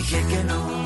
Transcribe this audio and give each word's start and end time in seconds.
Dije 0.00 0.24
que 0.28 0.44
no. 0.44 0.84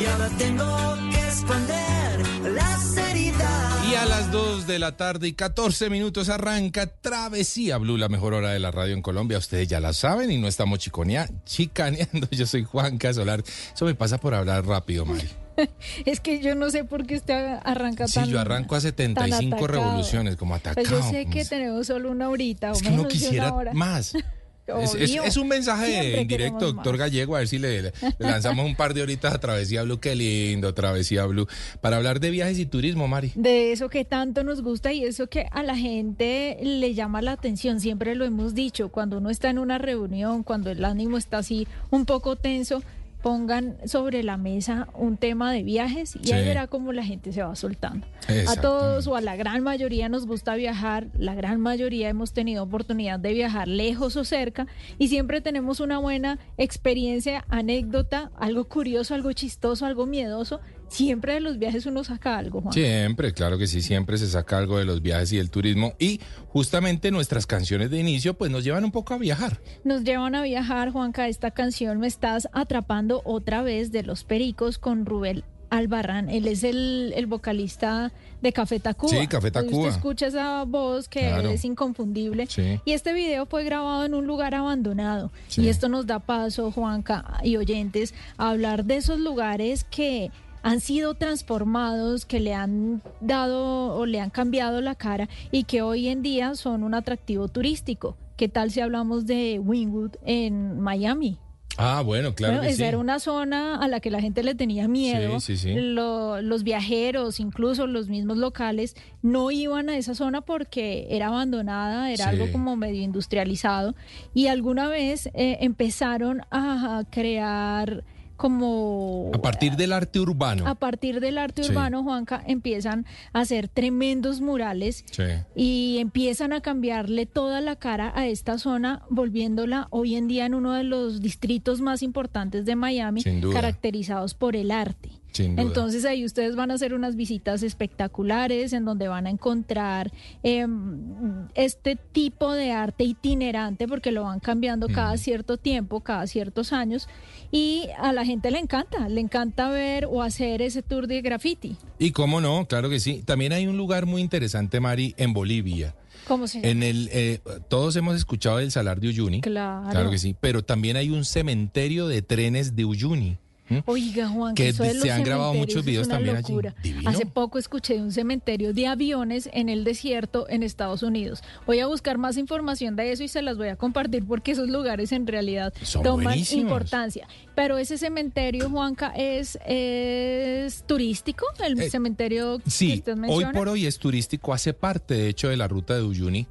Y 0.00 0.04
ahora 0.06 0.28
tengo 0.38 0.96
que 1.10 1.28
esconder 1.28 2.26
las 2.54 2.96
heridas. 2.96 3.84
Y 3.90 3.94
a 3.94 4.06
las 4.06 4.32
2 4.32 4.66
de 4.66 4.78
la 4.78 4.96
tarde 4.96 5.28
y 5.28 5.32
14 5.34 5.90
minutos 5.90 6.30
arranca 6.30 6.86
Travesía 6.86 7.76
Blue, 7.76 7.98
la 7.98 8.08
mejor 8.08 8.32
hora 8.32 8.50
de 8.52 8.58
la 8.58 8.70
radio 8.70 8.94
en 8.94 9.02
Colombia. 9.02 9.36
Ustedes 9.36 9.68
ya 9.68 9.80
la 9.80 9.92
saben 9.92 10.30
y 10.30 10.38
no 10.38 10.48
estamos 10.48 10.78
chiconea, 10.78 11.28
chicaneando. 11.44 12.26
Yo 12.30 12.46
soy 12.46 12.64
Juan 12.64 12.96
Casolar. 12.96 13.42
Eso 13.74 13.84
me 13.84 13.94
pasa 13.94 14.18
por 14.18 14.34
hablar 14.34 14.64
rápido, 14.66 15.04
Mari. 15.04 15.28
Es 16.04 16.20
que 16.20 16.42
yo 16.42 16.54
no 16.54 16.68
sé 16.68 16.84
por 16.84 17.06
qué 17.06 17.16
usted 17.16 17.56
arranca 17.64 18.06
Sí, 18.08 18.14
tan 18.16 18.28
yo 18.28 18.38
arranco 18.38 18.74
a 18.74 18.78
tan 18.78 18.92
75 18.92 19.56
atacado. 19.56 19.66
revoluciones, 19.66 20.36
como 20.36 20.54
atacado. 20.54 20.86
Pues 20.86 20.90
yo 20.90 21.10
sé 21.10 21.24
que 21.24 21.46
tenemos 21.46 21.86
solo 21.86 22.10
una 22.10 22.28
horita 22.28 22.72
o 22.72 22.74
Es 22.74 22.82
que 22.82 22.88
uno 22.88 22.96
menos 22.98 23.12
de 23.14 23.18
quisiera 23.18 23.46
una 23.46 23.54
hora. 23.56 23.72
más. 23.72 24.12
Es, 24.66 24.94
es- 24.94 25.10
Obvio. 25.10 25.22
es 25.24 25.36
un 25.36 25.48
mensaje 25.48 25.86
Siempre 25.86 26.20
en 26.22 26.28
directo, 26.28 26.72
doctor 26.72 26.94
más. 26.94 26.98
Gallego, 27.00 27.36
a 27.36 27.38
ver 27.40 27.48
si 27.48 27.58
le, 27.58 27.82
le 27.82 27.92
lanzamos 28.18 28.66
un 28.66 28.74
par 28.74 28.94
de 28.94 29.02
horitas 29.02 29.32
a 29.32 29.38
Travesía 29.38 29.82
Blue. 29.84 30.00
Qué 30.00 30.16
lindo, 30.16 30.74
Travesía 30.74 31.24
Blue. 31.26 31.46
Para 31.80 31.96
hablar 31.98 32.18
de 32.20 32.30
viajes 32.30 32.58
y 32.58 32.66
turismo, 32.66 33.06
Mari. 33.06 33.32
De 33.36 33.72
eso 33.72 33.88
que 33.88 34.04
tanto 34.04 34.42
nos 34.42 34.62
gusta 34.62 34.92
y 34.92 35.04
eso 35.04 35.28
que 35.28 35.46
a 35.52 35.62
la 35.62 35.76
gente 35.76 36.58
le 36.62 36.94
llama 36.94 37.22
la 37.22 37.32
atención, 37.32 37.80
siempre 37.80 38.14
lo 38.16 38.24
hemos 38.24 38.54
dicho, 38.54 38.88
cuando 38.88 39.18
uno 39.18 39.30
está 39.30 39.50
en 39.50 39.58
una 39.58 39.78
reunión, 39.78 40.42
cuando 40.42 40.70
el 40.70 40.84
ánimo 40.84 41.16
está 41.16 41.38
así 41.38 41.68
un 41.90 42.04
poco 42.04 42.34
tenso, 42.36 42.82
pongan 43.22 43.76
sobre 43.86 44.22
la 44.22 44.36
mesa 44.36 44.88
un 44.94 45.16
tema 45.16 45.52
de 45.52 45.62
viajes 45.62 46.16
y 46.22 46.32
ahí 46.32 46.44
verá 46.44 46.66
cómo 46.66 46.92
la 46.92 47.04
gente 47.04 47.32
se 47.32 47.42
va 47.42 47.56
soltando. 47.56 48.06
A 48.48 48.56
todos 48.56 49.06
o 49.06 49.16
a 49.16 49.20
la 49.20 49.36
gran 49.36 49.62
mayoría 49.62 50.08
nos 50.08 50.26
gusta 50.26 50.54
viajar, 50.54 51.08
la 51.18 51.34
gran 51.34 51.60
mayoría 51.60 52.08
hemos 52.08 52.32
tenido 52.32 52.62
oportunidad 52.62 53.18
de 53.18 53.32
viajar 53.32 53.68
lejos 53.68 54.16
o 54.16 54.24
cerca 54.24 54.66
y 54.98 55.08
siempre 55.08 55.40
tenemos 55.40 55.80
una 55.80 55.98
buena 55.98 56.38
experiencia, 56.56 57.44
anécdota, 57.48 58.30
algo 58.36 58.68
curioso, 58.68 59.14
algo 59.14 59.32
chistoso, 59.32 59.86
algo 59.86 60.06
miedoso. 60.06 60.60
Siempre 60.88 61.34
de 61.34 61.40
los 61.40 61.58
viajes 61.58 61.84
uno 61.86 62.04
saca 62.04 62.38
algo, 62.38 62.60
Juan. 62.60 62.72
Siempre, 62.72 63.32
claro 63.32 63.58
que 63.58 63.66
sí, 63.66 63.82
siempre 63.82 64.18
se 64.18 64.28
saca 64.28 64.56
algo 64.58 64.78
de 64.78 64.84
los 64.84 65.02
viajes 65.02 65.32
y 65.32 65.36
del 65.36 65.50
turismo. 65.50 65.94
Y 65.98 66.20
justamente 66.48 67.10
nuestras 67.10 67.46
canciones 67.46 67.90
de 67.90 67.98
inicio, 67.98 68.34
pues 68.34 68.50
nos 68.50 68.64
llevan 68.64 68.84
un 68.84 68.92
poco 68.92 69.14
a 69.14 69.18
viajar. 69.18 69.60
Nos 69.84 70.04
llevan 70.04 70.34
a 70.34 70.42
viajar, 70.42 70.90
Juanca. 70.92 71.28
Esta 71.28 71.50
canción 71.50 71.98
me 71.98 72.06
estás 72.06 72.48
atrapando 72.52 73.20
otra 73.24 73.62
vez 73.62 73.90
de 73.92 74.02
Los 74.04 74.24
Pericos 74.24 74.78
con 74.78 75.06
Rubén 75.06 75.42
Albarrán. 75.68 76.30
Él 76.30 76.46
es 76.46 76.62
el, 76.62 77.12
el 77.16 77.26
vocalista 77.26 78.12
de 78.40 78.52
Café 78.52 78.78
Tacuba. 78.78 79.10
Sí, 79.10 79.26
Café 79.26 79.50
Tacuba. 79.50 79.78
Usted 79.88 79.96
escucha 79.96 80.26
esa 80.28 80.62
voz 80.64 81.08
que 81.08 81.20
Claro. 81.20 81.48
es 81.48 81.64
inconfundible. 81.64 82.46
Sí. 82.46 82.80
Y 82.84 82.92
este 82.92 83.12
video 83.12 83.46
fue 83.46 83.64
grabado 83.64 84.04
en 84.04 84.14
un 84.14 84.26
lugar 84.28 84.54
abandonado. 84.54 85.32
Sí. 85.48 85.62
Y 85.62 85.68
esto 85.68 85.88
nos 85.88 86.06
da 86.06 86.20
paso, 86.20 86.70
Juanca 86.70 87.40
y 87.42 87.56
oyentes, 87.56 88.14
a 88.38 88.50
hablar 88.50 88.84
de 88.84 88.96
esos 88.98 89.18
lugares 89.18 89.82
que 89.82 90.30
han 90.66 90.80
sido 90.80 91.14
transformados, 91.14 92.24
que 92.26 92.40
le 92.40 92.54
han 92.54 93.02
dado 93.20 93.94
o 93.96 94.04
le 94.06 94.20
han 94.20 94.30
cambiado 94.30 94.80
la 94.80 94.94
cara 94.94 95.28
y 95.50 95.64
que 95.64 95.82
hoy 95.82 96.08
en 96.08 96.22
día 96.22 96.54
son 96.54 96.82
un 96.82 96.94
atractivo 96.94 97.48
turístico. 97.48 98.16
¿Qué 98.36 98.48
tal 98.48 98.70
si 98.70 98.80
hablamos 98.80 99.26
de 99.26 99.58
Wynwood 99.64 100.16
en 100.24 100.80
Miami? 100.80 101.38
Ah, 101.78 102.02
bueno, 102.02 102.34
claro 102.34 102.54
Bueno, 102.54 102.62
que 102.66 102.68
esa 102.72 102.78
sí. 102.78 102.84
era 102.84 102.96
una 102.98 103.18
zona 103.20 103.76
a 103.76 103.86
la 103.88 104.00
que 104.00 104.10
la 104.10 104.20
gente 104.20 104.42
le 104.42 104.54
tenía 104.54 104.88
miedo. 104.88 105.40
Sí, 105.40 105.56
sí, 105.56 105.74
sí. 105.74 105.74
Lo- 105.78 106.40
los 106.40 106.62
viajeros, 106.64 107.38
incluso 107.38 107.86
los 107.86 108.08
mismos 108.08 108.38
locales, 108.38 108.96
no 109.22 109.50
iban 109.50 109.90
a 109.90 109.96
esa 109.98 110.14
zona 110.14 110.40
porque 110.40 111.06
era 111.10 111.26
abandonada, 111.28 112.10
era 112.10 112.28
algo 112.28 112.50
como 112.50 112.76
medio 112.76 113.02
industrializado. 113.02 113.94
Y 114.32 114.46
alguna 114.46 114.88
vez 114.88 115.26
eh, 115.34 115.58
empezaron 115.60 116.40
a 116.50 117.04
crear 117.10 118.04
como... 118.36 119.30
A 119.34 119.38
partir 119.42 119.76
del 119.76 119.92
arte 119.92 120.20
urbano. 120.20 120.66
A 120.66 120.74
partir 120.74 121.20
del 121.20 121.38
arte 121.38 121.64
Sí. 121.64 121.70
urbano, 121.70 122.02
Juanca, 122.02 122.42
empiezan 122.46 123.06
a 123.32 123.40
hacer 123.40 123.68
tremendos 123.68 124.40
murales 124.40 125.04
Sí. 125.10 125.22
y 125.54 125.98
empiezan 125.98 126.52
a 126.52 126.60
cambiarle 126.60 127.26
toda 127.26 127.60
la 127.60 127.76
cara 127.76 128.12
a 128.14 128.26
esta 128.26 128.58
zona, 128.58 129.02
volviéndola 129.10 129.88
hoy 129.90 130.16
en 130.16 130.28
día 130.28 130.46
en 130.46 130.54
uno 130.54 130.72
de 130.72 130.84
los 130.84 131.20
distritos 131.20 131.80
más 131.80 132.02
importantes 132.02 132.64
de 132.64 132.76
Miami, 132.76 133.22
caracterizados 133.52 134.34
por 134.34 134.56
el 134.56 134.70
arte. 134.70 135.10
Entonces 135.38 136.04
ahí 136.04 136.24
ustedes 136.24 136.56
van 136.56 136.70
a 136.70 136.74
hacer 136.74 136.94
unas 136.94 137.16
visitas 137.16 137.62
espectaculares 137.62 138.72
en 138.72 138.84
donde 138.84 139.08
van 139.08 139.26
a 139.26 139.30
encontrar 139.30 140.12
em, 140.42 141.48
este 141.54 141.96
tipo 141.96 142.52
de 142.52 142.72
arte 142.72 143.04
itinerante 143.04 143.86
porque 143.86 144.12
lo 144.12 144.22
van 144.22 144.40
cambiando 144.40 144.88
cada 144.88 145.16
cierto 145.16 145.56
tiempo, 145.56 146.00
cada 146.00 146.26
ciertos 146.26 146.72
años 146.72 147.08
y 147.50 147.88
a 147.98 148.12
la 148.12 148.24
gente 148.24 148.50
le 148.50 148.58
encanta, 148.58 149.08
le 149.08 149.20
encanta 149.20 149.68
ver 149.68 150.06
o 150.06 150.22
hacer 150.22 150.62
ese 150.62 150.82
tour 150.82 151.06
de 151.06 151.20
graffiti. 151.20 151.76
Y 151.98 152.12
cómo 152.12 152.40
no, 152.40 152.66
claro 152.66 152.88
que 152.88 153.00
sí. 153.00 153.22
También 153.24 153.52
hay 153.52 153.66
un 153.66 153.76
lugar 153.76 154.06
muy 154.06 154.22
interesante, 154.22 154.80
Mari, 154.80 155.14
en 155.16 155.32
Bolivia. 155.32 155.94
¿Cómo 156.26 156.48
se 156.48 156.58
llama? 156.58 156.70
En 156.70 156.82
el, 156.82 157.08
eh, 157.12 157.40
todos 157.68 157.94
hemos 157.96 158.16
escuchado 158.16 158.56
del 158.58 158.72
Salar 158.72 159.00
de 159.00 159.08
Uyuni. 159.08 159.40
Claro. 159.42 159.88
Claro 159.90 160.10
que 160.10 160.18
sí. 160.18 160.34
Pero 160.40 160.64
también 160.64 160.96
hay 160.96 161.10
un 161.10 161.24
cementerio 161.24 162.08
de 162.08 162.22
trenes 162.22 162.74
de 162.74 162.84
Uyuni. 162.84 163.38
¿M? 163.68 163.82
Oiga, 163.86 164.28
Juan, 164.28 164.54
Que 164.54 164.68
eso 164.68 164.82
de 164.82 164.90
se 164.90 164.94
los 164.98 165.08
han 165.10 165.22
grabado 165.24 165.54
muchos 165.54 165.84
videos 165.84 166.02
es 166.02 166.06
una 166.08 166.16
también 166.16 166.36
allí. 166.36 167.06
Hace 167.06 167.26
poco 167.26 167.58
escuché 167.58 167.94
de 167.94 168.00
un 168.02 168.12
cementerio 168.12 168.72
de 168.72 168.86
aviones 168.86 169.48
en 169.52 169.68
el 169.68 169.84
desierto 169.84 170.46
en 170.48 170.62
Estados 170.62 171.02
Unidos. 171.02 171.42
Voy 171.66 171.80
a 171.80 171.86
buscar 171.86 172.18
más 172.18 172.36
información 172.36 172.96
de 172.96 173.12
eso 173.12 173.22
y 173.22 173.28
se 173.28 173.42
las 173.42 173.56
voy 173.56 173.68
a 173.68 173.76
compartir 173.76 174.24
porque 174.26 174.52
esos 174.52 174.68
lugares 174.68 175.12
en 175.12 175.26
realidad 175.26 175.72
Son 175.82 176.02
toman 176.02 176.24
buenísimos. 176.24 176.62
importancia. 176.62 177.28
Pero 177.54 177.78
ese 177.78 177.96
cementerio, 177.98 178.68
Juanca, 178.70 179.12
es, 179.16 179.58
es 179.66 180.82
turístico, 180.86 181.46
el 181.64 181.80
Eh, 181.80 181.90
cementerio 181.90 182.58
que 182.58 182.70
Sí, 182.70 182.94
usted 182.98 183.16
hoy 183.28 183.44
por 183.52 183.68
hoy 183.68 183.86
es 183.86 183.98
turístico, 183.98 184.52
hace 184.52 184.72
parte 184.74 185.14
de 185.14 185.28
hecho 185.28 185.48
de 185.48 185.56
la 185.56 185.68
ruta 185.68 185.94
de 185.94 186.02
Uyuni. 186.02 186.46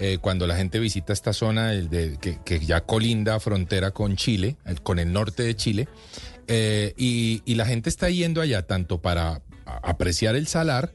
Eh, 0.00 0.18
cuando 0.20 0.46
la 0.46 0.56
gente 0.56 0.78
visita 0.78 1.12
esta 1.12 1.32
zona 1.32 1.70
de- 1.70 2.18
que, 2.20 2.38
que 2.44 2.60
ya 2.60 2.80
colinda 2.82 3.40
frontera 3.40 3.90
con 3.90 4.14
Chile, 4.16 4.56
con 4.84 4.98
el 5.00 5.12
norte 5.12 5.42
de 5.42 5.56
Chile, 5.56 5.88
eh, 6.48 6.94
y, 6.96 7.42
y 7.44 7.54
la 7.54 7.66
gente 7.66 7.88
está 7.88 8.10
yendo 8.10 8.40
allá 8.40 8.66
tanto 8.66 9.00
para 9.00 9.42
apreciar 9.64 10.34
el 10.34 10.46
salar, 10.46 10.92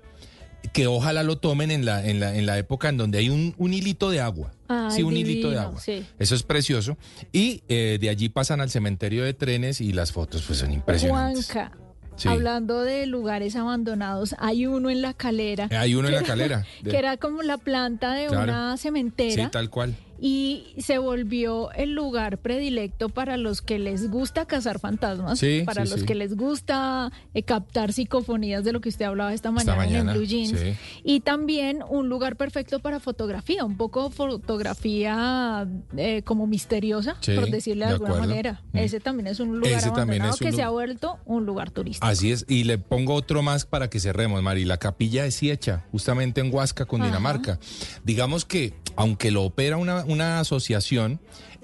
que 0.72 0.88
ojalá 0.88 1.24
lo 1.24 1.38
tomen 1.38 1.72
en 1.72 1.86
la, 1.86 2.06
en 2.08 2.20
la, 2.20 2.36
en 2.36 2.46
la 2.46 2.58
época 2.58 2.90
en 2.90 2.98
donde 2.98 3.18
hay 3.20 3.30
un, 3.30 3.54
un 3.58 3.74
hilito 3.74 4.10
de 4.10 4.22
agua. 4.22 4.54
Ay, 4.68 4.92
sí, 4.92 5.04
un 5.04 5.16
hilito 5.16 5.50
de 5.52 5.60
agua. 5.60 5.80
sí. 5.80 6.06
Eso 6.20 6.36
es 6.36 6.44
precioso. 6.44 6.98
Y 7.32 7.64
eh, 7.70 7.98
de 8.02 8.10
allí 8.10 8.30
pasan 8.30 8.62
al 8.62 8.70
cementerio 8.70 9.24
de 9.24 9.34
trenes 9.34 9.82
y 9.82 9.92
las 9.94 10.12
fotos 10.12 10.44
pues 10.48 10.60
son 10.60 10.72
impresionantes. 10.72 11.52
Juanca, 11.52 11.78
Sí. 12.16 12.28
hablando 12.28 12.82
de 12.84 13.08
lugares 13.08 13.56
abandonados, 13.56 14.36
hay 14.38 14.68
uno 14.68 14.92
en 14.92 15.02
la 15.02 15.16
calera. 15.16 15.68
Hay 15.72 15.96
uno 15.96 16.08
en 16.10 16.14
la 16.14 16.20
era- 16.20 16.28
calera. 16.28 16.66
de- 16.84 16.92
Que 16.92 16.98
era 16.98 17.18
como 17.18 17.42
la 17.42 17.58
planta 17.58 18.14
de 18.14 18.28
Claro. 18.28 18.44
una 18.44 18.78
cementera. 18.78 19.46
Sí, 19.46 19.50
tal 19.52 19.70
cual. 19.72 19.96
Y 20.26 20.74
se 20.78 21.00
volvió 21.00 21.70
el 21.74 21.92
lugar 21.96 22.38
predilecto 22.38 23.10
para 23.10 23.36
los 23.36 23.62
que 23.62 23.78
les 23.78 24.10
gusta 24.10 24.46
cazar 24.46 24.80
fantasmas, 24.80 25.38
Sí, 25.38 25.64
para 25.66 25.84
sí, 25.86 25.92
los 25.92 26.00
sí. 26.00 26.06
que 26.06 26.16
les 26.16 26.38
gusta 26.38 27.12
eh, 27.34 27.44
captar 27.44 27.92
psicofonías 27.92 28.64
de 28.64 28.72
lo 28.72 28.80
que 28.80 28.88
usted 28.88 29.04
hablaba 29.04 29.34
esta 29.34 29.52
mañana, 29.52 29.76
mañana, 29.76 30.12
en 30.14 30.18
Blue 30.18 30.26
Jeans, 30.26 30.56
y 31.04 31.20
también 31.20 31.84
un 31.90 32.08
lugar 32.08 32.38
perfecto 32.38 32.80
para 32.80 33.02
fotografía, 33.02 33.66
un 33.66 33.76
poco 33.76 34.10
fotografía 34.12 35.68
eh, 35.98 36.22
como 36.24 36.48
misteriosa, 36.48 37.16
por 37.36 37.50
decirle 37.50 37.86
de, 37.86 37.90
de 37.90 37.94
alguna 37.96 38.10
acuerdo. 38.12 38.28
manera. 38.30 38.62
Mm. 38.72 38.78
Ese 38.78 39.00
también 39.02 39.28
es 39.28 39.40
un 39.42 39.60
lugar 39.60 39.74
Ese 39.74 39.92
también 39.92 40.22
abandonado 40.22 40.36
es 40.36 40.42
un 40.42 40.46
que 40.46 40.52
lu- 40.52 40.56
se 40.58 40.64
ha 40.64 40.70
vuelto 40.70 41.20
un 41.26 41.46
lugar 41.46 41.72
turístico. 41.72 42.06
Así 42.08 42.32
es, 42.32 42.46
y 42.48 42.64
le 42.64 42.78
pongo 42.78 43.14
otro 43.14 43.42
más 43.42 43.66
para 43.66 43.90
que 43.90 44.00
cerremos, 44.00 44.42
Mari. 44.42 44.64
La 44.64 44.78
capilla 44.78 45.24
de 45.24 45.32
Siecha, 45.32 45.86
justamente 45.92 46.40
en 46.40 46.54
Huasca, 46.54 46.86
Cundinamarca. 46.86 47.60
Digamos 48.06 48.46
que, 48.46 48.74
aunque 48.96 49.32
lo 49.32 49.44
opera 49.44 49.78
una, 49.78 50.06
una 50.06 50.13
asociación, 50.22 51.20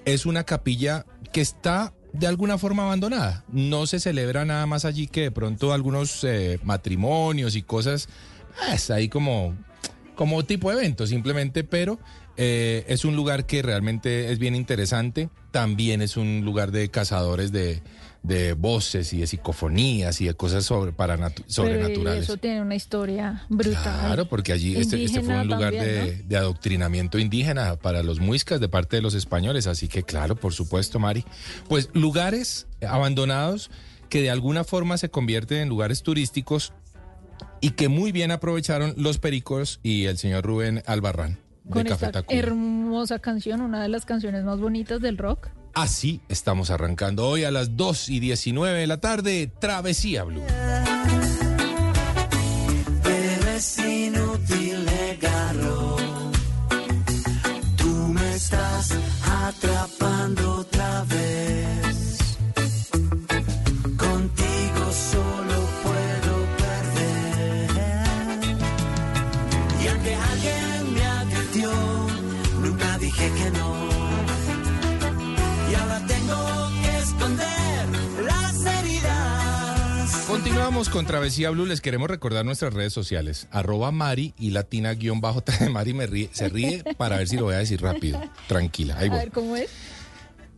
es 0.06 0.26
una 0.26 0.44
capilla 0.44 1.06
que 1.32 1.42
está 1.42 1.94
de 2.14 2.28
alguna 2.28 2.58
forma 2.58 2.84
abandonada. 2.84 3.44
No 3.52 3.86
se 3.86 4.00
celebra 4.00 4.46
nada 4.46 4.66
más 4.66 4.86
allí 4.86 5.08
que 5.08 5.22
de 5.22 5.32
pronto 5.32 5.74
algunos 5.74 6.24
eh, 6.24 6.60
matrimonios 6.64 7.56
y 7.56 7.62
cosas, 7.62 8.10
ah, 8.62 8.74
es 8.74 8.90
ahí 8.90 9.10
como, 9.10 9.56
como 10.16 10.44
tipo 10.44 10.70
de 10.72 10.78
evento 10.78 11.06
simplemente, 11.06 11.64
pero 11.64 12.00
eh, 12.38 12.86
es 12.88 13.06
un 13.06 13.16
lugar 13.16 13.46
que 13.46 13.62
realmente 13.62 14.32
es 14.32 14.40
bien 14.40 14.56
interesante. 14.56 15.30
También 15.52 16.02
es 16.02 16.18
un 16.18 16.44
lugar 16.46 16.72
de 16.72 16.90
cazadores 16.90 17.52
de, 17.52 17.82
de 18.22 18.54
voces 18.54 19.14
y 19.14 19.20
de 19.22 19.28
psicofonías 19.28 20.20
y 20.20 20.26
de 20.26 20.34
cosas 20.34 20.66
sobre, 20.66 20.92
para 20.92 21.18
natu- 21.18 21.36
Pero 21.38 21.46
sobrenaturales. 21.48 22.24
eso 22.24 22.36
tiene 22.38 22.62
una 22.62 22.76
historia 22.76 23.46
brutal. 23.50 23.82
Claro, 23.82 24.28
porque 24.28 24.52
allí 24.52 24.76
este, 24.76 25.02
este 25.04 25.22
fue 25.22 25.40
un 25.40 25.48
lugar 25.48 25.74
también, 25.74 25.84
de, 25.84 26.24
de 26.28 26.38
adoctrinamiento 26.38 27.18
indígena 27.18 27.78
para 27.78 28.04
los 28.04 28.20
muiscas 28.20 28.60
de 28.60 28.68
parte 28.68 28.98
de 28.98 29.02
los 29.02 29.14
españoles, 29.14 29.68
así 29.68 29.88
que 29.88 30.04
claro, 30.04 30.36
por 30.36 30.54
supuesto, 30.54 31.00
Mari. 31.00 31.24
Pues 31.70 31.90
lugares 31.94 32.68
abandonados 32.88 33.72
que 34.10 34.22
de 34.22 34.30
alguna 34.32 34.64
forma 34.64 34.98
se 34.98 35.10
convierten 35.10 35.60
en 35.60 35.70
lugares 35.70 36.04
turísticos 36.04 36.74
y 37.62 37.72
que 37.72 37.88
muy 37.88 38.12
bien 38.12 38.32
aprovecharon 38.32 38.94
los 38.98 39.18
pericos 39.18 39.80
y 39.82 40.06
el 40.06 40.18
señor 40.18 40.44
Rubén 40.46 40.84
Albarrán 40.88 41.38
de 41.64 41.72
con 41.72 41.84
Café 41.84 42.08
esta 42.08 42.24
hermosa 42.30 43.20
canción, 43.20 43.62
una 43.62 43.82
de 43.82 43.88
las 43.90 44.06
canciones 44.06 44.44
más 44.44 44.60
bonitas 44.60 45.00
del 45.02 45.18
rock. 45.18 45.50
Así 45.74 46.22
estamos 46.30 46.70
arrancando 46.70 47.28
hoy 47.28 47.44
a 47.44 47.52
las 47.52 47.78
2 47.78 48.10
y 48.10 48.20
19 48.20 48.80
de 48.80 48.88
la 48.88 49.00
tarde, 49.00 49.52
Travesía 49.60 50.24
Blue. 50.24 50.44
Continuamos 80.80 81.04
con 81.04 81.12
Travesía 81.12 81.50
Blue. 81.50 81.66
Les 81.66 81.82
queremos 81.82 82.10
recordar 82.10 82.46
nuestras 82.46 82.74
redes 82.74 82.94
sociales. 82.94 83.50
Arroba 83.52 83.92
Mari 83.92 84.34
y 84.40 84.52
latina 84.52 84.94
guion 84.94 85.20
bajo. 85.20 85.44
Mari 85.74 85.94
me 85.94 86.08
ríe, 86.08 86.30
se 86.32 86.48
ríe 86.48 86.86
para 86.98 87.18
ver 87.18 87.28
si 87.28 87.36
lo 87.36 87.44
voy 87.44 87.56
a 87.56 87.58
decir 87.58 87.82
rápido. 87.82 88.22
Tranquila, 88.48 88.96
ahí 88.98 89.08
A 89.08 89.12
voy. 89.12 89.20
ver 89.20 89.32
cómo 89.32 89.58
es. 89.58 89.70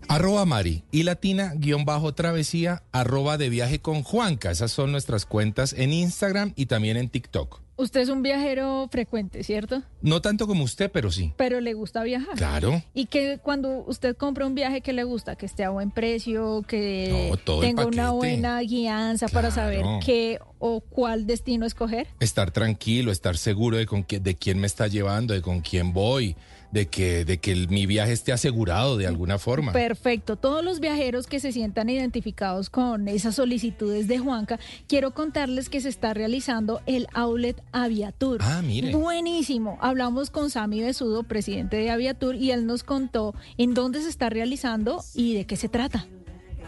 Arroba 0.08 0.46
Mari 0.46 0.84
y 0.92 1.02
latina 1.02 1.54
guion 1.56 1.86
bajo 1.86 2.14
travesía. 2.14 2.84
Arroba 2.92 3.40
de 3.40 3.50
viaje 3.50 3.80
con 3.80 4.04
Juanca. 4.04 4.52
Esas 4.52 4.72
son 4.72 4.92
nuestras 4.92 5.26
cuentas 5.26 5.74
en 5.74 5.92
Instagram 5.92 6.54
y 6.56 6.68
también 6.68 6.98
en 6.98 7.10
TikTok. 7.10 7.60
Usted 7.82 8.02
es 8.02 8.10
un 8.10 8.22
viajero 8.22 8.88
frecuente, 8.92 9.44
¿cierto? 9.44 9.82
No 10.02 10.22
tanto 10.22 10.46
como 10.46 10.64
usted, 10.64 10.92
pero 10.92 11.12
sí. 11.12 11.34
Pero 11.36 11.60
le 11.62 11.74
gusta 11.74 12.04
viajar. 12.04 12.36
Claro. 12.36 12.84
Y 12.94 13.08
que 13.08 13.40
cuando 13.42 13.84
usted 13.88 14.16
compra 14.16 14.46
un 14.46 14.54
viaje 14.54 14.82
que 14.82 14.94
le 14.94 15.04
gusta, 15.04 15.36
que 15.36 15.48
esté 15.48 15.64
a 15.64 15.72
buen 15.72 15.90
precio, 15.90 16.64
que 16.68 17.32
No, 17.48 17.60
tenga 17.62 17.86
una 17.88 18.12
buena 18.12 18.60
guianza 18.62 19.28
para 19.30 19.50
saber 19.50 19.84
qué 20.06 20.40
o 20.60 20.80
cuál 20.82 21.26
destino 21.26 21.66
escoger. 21.66 22.08
Estar 22.20 22.52
tranquilo, 22.52 23.12
estar 23.12 23.36
seguro 23.36 23.78
de, 23.78 23.88
con 23.88 24.04
qué- 24.04 24.20
de 24.20 24.36
quién 24.36 24.60
me 24.60 24.68
está 24.68 24.88
llevando, 24.88 25.34
de 25.34 25.42
con 25.42 25.62
quién 25.62 25.92
voy, 25.92 26.36
de 26.72 26.88
que, 26.88 27.26
de 27.26 27.38
que 27.38 27.52
el- 27.52 27.68
mi 27.70 27.86
viaje 27.86 28.14
esté 28.14 28.32
asegurado 28.32 28.98
de 28.98 29.08
alguna 29.08 29.38
forma. 29.38 29.72
Perfecto. 29.74 30.36
Todos 30.38 30.64
los 30.64 30.80
viajeros 30.80 31.28
que 31.28 31.40
se 31.40 31.52
sientan 31.52 31.90
identificados 31.90 32.70
con 32.70 33.08
esas 33.08 33.36
solicitudes 33.36 34.08
de 34.08 34.20
Juanca, 34.20 34.60
quiero 34.88 35.14
contarles 35.14 35.70
que 35.70 35.82
se 35.82 35.90
está 35.90 36.14
realizando 36.14 36.82
el 36.86 37.08
Outlet 37.14 37.62
Aviatur. 37.72 38.40
Ah, 38.42 38.62
mire. 38.64 38.96
Buenísimo. 38.96 39.78
Hablamos 39.82 40.30
con 40.30 40.50
Sami 40.50 40.82
Besudo, 40.82 41.24
presidente 41.24 41.78
de 41.78 41.90
Aviatur, 41.92 42.36
y 42.36 42.52
él 42.52 42.66
nos 42.66 42.84
contó 42.84 43.36
en 43.58 43.74
dónde 43.74 44.02
se 44.02 44.10
está 44.10 44.30
realizando 44.30 45.04
y 45.14 45.34
de 45.36 45.46
qué 45.46 45.56
se 45.58 45.70
trata. 45.70 46.08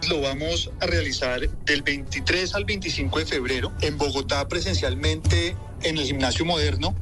Lo 0.09 0.19
vamos 0.19 0.69
a 0.81 0.85
realizar 0.85 1.39
del 1.65 1.81
23 1.81 2.55
al 2.55 2.65
25 2.65 3.19
de 3.19 3.25
febrero 3.25 3.71
en 3.81 3.97
Bogotá 3.97 4.45
presencialmente 4.49 5.55
en 5.83 5.97
el 5.97 6.03
gimnasio 6.05 6.43
moderno, 6.43 6.93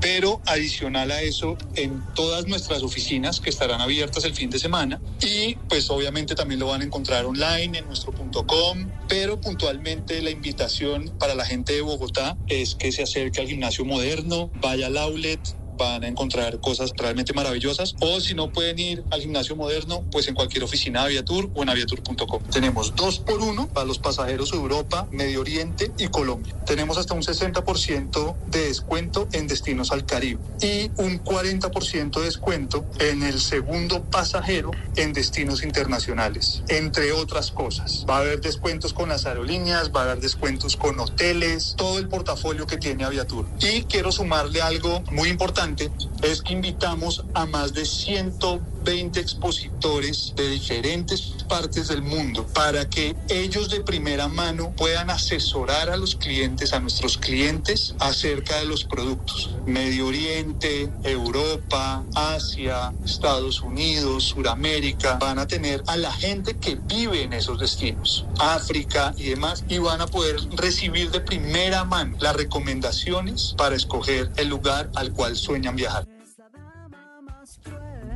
pero 0.00 0.40
adicional 0.46 1.10
a 1.10 1.22
eso 1.22 1.56
en 1.74 2.02
todas 2.14 2.46
nuestras 2.46 2.82
oficinas 2.82 3.40
que 3.40 3.50
estarán 3.50 3.80
abiertas 3.80 4.24
el 4.24 4.34
fin 4.34 4.50
de 4.50 4.58
semana 4.58 5.00
y 5.20 5.54
pues 5.68 5.90
obviamente 5.90 6.34
también 6.34 6.60
lo 6.60 6.68
van 6.68 6.82
a 6.82 6.84
encontrar 6.84 7.24
online 7.24 7.78
en 7.78 7.86
nuestro 7.86 8.12
punto 8.12 8.46
.com, 8.46 8.90
pero 9.08 9.40
puntualmente 9.40 10.20
la 10.22 10.30
invitación 10.30 11.12
para 11.18 11.34
la 11.34 11.44
gente 11.44 11.72
de 11.72 11.80
Bogotá 11.80 12.36
es 12.48 12.74
que 12.74 12.92
se 12.92 13.02
acerque 13.02 13.40
al 13.40 13.48
gimnasio 13.48 13.84
moderno, 13.84 14.50
vaya 14.60 14.86
al 14.86 14.96
outlet, 14.98 15.40
van 15.76 16.04
a 16.04 16.08
encontrar 16.08 16.60
cosas 16.60 16.92
realmente 16.96 17.32
maravillosas. 17.32 17.94
O 18.00 18.20
si 18.20 18.34
no 18.34 18.50
pueden 18.50 18.78
ir 18.78 19.04
al 19.10 19.20
gimnasio 19.20 19.56
moderno, 19.56 20.04
pues 20.10 20.28
en 20.28 20.34
cualquier 20.34 20.64
oficina 20.64 21.00
de 21.00 21.06
Aviatur 21.06 21.50
o 21.54 21.62
en 21.62 21.68
aviatur.com. 21.68 22.42
Tenemos 22.50 22.94
dos 22.94 23.18
por 23.18 23.40
uno 23.40 23.68
para 23.68 23.86
los 23.86 23.98
pasajeros 23.98 24.52
Europa, 24.52 25.06
Medio 25.10 25.40
Oriente 25.40 25.92
y 25.98 26.08
Colombia. 26.08 26.54
Tenemos 26.66 26.98
hasta 26.98 27.14
un 27.14 27.22
60% 27.22 28.36
de 28.46 28.66
descuento 28.68 29.28
en 29.32 29.46
destinos 29.46 29.92
al 29.92 30.04
Caribe 30.06 30.40
y 30.60 30.90
un 30.96 31.22
40% 31.22 32.18
de 32.18 32.24
descuento 32.24 32.84
en 32.98 33.22
el 33.22 33.40
segundo 33.40 34.02
pasajero 34.04 34.70
en 34.96 35.12
destinos 35.12 35.62
internacionales, 35.62 36.62
entre 36.68 37.12
otras 37.12 37.50
cosas. 37.50 38.04
Va 38.08 38.16
a 38.16 38.20
haber 38.20 38.40
descuentos 38.40 38.92
con 38.92 39.08
las 39.08 39.26
aerolíneas, 39.26 39.90
va 39.94 40.00
a 40.00 40.04
haber 40.04 40.20
descuentos 40.20 40.76
con 40.76 40.98
hoteles, 40.98 41.74
todo 41.76 41.98
el 41.98 42.08
portafolio 42.08 42.66
que 42.66 42.76
tiene 42.76 43.04
Aviatur. 43.04 43.46
Y 43.60 43.82
quiero 43.82 44.12
sumarle 44.12 44.62
algo 44.62 45.02
muy 45.10 45.28
importante, 45.28 45.65
es 46.22 46.42
que 46.42 46.52
invitamos 46.52 47.24
a 47.34 47.46
más 47.46 47.72
de 47.74 47.84
120 47.86 48.75
expositores 48.90 50.32
de 50.36 50.48
diferentes 50.48 51.34
partes 51.48 51.88
del 51.88 52.02
mundo 52.02 52.46
para 52.54 52.88
que 52.88 53.16
ellos 53.28 53.68
de 53.68 53.80
primera 53.80 54.28
mano 54.28 54.72
puedan 54.76 55.10
asesorar 55.10 55.90
a 55.90 55.96
los 55.96 56.14
clientes, 56.14 56.72
a 56.72 56.80
nuestros 56.80 57.18
clientes, 57.18 57.94
acerca 57.98 58.58
de 58.58 58.66
los 58.66 58.84
productos. 58.84 59.50
Medio 59.66 60.06
Oriente, 60.06 60.88
Europa, 61.02 62.04
Asia, 62.14 62.92
Estados 63.04 63.60
Unidos, 63.60 64.24
Suramérica, 64.24 65.14
van 65.14 65.38
a 65.38 65.46
tener 65.46 65.82
a 65.86 65.96
la 65.96 66.12
gente 66.12 66.56
que 66.56 66.76
vive 66.76 67.22
en 67.22 67.32
esos 67.32 67.58
destinos, 67.58 68.24
África 68.38 69.14
y 69.16 69.30
demás, 69.30 69.64
y 69.68 69.78
van 69.78 70.00
a 70.00 70.06
poder 70.06 70.36
recibir 70.52 71.10
de 71.10 71.20
primera 71.20 71.84
mano 71.84 72.16
las 72.20 72.36
recomendaciones 72.36 73.54
para 73.56 73.74
escoger 73.74 74.30
el 74.36 74.48
lugar 74.48 74.90
al 74.94 75.12
cual 75.12 75.36
sueñan 75.36 75.76
viajar. 75.76 76.15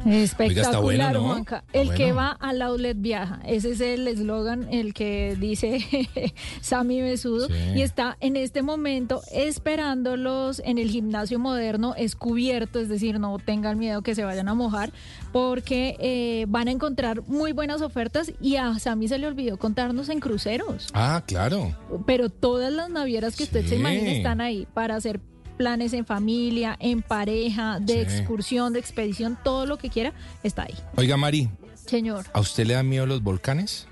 Espectacular, 0.06 0.64
está 0.64 0.80
bueno, 0.80 1.12
¿no? 1.12 1.22
Juanca. 1.24 1.64
El 1.72 1.94
que 1.94 2.12
va 2.12 2.30
al 2.30 2.62
outlet 2.62 2.96
viaja. 2.98 3.40
Ese 3.44 3.72
es 3.72 3.80
el 3.80 4.08
eslogan, 4.08 4.68
el 4.70 4.94
que 4.94 5.36
dice 5.38 5.84
Sammy 6.60 7.02
Besudo. 7.02 7.46
Sí. 7.48 7.54
Y 7.76 7.82
está 7.82 8.16
en 8.20 8.36
este 8.36 8.62
momento 8.62 9.22
esperándolos 9.32 10.62
en 10.64 10.78
el 10.78 10.90
gimnasio 10.90 11.38
moderno. 11.38 11.94
Es 11.96 12.16
cubierto, 12.16 12.80
es 12.80 12.88
decir, 12.88 13.20
no 13.20 13.38
tengan 13.38 13.78
miedo 13.78 14.02
que 14.02 14.14
se 14.14 14.24
vayan 14.24 14.48
a 14.48 14.54
mojar, 14.54 14.92
porque 15.32 15.96
eh, 16.00 16.46
van 16.48 16.68
a 16.68 16.70
encontrar 16.70 17.22
muy 17.26 17.52
buenas 17.52 17.82
ofertas. 17.82 18.32
Y 18.40 18.56
a 18.56 18.78
Sammy 18.78 19.08
se 19.08 19.18
le 19.18 19.26
olvidó 19.26 19.58
contarnos 19.58 20.08
en 20.08 20.20
cruceros. 20.20 20.88
Ah, 20.94 21.22
claro. 21.26 21.76
Pero 22.06 22.30
todas 22.30 22.72
las 22.72 22.90
navieras 22.90 23.36
que 23.36 23.44
usted 23.44 23.66
se 23.66 23.76
imagina 23.76 24.12
están 24.12 24.40
ahí 24.40 24.66
para 24.74 24.96
hacer 24.96 25.20
planes 25.60 25.92
en 25.92 26.06
familia, 26.06 26.74
en 26.80 27.02
pareja, 27.02 27.80
de 27.80 27.92
Sí. 27.92 27.98
excursión, 28.00 28.72
de 28.72 28.78
expedición, 28.80 29.36
todo 29.44 29.66
lo 29.66 29.76
que 29.76 29.90
quiera 29.90 30.14
está 30.42 30.62
ahí. 30.62 30.74
Oiga, 30.96 31.18
Mari, 31.18 31.50
Señor, 31.74 32.24
¿a 32.32 32.40
usted 32.40 32.64
le 32.64 32.72
dan 32.72 32.88
miedo 32.88 33.04
los 33.04 33.22
volcanes? 33.22 33.86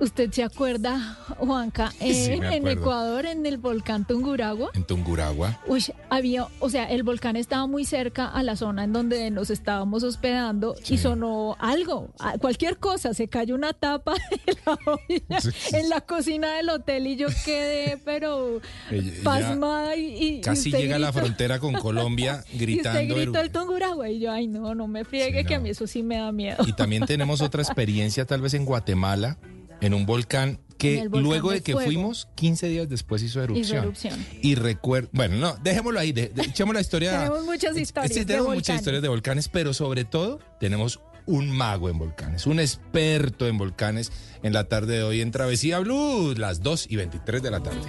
¿Usted 0.00 0.30
se 0.30 0.42
acuerda, 0.44 1.16
Juanca, 1.38 1.90
Sí, 1.98 2.28
en. 2.30 2.66
Ecuador, 2.68 3.26
en 3.26 3.44
el 3.46 3.58
volcán 3.58 4.06
Tunguragua? 4.06 4.70
En 4.74 4.84
Tunguragua. 4.84 5.60
Uy, 5.66 5.84
había, 6.10 6.46
o 6.60 6.68
sea, 6.70 6.84
el 6.84 7.02
volcán 7.02 7.36
estaba 7.36 7.66
muy 7.66 7.84
cerca 7.84 8.26
a 8.26 8.42
la 8.42 8.56
zona 8.56 8.84
en 8.84 8.92
donde 8.92 9.30
nos 9.30 9.50
estábamos 9.50 10.02
hospedando 10.02 10.74
Sí. 10.82 10.94
y 10.94 10.98
sonó 10.98 11.56
algo, 11.58 12.08
cualquier 12.40 12.78
cosa, 12.78 13.14
se 13.14 13.28
cayó 13.28 13.54
una 13.54 13.72
tapa 13.72 14.14
en 14.46 14.54
la, 14.66 14.78
olla, 14.86 15.40
Sí. 15.40 15.50
en 15.72 15.88
la 15.88 16.00
cocina 16.02 16.54
del 16.56 16.68
hotel 16.70 17.06
y 17.06 17.16
yo 17.16 17.28
quedé, 17.44 17.98
pero 18.04 18.60
pasmada 19.24 19.96
y, 19.96 20.04
y- 20.06 20.28
y 20.36 20.40
Casi 20.40 20.70
llega 20.70 20.96
a 20.96 20.98
la 20.98 21.12
frontera 21.12 21.58
con 21.58 21.74
Colombia 21.74 22.44
Y 22.52 22.58
gritando. 22.58 23.00
usted 23.14 23.14
gritó 23.24 23.40
el 23.40 23.50
Tunguragua 23.50 24.08
y 24.10 24.20
yo, 24.20 24.30
ay 24.32 24.46
no, 24.46 24.74
no 24.74 24.86
me 24.86 25.04
friegue 25.04 25.44
que 25.44 25.54
a 25.54 25.60
mí 25.60 25.70
eso 25.70 25.86
sí 25.86 26.02
me 26.02 26.16
da 26.18 26.32
miedo. 26.32 26.64
Y 26.66 26.72
también 26.74 27.04
tenemos 27.06 27.40
otra 27.40 27.62
experiencia, 27.62 28.24
tal 28.26 28.40
vez 28.40 28.54
en 28.54 28.64
Guatemala, 28.64 29.38
en 29.80 29.94
un 29.94 30.06
volcán 30.06 30.60
que 30.78 31.00
volcán 31.08 31.22
luego 31.24 31.50
de 31.50 31.56
de 31.56 31.62
que 31.62 31.72
fuego. 31.72 31.86
fuimos, 31.90 32.28
15 32.36 32.68
días 32.68 32.88
después 32.88 33.20
hizo 33.22 33.40
Hizo 33.40 33.44
erupción. 33.44 33.78
erupción. 33.84 34.26
Y 34.42 34.54
recuerdo, 34.54 35.08
bueno, 35.12 35.36
no, 35.36 35.56
dejémoslo 35.62 35.98
ahí, 35.98 36.12
de- 36.12 36.28
de- 36.28 36.42
echemos 36.42 36.74
la 36.74 36.80
historia. 36.80 37.18
Tenemos 37.18 37.44
muchas 37.44 37.76
historias 37.76 38.12
Sí, 38.12 38.20
de 38.20 38.24
tenemos 38.26 38.46
muchas 38.48 38.56
volcanes. 38.58 38.80
historias 38.80 39.02
de 39.02 39.08
volcanes, 39.08 39.48
pero 39.48 39.74
sobre 39.74 40.04
todo 40.04 40.38
tenemos 40.60 41.00
un 41.26 41.50
mago 41.50 41.90
en 41.90 41.98
volcanes, 41.98 42.46
un 42.46 42.60
experto 42.60 43.46
en 43.48 43.58
volcanes 43.58 44.12
en 44.42 44.52
la 44.52 44.64
tarde 44.68 44.98
de 44.98 45.02
hoy 45.02 45.20
en 45.20 45.30
Travesía 45.32 45.78
Blue, 45.80 46.34
las 46.36 46.62
2 46.62 46.86
y 46.88 46.96
23 46.96 47.42
de 47.42 47.50
la 47.50 47.60
tarde. 47.60 47.80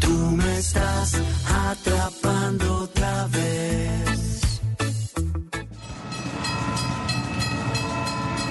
Tú 0.00 0.08
me 0.08 0.58
estás 0.58 1.14
atrapando 1.46 2.82
otra 2.84 3.26
vez. 3.26 4.27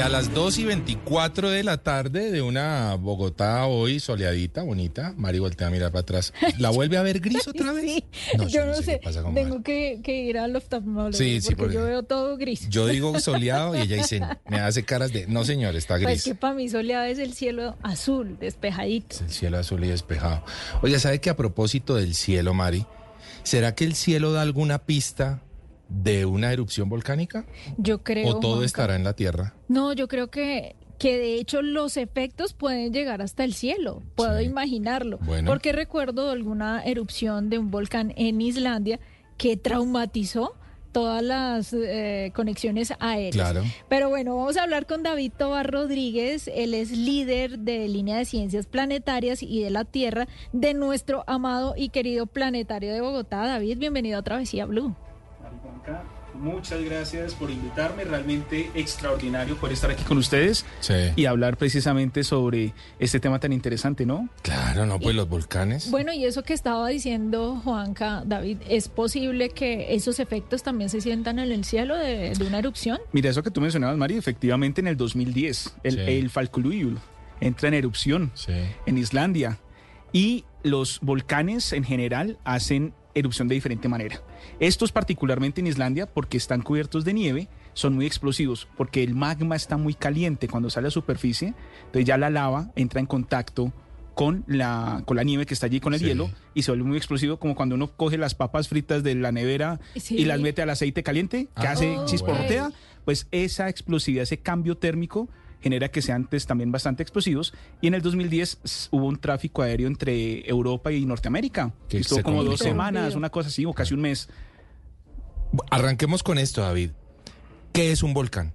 Y 0.00 0.02
a 0.02 0.08
las 0.08 0.32
2 0.32 0.56
y 0.60 0.64
24 0.64 1.50
de 1.50 1.62
la 1.62 1.76
tarde 1.82 2.30
de 2.30 2.40
una 2.40 2.94
Bogotá 2.94 3.66
hoy 3.66 4.00
soleadita, 4.00 4.62
bonita, 4.62 5.12
Mari 5.18 5.40
voltea 5.40 5.66
a 5.66 5.70
mirar 5.70 5.90
para 5.92 6.00
atrás. 6.00 6.32
¿La 6.56 6.70
vuelve 6.74 6.96
a 6.96 7.02
ver 7.02 7.20
gris 7.20 7.46
otra 7.46 7.74
vez? 7.74 7.84
Sí, 7.84 8.04
No, 8.38 8.44
yo 8.44 8.48
yo 8.48 8.64
no 8.64 8.74
sé 8.76 8.82
sé, 8.82 8.92
qué 8.92 9.04
pasa 9.04 9.22
con 9.22 9.34
tengo 9.34 9.62
que, 9.62 10.00
que 10.02 10.22
ir 10.22 10.38
al 10.38 10.56
oftalmólogo 10.56 11.12
Sí, 11.12 11.42
sí, 11.42 11.48
porque, 11.48 11.56
porque- 11.64 11.74
yo 11.74 11.84
veo 11.84 12.02
todo 12.04 12.38
gris. 12.38 12.66
Yo 12.70 12.86
digo 12.86 13.20
soleado 13.20 13.76
y 13.76 13.80
ella 13.82 13.96
dice, 13.96 14.22
me 14.48 14.58
hace 14.60 14.84
caras 14.84 15.12
de, 15.12 15.26
no 15.26 15.44
señor, 15.44 15.76
está 15.76 15.96
Pues 15.96 16.06
gris. 16.06 16.24
que 16.24 16.34
para 16.34 16.54
mí 16.54 16.70
soleado 16.70 17.04
es 17.04 17.18
el 17.18 17.34
cielo 17.34 17.76
azul, 17.82 18.38
despejadito. 18.40 19.16
Es 19.16 19.20
el 19.20 19.30
cielo 19.30 19.58
azul 19.58 19.84
y 19.84 19.88
despejado. 19.88 20.42
Oye, 20.80 20.98
¿sabe 20.98 21.20
que 21.20 21.28
a 21.28 21.36
propósito 21.36 21.96
del 21.96 22.14
cielo, 22.14 22.54
Mari, 22.54 22.86
¿será 23.42 23.74
que 23.74 23.84
el 23.84 23.94
cielo 23.94 24.32
da 24.32 24.40
alguna 24.40 24.78
pista 24.78 25.42
de 25.90 26.24
una 26.24 26.52
erupción 26.52 26.88
volcánica? 26.88 27.44
Yo 27.76 28.02
creo. 28.02 28.28
¿O 28.28 28.40
todo 28.40 28.52
Juanca. 28.52 28.66
estará 28.66 28.96
en 28.96 29.04
la 29.04 29.12
Tierra? 29.14 29.54
No, 29.68 29.92
yo 29.92 30.08
creo 30.08 30.30
que, 30.30 30.76
que 30.98 31.18
de 31.18 31.34
hecho 31.34 31.62
los 31.62 31.96
efectos 31.96 32.54
pueden 32.54 32.92
llegar 32.92 33.20
hasta 33.22 33.44
el 33.44 33.52
cielo. 33.54 34.02
Puedo 34.14 34.38
Sí. 34.38 34.44
imaginarlo. 34.44 35.18
Bueno. 35.22 35.50
Porque 35.50 35.72
recuerdo 35.72 36.30
alguna 36.30 36.82
erupción 36.84 37.50
de 37.50 37.58
un 37.58 37.70
volcán 37.70 38.12
en 38.16 38.40
Islandia 38.40 39.00
que 39.36 39.56
traumatizó 39.56 40.54
todas 40.92 41.22
las 41.22 41.72
eh, 41.72 42.32
conexiones 42.34 42.92
aéreas. 42.98 43.32
Claro. 43.34 43.62
Pero 43.88 44.08
bueno, 44.08 44.36
vamos 44.36 44.56
a 44.56 44.64
hablar 44.64 44.86
con 44.86 45.02
David 45.04 45.32
Tobar 45.38 45.70
Rodríguez. 45.70 46.48
Él 46.52 46.74
es 46.74 46.90
líder 46.90 47.60
de 47.60 47.86
línea 47.88 48.16
de 48.18 48.24
ciencias 48.24 48.66
planetarias 48.66 49.40
y 49.42 49.62
de 49.62 49.70
la 49.70 49.84
Tierra 49.84 50.26
de 50.52 50.74
nuestro 50.74 51.22
amado 51.28 51.74
y 51.76 51.90
querido 51.90 52.26
planetario 52.26 52.92
de 52.92 53.00
Bogotá. 53.00 53.46
David, 53.46 53.78
bienvenido 53.78 54.18
a 54.18 54.22
Travesía 54.22 54.66
Blue. 54.66 54.94
Muchas 56.34 56.80
gracias 56.84 57.34
por 57.34 57.50
invitarme, 57.50 58.04
realmente 58.04 58.70
extraordinario 58.74 59.56
por 59.56 59.72
estar 59.72 59.90
aquí 59.90 60.04
con 60.04 60.16
ustedes 60.16 60.64
Sí. 60.78 60.94
y 61.16 61.24
hablar 61.26 61.56
precisamente 61.56 62.22
sobre 62.22 62.72
este 63.00 63.18
tema 63.18 63.40
tan 63.40 63.52
interesante, 63.52 64.06
¿no? 64.06 64.28
Claro, 64.42 64.86
no, 64.86 65.00
pues 65.00 65.16
los 65.16 65.28
volcanes. 65.28 65.90
Bueno, 65.90 66.12
y 66.12 66.24
eso 66.24 66.42
que 66.44 66.54
estaba 66.54 66.88
diciendo 66.88 67.60
Juanca, 67.64 68.22
David, 68.24 68.58
¿es 68.68 68.88
posible 68.88 69.50
que 69.50 69.92
esos 69.94 70.20
efectos 70.20 70.62
también 70.62 70.88
se 70.88 71.00
sientan 71.00 71.40
en 71.40 71.50
el 71.50 71.64
cielo 71.64 71.96
de, 71.96 72.32
de 72.32 72.46
una 72.46 72.60
erupción? 72.60 72.98
Mira, 73.12 73.28
eso 73.30 73.42
que 73.42 73.50
tú 73.50 73.60
mencionabas, 73.60 73.96
Mari, 73.96 74.16
efectivamente 74.16 74.80
en 74.80 74.86
el 74.86 74.96
2010, 74.96 75.74
el, 75.82 75.94
Sí. 75.94 76.00
el 76.00 76.30
entra 77.40 77.68
en 77.68 77.74
erupción 77.74 78.30
Sí. 78.34 78.52
en 78.86 78.98
Islandia 78.98 79.58
y 80.12 80.44
los 80.62 81.00
volcanes 81.00 81.72
en 81.72 81.84
general 81.84 82.38
hacen 82.44 82.94
erupción 83.14 83.48
de 83.48 83.54
diferente 83.54 83.88
manera. 83.88 84.20
Estos 84.60 84.92
particularmente 84.92 85.60
en 85.60 85.66
Islandia 85.66 86.06
porque 86.06 86.36
están 86.36 86.62
cubiertos 86.62 87.04
de 87.04 87.12
nieve, 87.14 87.48
son 87.72 87.94
muy 87.94 88.06
explosivos 88.06 88.68
porque 88.76 89.02
el 89.02 89.14
magma 89.14 89.56
está 89.56 89.76
muy 89.76 89.94
caliente 89.94 90.48
cuando 90.48 90.70
sale 90.70 90.88
a 90.88 90.90
superficie, 90.90 91.54
entonces 91.86 92.04
ya 92.04 92.16
la 92.18 92.30
lava 92.30 92.70
entra 92.76 93.00
en 93.00 93.06
contacto 93.06 93.72
con 94.14 94.44
la, 94.48 95.02
con 95.06 95.16
la 95.16 95.22
nieve 95.22 95.46
que 95.46 95.54
está 95.54 95.66
allí, 95.66 95.80
con 95.80 95.94
el 95.94 96.00
Sí. 96.00 96.06
hielo, 96.06 96.30
y 96.52 96.62
se 96.62 96.70
vuelve 96.72 96.84
muy 96.84 96.96
explosivo 96.98 97.38
como 97.38 97.54
cuando 97.54 97.74
uno 97.76 97.92
coge 97.96 98.18
las 98.18 98.34
papas 98.34 98.68
fritas 98.68 99.02
de 99.02 99.14
la 99.14 99.32
nevera 99.32 99.80
Sí. 99.96 100.16
y 100.16 100.24
las 100.26 100.40
mete 100.40 100.60
al 100.62 100.70
aceite 100.70 101.02
caliente, 101.02 101.48
que 101.58 101.66
Ah, 101.66 101.72
hace 101.72 101.96
chisporrotea, 102.06 102.70
pues 103.04 103.28
esa 103.30 103.68
explosividad, 103.68 104.24
ese 104.24 104.38
cambio 104.38 104.76
térmico 104.76 105.28
genera 105.60 105.88
que 105.90 106.02
sean 106.02 106.22
antes 106.22 106.46
también 106.46 106.72
bastante 106.72 107.02
explosivos. 107.02 107.52
Y 107.80 107.86
en 107.88 107.94
el 107.94 108.02
2010 108.02 108.58
s- 108.64 108.88
hubo 108.90 109.06
un 109.06 109.16
tráfico 109.18 109.62
aéreo 109.62 109.86
entre 109.86 110.48
Europa 110.48 110.92
y 110.92 111.04
Norteamérica. 111.06 111.72
Que 111.88 111.98
Estuvo 111.98 112.18
se 112.18 112.22
como 112.22 112.44
dos 112.44 112.60
semanas, 112.60 113.14
una 113.14 113.30
cosa 113.30 113.48
así, 113.48 113.64
o 113.64 113.72
casi 113.72 113.94
un 113.94 114.00
mes. 114.00 114.28
Arranquemos 115.70 116.22
con 116.22 116.38
esto, 116.38 116.60
David. 116.62 116.90
¿Qué 117.72 117.92
es 117.92 118.02
un 118.02 118.14
volcán? 118.14 118.52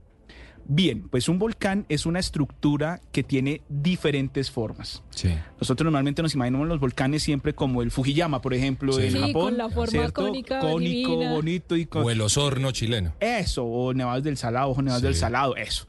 Bien, 0.67 1.07
pues 1.09 1.29
un 1.29 1.37
volcán 1.37 1.85
es 1.89 2.07
una 2.07 2.17
estructura 2.19 2.99
que 3.11 3.21
tiene 3.21 3.61
diferentes 3.69 4.49
formas. 4.49 5.03
Sí. 5.11 5.29
Nosotros 5.61 5.85
normalmente 5.85 6.23
nos 6.23 6.33
imaginamos 6.33 6.67
los 6.67 6.79
volcanes 6.79 7.21
siempre 7.21 7.53
como 7.53 7.83
el 7.83 7.91
Fujiyama, 7.91 8.41
por 8.41 8.53
ejemplo, 8.55 8.91
Sí. 8.93 9.03
en 9.03 9.11
Sí, 9.11 9.19
Japón. 9.19 9.33
con 9.43 9.57
la 9.57 9.69
forma 9.69 9.91
¿cierto? 9.91 10.23
cónica, 10.25 10.59
Cónico, 10.61 11.11
divina. 11.11 11.31
bonito 11.33 11.75
y 11.75 11.85
con... 11.85 12.03
O 12.03 12.09
el 12.09 12.19
osorno 12.19 12.71
chileno. 12.71 13.13
Eso, 13.19 13.63
o 13.63 13.93
nevados 13.93 14.23
del 14.23 14.37
salado, 14.37 14.69
o 14.69 14.81
nevados 14.81 15.01
Sí. 15.01 15.05
del 15.07 15.15
salado, 15.15 15.55
eso. 15.55 15.85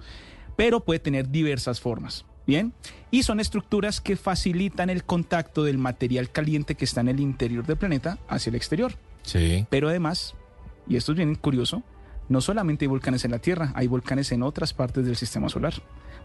Pero 0.57 0.81
puede 0.81 0.99
tener 1.01 1.31
diversas 1.31 1.81
formas, 1.81 2.25
¿bien? 2.47 2.73
Y 3.11 3.23
son 3.23 3.41
estructuras 3.41 4.01
que 4.01 4.17
facilitan 4.17 4.91
el 4.91 5.05
contacto 5.05 5.63
del 5.65 5.79
material 5.79 6.31
caliente 6.31 6.75
que 6.75 6.85
está 6.85 7.01
en 7.03 7.09
el 7.09 7.21
interior 7.21 7.67
del 7.67 7.77
planeta 7.77 8.19
hacia 8.29 8.51
el 8.51 8.57
exterior. 8.57 8.95
Sí. 9.23 9.67
Pero 9.71 9.89
además, 9.89 10.35
y 10.89 10.97
esto 10.97 11.13
es 11.13 11.17
bien 11.19 11.35
curioso, 11.35 11.83
no 12.29 12.41
solamente 12.41 12.85
hay 12.85 12.89
volcanes 12.89 13.25
en 13.25 13.31
la 13.33 13.39
Tierra, 13.39 13.73
hay 13.77 13.87
volcanes 13.87 14.33
en 14.33 14.43
otras 14.43 14.73
partes 14.73 15.05
del 15.05 15.17
sistema 15.17 15.49
solar. 15.49 15.75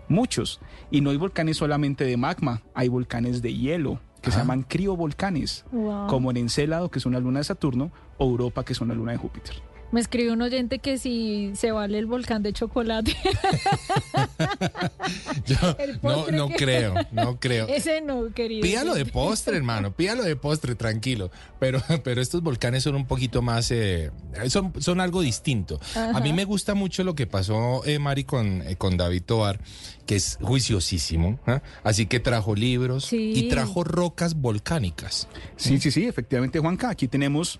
Muchos. 0.07 0.59
Y 0.89 1.01
no 1.01 1.09
hay 1.11 1.17
volcanes 1.17 1.57
solamente 1.57 2.05
de 2.05 2.17
magma, 2.17 2.61
hay 2.73 2.87
volcanes 2.87 3.41
de 3.41 3.53
hielo. 3.53 3.99
que 4.21 4.29
se 4.29 4.37
Ah. 4.37 4.41
llaman 4.41 4.61
criovolcanes, 4.61 5.65
Wow. 5.71 6.05
como 6.05 6.29
en 6.29 6.37
Encélado, 6.37 6.91
que 6.91 6.99
es 6.99 7.07
una 7.07 7.19
luna 7.19 7.39
de 7.39 7.43
Saturno, 7.43 7.91
o 8.19 8.29
Europa, 8.29 8.63
que 8.63 8.73
es 8.73 8.79
una 8.79 8.93
luna 8.93 9.13
de 9.13 9.17
Júpiter. 9.17 9.55
Me 9.91 9.99
escribe 9.99 10.31
un 10.31 10.41
oyente 10.41 10.79
que 10.79 10.97
si 10.97 11.51
se 11.55 11.71
vale 11.71 11.99
el 11.99 12.05
volcán 12.05 12.43
de 12.43 12.53
chocolate. 12.53 13.15
Yo 15.45 15.55
El 15.79 15.93
no, 15.95 15.99
postre 16.01 16.37
no 16.37 16.47
que- 16.49 16.55
creo, 16.55 16.93
no 17.11 17.35
creo. 17.39 17.67
Ese 17.67 18.01
no, 18.01 18.31
querido. 18.33 18.61
Pídalo 18.61 18.93
de 18.93 19.05
postre, 19.05 19.57
hermano, 19.57 19.91
pídalo 19.93 20.23
de 20.23 20.35
postre, 20.35 20.75
tranquilo. 20.75 21.31
Pero, 21.59 21.81
pero 22.03 22.21
estos 22.21 22.41
volcanes 22.41 22.83
son 22.83 22.95
un 22.95 23.05
poquito 23.05 23.41
más, 23.41 23.69
eh, 23.71 24.11
son, 24.47 24.73
son 24.79 25.01
algo 25.01 25.21
distinto. 25.21 25.79
A 25.95 26.19
mí 26.21 26.33
me 26.33 26.45
gusta 26.45 26.73
mucho 26.73 27.03
lo 27.03 27.15
que 27.15 27.27
pasó, 27.27 27.83
eh, 27.85 27.99
Mari, 27.99 28.23
con, 28.23 28.61
eh, 28.61 28.75
con 28.77 28.97
David 28.97 29.23
Tobar, 29.23 29.59
que 30.05 30.15
es 30.15 30.37
juiciosísimo. 30.41 31.39
¿ah? 31.47 31.61
Así 31.83 32.05
que 32.05 32.19
trajo 32.19 32.55
libros 32.55 33.05
Sí. 33.05 33.33
y 33.35 33.49
trajo 33.49 33.83
rocas 33.83 34.35
volcánicas. 34.35 35.27
Sí, 35.57 35.79
sí, 35.79 35.91
sí, 35.91 36.05
efectivamente, 36.07 36.59
Juanca. 36.59 36.89
Aquí 36.89 37.07
tenemos 37.07 37.59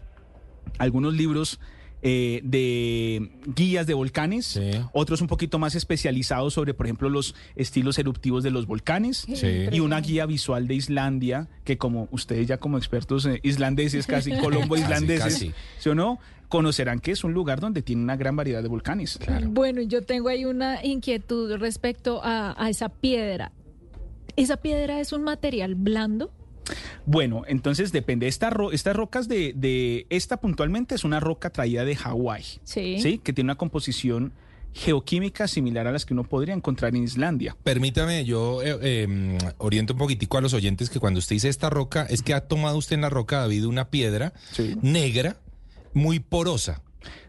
algunos 0.78 1.14
libros 1.14 1.60
eh, 2.04 2.42
de 2.44 3.32
guías 3.56 3.86
de 3.88 3.94
volcanes, 3.94 4.46
Sí. 4.46 4.72
otros 4.94 5.22
un 5.22 5.28
poquito 5.28 5.60
más 5.60 5.76
especializados 5.76 6.54
sobre, 6.54 6.74
por 6.74 6.86
ejemplo, 6.88 7.10
los 7.10 7.36
estilos 7.56 8.00
eruptivos 8.00 8.44
de 8.44 8.52
los 8.52 8.66
volcanes. 8.66 9.26
Sí. 9.34 9.48
Y 9.72 9.80
una 9.80 10.02
guía 10.02 10.26
visual 10.26 10.68
de 10.68 10.76
Islandia, 10.76 11.48
que 11.64 11.78
como 11.78 12.08
ustedes 12.12 12.48
ya 12.48 12.58
como 12.58 12.78
expertos 12.78 13.26
eh, 13.26 13.40
islandeses, 13.44 14.08
casi 14.08 14.32
colombo 14.40 14.76
islandeses, 14.78 15.24
casi. 15.24 15.54
¿sí 15.80 15.90
o 15.90 15.96
no? 15.96 16.20
Conocerán 16.50 17.00
que 17.00 17.12
es 17.12 17.24
un 17.24 17.34
lugar 17.34 17.60
donde 17.62 17.82
tiene 17.82 18.04
una 18.04 18.18
gran 18.18 18.36
variedad 18.36 18.62
de 18.62 18.68
volcanes. 18.68 19.18
Bueno, 19.48 19.82
yo 19.82 20.02
tengo 20.04 20.28
ahí 20.28 20.44
una 20.44 20.84
inquietud 20.86 21.56
respecto 21.58 22.20
a, 22.24 22.56
a 22.62 22.70
esa 22.70 22.90
piedra. 22.90 23.52
¿Esa 24.36 24.58
piedra 24.58 25.00
es 25.00 25.14
un 25.14 25.24
material 25.24 25.76
blando? 25.76 26.32
Bueno, 27.06 27.44
entonces 27.48 27.92
depende. 27.92 28.28
Esta 28.28 28.50
ro- 28.50 28.72
estas 28.72 28.96
rocas 28.96 29.28
de, 29.28 29.54
de- 29.56 30.06
Esta 30.10 30.38
puntualmente 30.38 30.96
es 30.96 31.04
una 31.04 31.20
roca 31.20 31.50
traída 31.50 31.86
de 31.86 31.96
Hawái. 31.96 32.44
Sí. 32.64 33.00
¿sí? 33.02 33.18
Que 33.20 33.34
tiene 33.34 33.48
una 33.48 33.56
composición 33.58 34.34
geoquímica 34.74 35.48
similar 35.50 35.86
a 35.88 35.92
las 35.92 36.06
que 36.06 36.14
uno 36.14 36.24
podría 36.24 36.54
encontrar 36.54 36.96
en 36.96 37.04
Islandia. 37.04 37.58
Permítame, 37.64 38.24
yo 38.24 38.62
eh, 38.64 38.78
eh, 38.82 39.38
oriento 39.58 39.94
un 39.94 40.00
poquitico 40.00 40.38
a 40.38 40.42
los 40.42 40.54
oyentes 40.54 40.90
que 40.90 41.00
cuando 41.00 41.18
usted 41.20 41.36
dice 41.36 41.50
esta 41.50 41.70
roca, 41.70 42.06
es 42.10 42.22
que 42.22 42.34
ha 42.34 42.48
tomado 42.48 42.78
usted 42.78 42.96
en 42.96 43.02
la 43.02 43.10
roca, 43.10 43.40
David, 43.40 43.66
una 43.66 43.90
piedra 43.90 44.32
Sí. 44.52 44.78
negra, 44.82 45.38
muy 45.94 46.20
porosa. 46.20 46.82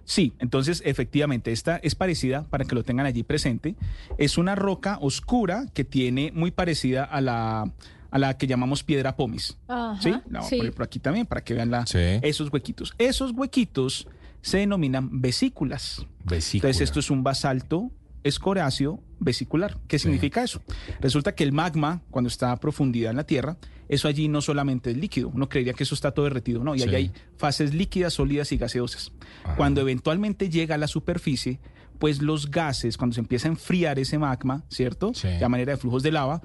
Sí, 0.04 0.34
entonces 0.38 0.82
efectivamente 0.84 1.50
esta 1.50 1.78
es 1.78 1.94
parecida, 1.96 2.44
para 2.44 2.64
que 2.64 2.74
lo 2.76 2.84
tengan 2.84 3.06
allí 3.06 3.22
presente, 3.24 3.74
es 4.18 4.38
una 4.38 4.54
roca 4.54 4.98
oscura 5.00 5.66
que 5.74 5.82
tiene 5.84 6.30
muy 6.32 6.50
parecida 6.52 7.02
a 7.04 7.20
la, 7.20 7.72
a 8.12 8.18
la 8.18 8.36
que 8.38 8.46
llamamos 8.46 8.84
piedra 8.84 9.16
pomis. 9.16 9.58
Ajá, 9.66 10.00
¿Sí? 10.00 10.10
La 10.30 10.40
voy 10.40 10.46
a 10.46 10.56
poner 10.58 10.72
por 10.74 10.84
aquí 10.84 11.00
también 11.00 11.26
para 11.26 11.42
que 11.42 11.54
vean 11.54 11.70
la, 11.72 11.84
Sí. 11.86 11.98
esos 12.22 12.52
huequitos. 12.52 12.94
Esos 12.98 13.32
huequitos 13.32 14.06
se 14.42 14.58
denominan 14.58 15.20
vesículas. 15.20 16.06
Vesícula. 16.24 16.68
Entonces 16.68 16.82
esto 16.88 17.00
es 17.00 17.10
un 17.10 17.24
basalto 17.24 17.90
escoráceo 18.22 19.00
vesicular. 19.18 19.78
¿Qué 19.88 19.98
significa 19.98 20.42
eso? 20.44 20.62
Resulta 21.00 21.34
que 21.34 21.42
el 21.44 21.52
magma, 21.52 22.02
cuando 22.10 22.28
está 22.28 22.52
a 22.52 22.56
profundidad 22.60 23.10
en 23.10 23.16
la 23.16 23.24
Tierra, 23.24 23.56
eso 23.88 24.08
allí 24.08 24.28
no 24.28 24.40
solamente 24.40 24.90
es 24.90 24.96
líquido. 24.96 25.30
Uno 25.34 25.48
creería 25.48 25.72
que 25.74 25.82
eso 25.82 25.94
está 25.94 26.12
todo 26.12 26.24
derretido. 26.24 26.62
No, 26.64 26.74
y 26.74 26.82
allí 26.82 26.90
Sí. 26.90 26.96
hay 26.96 27.12
fases 27.36 27.74
líquidas, 27.74 28.14
sólidas 28.14 28.52
y 28.52 28.56
gaseosas. 28.58 29.12
Ajá. 29.44 29.56
Cuando 29.56 29.80
eventualmente 29.80 30.48
llega 30.48 30.76
a 30.76 30.78
la 30.78 30.86
superficie, 30.86 31.58
pues 31.98 32.20
los 32.22 32.50
gases, 32.50 32.96
cuando 32.96 33.14
se 33.14 33.20
empieza 33.20 33.48
a 33.48 33.50
enfriar 33.52 33.98
ese 33.98 34.18
magma, 34.18 34.64
¿cierto? 34.68 35.12
Sí. 35.14 35.28
De 35.28 35.48
manera 35.48 35.72
de 35.72 35.76
flujos 35.78 36.02
de 36.02 36.12
lava, 36.12 36.42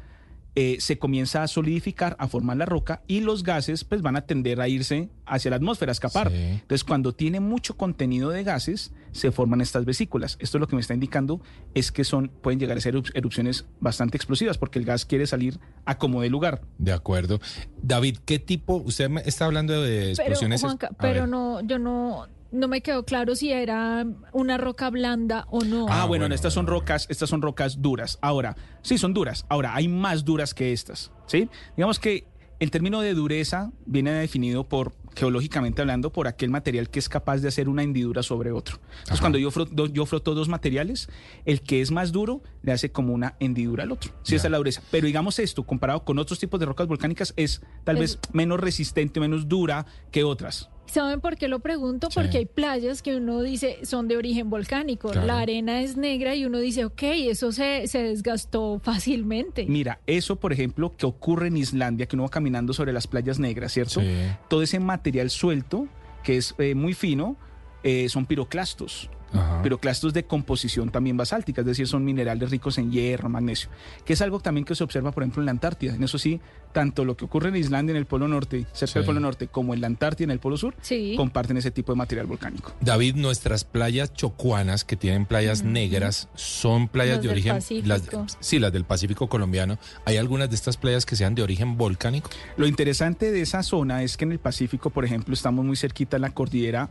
eh, 0.60 0.78
se 0.80 0.98
comienza 0.98 1.44
a 1.44 1.48
solidificar, 1.48 2.16
a 2.18 2.28
formar 2.28 2.58
la 2.58 2.66
roca 2.66 3.04
y 3.06 3.20
los 3.20 3.44
gases 3.44 3.84
pues 3.84 4.02
van 4.02 4.16
a 4.16 4.22
tender 4.26 4.60
a 4.60 4.68
irse 4.68 5.08
hacia 5.28 5.52
la 5.52 5.58
atmósfera, 5.58 5.92
a 5.92 5.94
escapar. 5.94 6.32
Sí. 6.32 6.36
Entonces, 6.36 6.84
cuando 6.84 7.14
tiene 7.14 7.40
mucho 7.40 7.78
contenido 7.78 8.32
de 8.32 8.44
gases, 8.44 8.92
se 9.12 9.32
forman 9.32 9.62
estas 9.62 9.86
vesículas. 9.86 10.36
Esto 10.42 10.58
lo 10.58 10.68
que 10.68 10.76
me 10.76 10.82
está 10.82 10.96
indicando 10.96 11.42
es 11.76 11.92
que 11.92 12.04
son, 12.04 12.30
pueden 12.42 12.60
llegar 12.60 12.76
a 12.76 12.82
ser 12.82 12.96
erup- 12.96 13.12
erupciones 13.14 13.66
bastante 13.80 14.18
explosivas 14.18 14.58
porque 14.58 14.80
el 14.80 14.86
gas 14.86 15.06
quiere 15.06 15.28
salir 15.28 15.60
a 15.86 16.00
como 16.00 16.24
de 16.24 16.30
lugar. 16.32 16.64
De 16.80 16.92
acuerdo. 16.92 17.40
David, 17.80 18.18
¿qué 18.26 18.40
tipo? 18.40 18.78
Usted 18.78 19.10
me 19.12 19.22
está 19.26 19.46
hablando 19.46 19.80
de 19.80 20.00
Pero, 20.00 20.10
explosiones. 20.10 20.62
Juanca, 20.62 20.88
A 20.88 20.98
pero 20.98 21.28
no, 21.28 21.62
yo 21.62 21.78
no, 21.78 22.26
no 22.52 22.68
me 22.68 22.82
quedó 22.82 23.04
claro 23.04 23.36
si 23.36 23.52
era 23.52 24.06
una 24.34 24.58
roca 24.58 24.90
blanda 24.90 25.46
o 25.50 25.64
no. 25.64 25.88
Ah, 25.90 26.06
bueno, 26.06 26.24
bueno, 26.24 26.36
estas 26.36 26.54
son 26.54 26.68
rocas, 26.68 27.06
estas 27.10 27.30
son 27.30 27.42
rocas 27.42 27.82
duras. 27.82 28.18
Ahora, 28.22 28.56
sí, 28.82 28.98
son 28.98 29.14
duras. 29.14 29.46
Ahora, 29.50 29.76
hay 29.76 29.88
más 29.88 30.26
duras 30.26 30.54
que 30.54 30.74
estas, 30.74 31.12
¿sí? 31.26 31.50
Digamos 31.76 32.00
que 32.00 32.26
el 32.60 32.72
término 32.72 33.02
de 33.02 33.14
dureza 33.14 33.72
viene 33.86 34.12
definido 34.12 34.64
por, 34.64 34.94
geológicamente 35.18 35.82
hablando, 35.82 36.12
por 36.12 36.28
aquel 36.28 36.50
material 36.50 36.90
que 36.90 37.00
es 37.00 37.10
capaz 37.10 37.38
de 37.40 37.48
hacer 37.48 37.68
una 37.70 37.84
hendidura 37.84 38.24
sobre 38.24 38.52
otro. 38.52 38.76
Entonces, 38.78 39.12
Ajá. 39.14 39.20
cuando 39.22 39.38
yo 39.40 39.52
froto, 39.52 39.88
yo 39.88 40.06
froto 40.06 40.34
dos 40.36 40.48
materiales, 40.48 41.10
el 41.46 41.62
que 41.62 41.82
es 41.82 41.92
más 41.92 42.12
duro 42.12 42.42
le 42.62 42.72
hace 42.72 42.92
como 42.92 43.14
una 43.14 43.36
hendidura 43.40 43.84
al 43.84 43.92
otro. 43.92 44.12
Sí, 44.24 44.32
Ya. 44.32 44.38
esa 44.38 44.48
es 44.48 44.52
la 44.52 44.58
dureza. 44.58 44.82
Pero 44.92 45.08
digamos 45.08 45.40
esto, 45.40 45.64
comparado 45.64 46.06
con 46.06 46.20
otros 46.20 46.38
tipos 46.40 46.60
de 46.60 46.66
rocas 46.68 46.88
volcánicas, 46.88 47.34
es 47.36 47.62
tal 47.84 47.96
Es- 47.98 48.02
vez 48.02 48.20
menos 48.32 48.60
resistente, 48.60 49.20
menos 49.20 49.48
dura 49.48 49.86
que 50.12 50.24
otras. 50.24 50.70
¿Saben 50.90 51.20
por 51.20 51.36
qué 51.36 51.50
lo 51.50 51.60
pregunto? 51.60 52.08
Sí. 52.10 52.14
Porque 52.16 52.38
hay 52.38 52.46
playas 52.46 53.02
que 53.02 53.18
uno 53.18 53.42
dice 53.42 53.80
son 53.84 54.08
de 54.08 54.16
origen 54.16 54.50
volcánico. 54.50 55.10
Claro. 55.10 55.28
La 55.28 55.40
arena 55.40 55.82
es 55.82 55.98
negra 55.98 56.34
y 56.34 56.46
uno 56.46 56.60
dice, 56.60 56.86
ok, 56.86 57.02
eso 57.04 57.52
se, 57.52 57.88
se 57.88 58.04
desgastó 58.04 58.80
fácilmente. 58.82 59.66
Mira, 59.68 60.00
eso, 60.08 60.38
por 60.38 60.54
ejemplo, 60.54 60.96
que 60.96 61.06
ocurre 61.06 61.48
en 61.48 61.58
Islandia, 61.58 62.06
que 62.06 62.16
uno 62.16 62.24
va 62.24 62.30
caminando 62.30 62.72
sobre 62.72 62.94
las 62.94 63.06
playas 63.06 63.38
negras, 63.38 63.74
¿cierto? 63.74 64.00
Sí. 64.00 64.08
todo 64.48 64.62
ese 64.62 64.80
material 64.80 65.07
suelto, 65.30 65.88
que 66.24 66.38
es 66.38 66.56
eh, 66.58 66.76
muy 66.76 66.94
fino, 66.94 67.38
eh, 67.84 68.10
son 68.10 68.26
piroclastos. 68.26 69.10
Ajá. 69.34 69.62
Piroclastos 69.62 70.14
de 70.14 70.24
composición 70.24 70.90
también 70.90 71.18
basáltica, 71.18 71.62
es 71.62 71.68
decir, 71.68 71.88
son 71.88 72.06
minerales 72.06 72.50
ricos 72.50 72.78
en 72.78 72.92
hierro, 72.92 73.28
magnesio, 73.30 73.70
que 74.06 74.14
es 74.14 74.22
algo 74.22 74.40
también 74.40 74.64
que 74.66 74.74
se 74.76 74.84
observa, 74.84 75.12
por 75.12 75.24
ejemplo, 75.24 75.42
en 75.42 75.46
la 75.48 75.52
Antártida. 75.52 75.96
En 75.96 76.04
eso 76.04 76.18
sí, 76.18 76.40
tanto 76.72 77.04
lo 77.06 77.18
que 77.18 77.26
ocurre 77.26 77.50
en 77.50 77.56
Islandia, 77.58 77.92
en 77.92 77.98
el 77.98 78.06
Polo 78.06 78.28
Norte, 78.28 78.66
cerca 78.74 78.94
Sí. 78.94 79.00
del 79.00 79.06
Polo 79.06 79.20
Norte, 79.20 79.48
como 79.48 79.74
en 79.74 79.82
la 79.82 79.88
Antártida, 79.88 80.26
en 80.26 80.32
el 80.32 80.40
Polo 80.40 80.58
Sur, 80.58 80.76
Sí. 80.82 81.14
comparten 81.18 81.58
ese 81.58 81.72
tipo 81.72 81.92
de 81.92 81.98
material 81.98 82.26
volcánico. 82.28 82.74
David, 82.82 83.16
nuestras 83.16 83.64
playas 83.66 84.14
chocuanas, 84.14 84.86
que 84.86 84.96
tienen 84.96 85.26
playas 85.26 85.64
negras, 85.64 86.30
son 86.36 86.88
playas 86.88 87.16
Las 87.18 87.22
de 87.24 87.28
del 87.28 87.36
origen. 87.38 87.54
Pacífico. 87.56 87.88
Las, 87.88 88.38
sí, 88.40 88.60
las 88.60 88.72
del 88.72 88.86
Pacífico 88.86 89.28
colombiano. 89.28 89.78
¿Hay 90.06 90.18
algunas 90.18 90.50
de 90.50 90.56
estas 90.56 90.78
playas 90.78 91.06
que 91.06 91.16
sean 91.16 91.36
de 91.36 91.42
origen 91.44 91.78
volcánico? 91.78 92.30
Lo 92.56 92.68
interesante 92.68 93.32
de 93.32 93.42
esa 93.42 93.64
zona 93.64 94.04
es 94.04 94.16
que 94.18 94.24
en 94.26 94.32
el 94.32 94.40
Pacífico, 94.40 94.90
por 94.90 95.04
ejemplo, 95.04 95.34
estamos 95.34 95.66
muy 95.66 95.76
cerquita 95.76 96.18
de 96.18 96.22
la 96.22 96.30
cordillera 96.30 96.90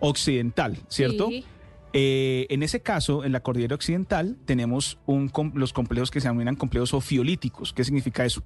occidental, 0.00 0.78
¿cierto? 0.88 1.28
Sí. 1.28 1.44
Eh, 1.92 2.46
en 2.48 2.62
ese 2.62 2.80
caso, 2.80 3.24
en 3.24 3.32
la 3.32 3.40
cordillera 3.40 3.74
occidental, 3.74 4.38
tenemos 4.46 4.98
los 5.54 5.72
complejos 5.72 6.10
que 6.10 6.20
se 6.20 6.28
denominan 6.28 6.56
complejos 6.56 6.94
ofiolíticos. 6.94 7.72
¿Qué 7.72 7.84
significa 7.84 8.24
eso? 8.24 8.42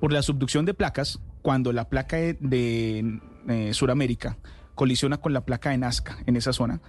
Por 0.00 0.12
la 0.12 0.22
subducción 0.22 0.64
de 0.64 0.74
placas, 0.74 1.20
cuando 1.42 1.72
la 1.72 1.88
placa 1.88 2.16
de, 2.16 2.36
de, 2.40 3.20
eh, 3.48 3.74
Suramérica 3.74 4.38
colisiona 4.74 5.18
con 5.18 5.32
la 5.32 5.44
placa 5.44 5.70
de 5.70 5.78
Nazca 5.78 6.18
en 6.26 6.36
esa 6.36 6.52
zona, 6.52 6.80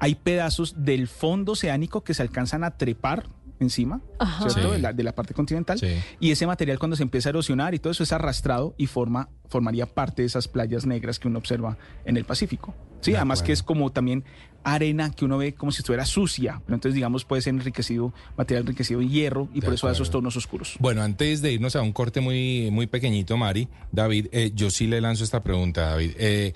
hay 0.00 0.16
pedazos 0.16 0.84
del 0.84 1.06
fondo 1.06 1.52
oceánico 1.52 2.02
que 2.02 2.14
se 2.14 2.22
alcanzan 2.22 2.64
a 2.64 2.76
trepar 2.76 3.28
encima, 3.60 4.00
Ajá. 4.18 4.48
¿cierto? 4.50 4.68
Sí. 4.70 4.74
De, 4.76 4.78
la, 4.80 4.92
de 4.92 5.02
la 5.02 5.14
parte 5.14 5.34
continental. 5.34 5.78
Sí. 5.78 5.88
Y 6.20 6.30
ese 6.30 6.46
material 6.46 6.78
cuando 6.78 6.96
se 6.96 7.02
empieza 7.02 7.28
a 7.28 7.30
erosionar 7.30 7.74
y 7.74 7.78
todo 7.78 7.90
eso 7.92 8.02
es 8.02 8.12
arrastrado 8.12 8.74
y 8.76 8.86
forma, 8.86 9.28
formaría 9.48 9.86
parte 9.86 10.22
de 10.22 10.26
esas 10.26 10.48
playas 10.48 10.86
negras 10.86 11.18
que 11.18 11.28
uno 11.28 11.38
observa 11.38 11.76
en 12.04 12.16
el 12.16 12.24
Pacífico. 12.24 12.74
Sí, 13.00 13.12
De 13.12 13.16
además 13.16 13.40
acuerdo. 13.40 13.46
que 13.46 13.52
es 13.52 13.62
como 13.62 13.90
también 13.90 14.24
arena 14.64 15.10
que 15.10 15.24
uno 15.24 15.38
ve 15.38 15.54
como 15.54 15.72
si 15.72 15.78
estuviera 15.80 16.06
sucia, 16.06 16.62
pero 16.64 16.76
entonces 16.76 16.94
digamos 16.94 17.24
puede 17.24 17.42
ser 17.42 17.52
enriquecido, 17.54 18.12
material 18.36 18.62
enriquecido 18.62 19.00
en 19.00 19.08
hierro 19.10 19.48
y 19.52 19.60
De 19.60 19.64
por 19.66 19.74
eso 19.74 19.86
da 19.88 19.92
esos 19.92 20.08
tonos 20.10 20.36
oscuros. 20.36 20.76
Bueno, 20.78 21.02
antes 21.02 21.42
de 21.42 21.52
irnos 21.52 21.74
a 21.74 21.82
un 21.82 21.92
corte 21.92 22.20
muy, 22.20 22.70
muy 22.70 22.86
pequeñito, 22.86 23.36
Mari, 23.36 23.68
David, 23.90 24.26
eh, 24.30 24.52
yo 24.54 24.70
sí 24.70 24.86
le 24.86 25.00
lanzo 25.00 25.24
esta 25.24 25.42
pregunta, 25.42 25.82
David. 25.90 26.12
Eh, 26.16 26.52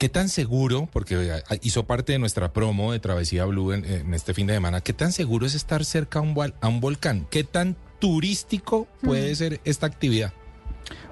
¿Qué 0.00 0.08
tan 0.08 0.30
seguro, 0.30 0.88
porque 0.90 1.14
eh, 1.16 1.42
hizo 1.60 1.84
parte 1.84 2.12
de 2.12 2.18
nuestra 2.18 2.54
promo 2.54 2.90
de 2.92 3.00
Travesía 3.00 3.44
Blue 3.44 3.72
en, 3.74 3.84
en 3.84 4.14
este 4.14 4.32
fin 4.32 4.46
de 4.46 4.54
semana, 4.54 4.80
qué 4.80 4.94
tan 4.94 5.12
seguro 5.12 5.44
es 5.44 5.54
estar 5.54 5.84
cerca 5.84 6.20
a 6.20 6.22
un, 6.22 6.34
vol- 6.34 6.54
a 6.62 6.68
un 6.68 6.80
volcán? 6.80 7.26
¿Qué 7.30 7.44
tan 7.44 7.76
turístico 7.98 8.88
puede 9.02 9.34
ser 9.34 9.60
esta 9.66 9.84
actividad? 9.86 10.32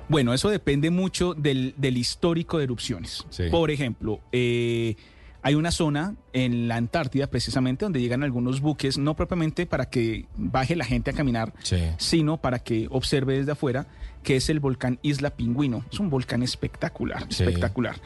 Bueno, 0.09 0.33
eso 0.33 0.49
depende 0.49 0.89
mucho 0.89 1.35
del, 1.35 1.75
del 1.77 1.99
histórico 1.99 2.57
de 2.57 2.65
erupciones. 2.65 3.27
Sí. 3.29 3.45
Por 3.51 3.71
ejemplo, 3.71 4.21
eh, 4.33 4.97
hay 5.43 5.55
una 5.55 5.71
zona 5.71 6.15
en 6.33 6.67
la 6.67 6.77
Antártida 6.77 7.27
precisamente 7.27 7.85
donde 7.85 8.01
llegan 8.01 8.23
algunos 8.23 8.63
buques, 8.63 8.97
no 8.97 9.15
propiamente 9.15 9.67
para 9.67 9.91
que 9.91 10.25
baje 10.39 10.75
la 10.77 10.87
gente 10.87 11.11
a 11.11 11.13
caminar, 11.13 11.53
Sí. 11.63 11.77
sino 11.99 12.39
para 12.39 12.59
que 12.61 12.89
observe 12.91 13.37
desde 13.37 13.53
afuera, 13.53 13.87
que 14.23 14.37
es 14.37 14.49
el 14.49 14.61
volcán 14.61 14.99
Isla 15.03 15.29
Pingüino. 15.37 15.85
Es 15.93 16.01
un 16.01 16.09
volcán 16.09 16.43
espectacular, 16.43 17.27
Sí. 17.29 17.43
espectacular. 17.45 18.01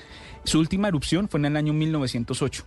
Su 0.44 0.58
última 0.58 0.88
erupción 0.88 1.28
fue 1.28 1.38
en 1.40 1.46
el 1.46 1.56
año 1.56 1.72
1908. 1.72 2.64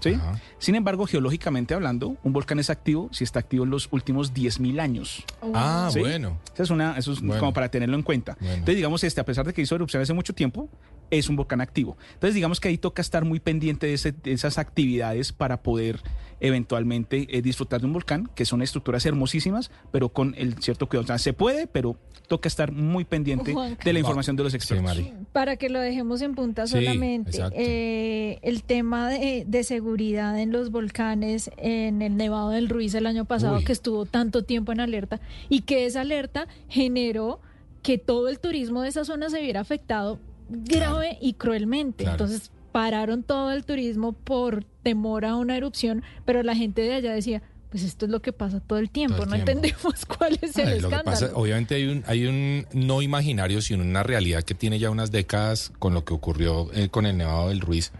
¿sí? 0.00 0.12
Ajá. 0.14 0.38
Sin 0.58 0.74
embargo, 0.74 1.06
geológicamente 1.06 1.72
hablando, 1.72 2.16
un 2.22 2.32
volcán 2.32 2.58
es 2.58 2.68
activo 2.68 3.08
si 3.12 3.24
está 3.24 3.38
activo 3.38 3.64
en 3.64 3.70
los 3.70 3.88
últimos 3.90 4.34
10.000 4.34 4.80
años. 4.80 5.24
Ah, 5.54 5.88
¿Sí? 5.92 6.00
bueno. 6.00 6.38
Esa 6.52 6.64
es 6.64 6.70
una, 6.70 6.98
eso 6.98 7.12
es 7.12 7.20
Bueno. 7.20 7.38
como 7.40 7.52
para 7.54 7.70
tenerlo 7.70 7.96
en 7.96 8.02
cuenta. 8.02 8.36
Bueno. 8.38 8.54
Entonces, 8.54 8.76
digamos, 8.76 9.02
este, 9.04 9.20
a 9.20 9.24
pesar 9.24 9.46
de 9.46 9.54
que 9.54 9.62
hizo 9.62 9.74
erupción 9.74 10.02
hace 10.02 10.12
mucho 10.12 10.34
tiempo, 10.34 10.68
es 11.18 11.28
un 11.28 11.36
volcán 11.36 11.60
activo. 11.60 11.96
Entonces, 12.14 12.34
digamos 12.34 12.60
que 12.60 12.68
ahí 12.68 12.78
toca 12.78 13.00
estar 13.02 13.24
muy 13.24 13.40
pendiente 13.40 13.86
de, 13.86 13.94
ese- 13.94 14.12
de 14.12 14.32
esas 14.32 14.58
actividades 14.58 15.32
para 15.32 15.62
poder 15.62 16.00
eventualmente 16.40 17.26
eh, 17.30 17.42
disfrutar 17.42 17.80
de 17.80 17.86
un 17.86 17.92
volcán, 17.92 18.28
que 18.34 18.44
son 18.44 18.60
estructuras 18.62 19.06
hermosísimas, 19.06 19.70
pero 19.90 20.10
con 20.10 20.34
el 20.36 20.54
cierto 20.62 20.88
cuidado. 20.88 21.04
O 21.04 21.06
sea, 21.06 21.18
se 21.18 21.32
puede, 21.32 21.66
pero 21.66 21.96
toca 22.28 22.48
estar 22.48 22.72
muy 22.72 23.04
pendiente 23.04 23.54
de 23.84 23.92
la 23.92 23.98
información 23.98 24.36
de 24.36 24.42
los 24.44 24.54
expertos. 24.54 24.98
Para 25.32 25.56
que 25.56 25.68
lo 25.68 25.80
dejemos 25.80 26.20
en 26.22 26.34
punta 26.34 26.66
Sí, 26.66 26.72
solamente, 26.72 27.38
eh, 27.52 28.38
el 28.42 28.62
tema 28.62 29.08
de, 29.10 29.44
de 29.46 29.64
seguridad 29.64 30.38
en 30.38 30.50
los 30.52 30.70
volcanes, 30.70 31.50
en 31.56 32.02
el 32.02 32.16
Nevado 32.16 32.50
del 32.50 32.68
Ruiz 32.68 32.94
el 32.94 33.06
año 33.06 33.24
pasado, 33.24 33.58
Uy. 33.58 33.64
que 33.64 33.72
estuvo 33.72 34.04
tanto 34.06 34.42
tiempo 34.44 34.72
en 34.72 34.80
alerta, 34.80 35.20
y 35.48 35.60
que 35.62 35.86
esa 35.86 36.00
alerta 36.02 36.46
generó 36.68 37.40
que 37.82 37.98
todo 37.98 38.28
el 38.28 38.38
turismo 38.40 38.82
de 38.82 38.88
esa 38.88 39.04
zona 39.04 39.28
se 39.28 39.40
viera 39.42 39.60
afectado 39.60 40.18
grave 40.48 41.18
y 41.20 41.34
cruelmente. 41.34 42.04
Claro. 42.04 42.24
Entonces 42.24 42.50
pararon 42.72 43.22
todo 43.22 43.52
el 43.52 43.64
turismo 43.64 44.12
por 44.12 44.64
temor 44.82 45.24
a 45.24 45.36
una 45.36 45.56
erupción, 45.56 46.02
pero 46.24 46.42
la 46.42 46.56
gente 46.56 46.82
de 46.82 46.94
allá 46.94 47.12
decía, 47.12 47.42
pues 47.74 47.82
esto 47.82 48.04
es 48.06 48.12
lo 48.12 48.22
que 48.22 48.32
pasa 48.32 48.60
todo 48.60 48.78
el 48.78 48.88
tiempo, 48.88 49.16
Todo 49.16 49.24
el 49.24 49.30
no 49.30 49.34
tiempo. 49.44 49.50
entendemos 49.66 50.06
cuál 50.18 50.38
es 50.40 50.56
el 50.58 50.68
Ay, 50.68 50.80
lo 50.80 50.88
que 50.90 50.94
escándalo. 50.94 51.04
pasa, 51.04 51.30
obviamente 51.34 51.74
hay 51.74 51.86
un, 51.86 52.04
hay 52.06 52.26
un 52.26 52.66
no 52.72 53.02
imaginario, 53.02 53.60
sino 53.60 53.82
una 53.82 54.04
realidad 54.04 54.44
que 54.44 54.54
tiene 54.54 54.78
ya 54.78 54.90
unas 54.90 55.10
décadas 55.10 55.72
con 55.80 55.92
lo 55.92 56.04
que 56.04 56.14
ocurrió 56.14 56.70
eh, 56.72 56.88
con 56.88 57.04
el 57.04 57.16
Nevado 57.16 57.48
del 57.48 57.60
Ruiz, 57.60 57.90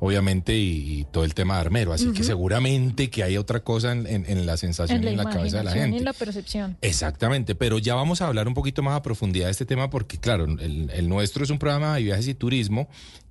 obviamente, 0.00 0.56
y, 0.56 1.00
y 1.00 1.04
todo 1.04 1.22
el 1.24 1.34
tema 1.34 1.54
de 1.54 1.60
Armero. 1.60 1.92
Así 1.92 2.10
que 2.12 2.24
seguramente 2.24 3.10
que 3.10 3.22
hay 3.22 3.36
otra 3.36 3.60
cosa 3.60 3.92
en, 3.92 4.08
en- 4.08 4.26
en 4.26 4.44
la 4.44 4.56
sensación 4.56 4.98
en 4.98 5.02
y 5.02 5.06
la 5.06 5.10
en 5.22 5.28
la 5.28 5.30
cabeza 5.36 5.58
de 5.58 5.64
la 5.64 5.76
y 5.76 5.78
gente. 5.80 5.98
en 5.98 6.04
la 6.04 6.12
percepción. 6.14 6.76
Exactamente, 6.80 7.54
pero 7.54 7.78
ya 7.78 7.94
vamos 7.94 8.22
a 8.22 8.26
hablar 8.26 8.48
un 8.48 8.54
poquito 8.54 8.82
más 8.82 8.96
a 8.96 9.02
profundidad 9.02 9.46
de 9.46 9.52
este 9.52 9.66
tema 9.66 9.88
porque, 9.88 10.18
claro, 10.18 10.46
el, 10.46 10.90
el 10.92 11.08
nuestro 11.08 11.44
es 11.44 11.50
un 11.50 11.60
programa 11.60 11.94
de 11.94 12.02
viajes 12.02 12.26
y 12.26 12.34
turismo. 12.34 12.88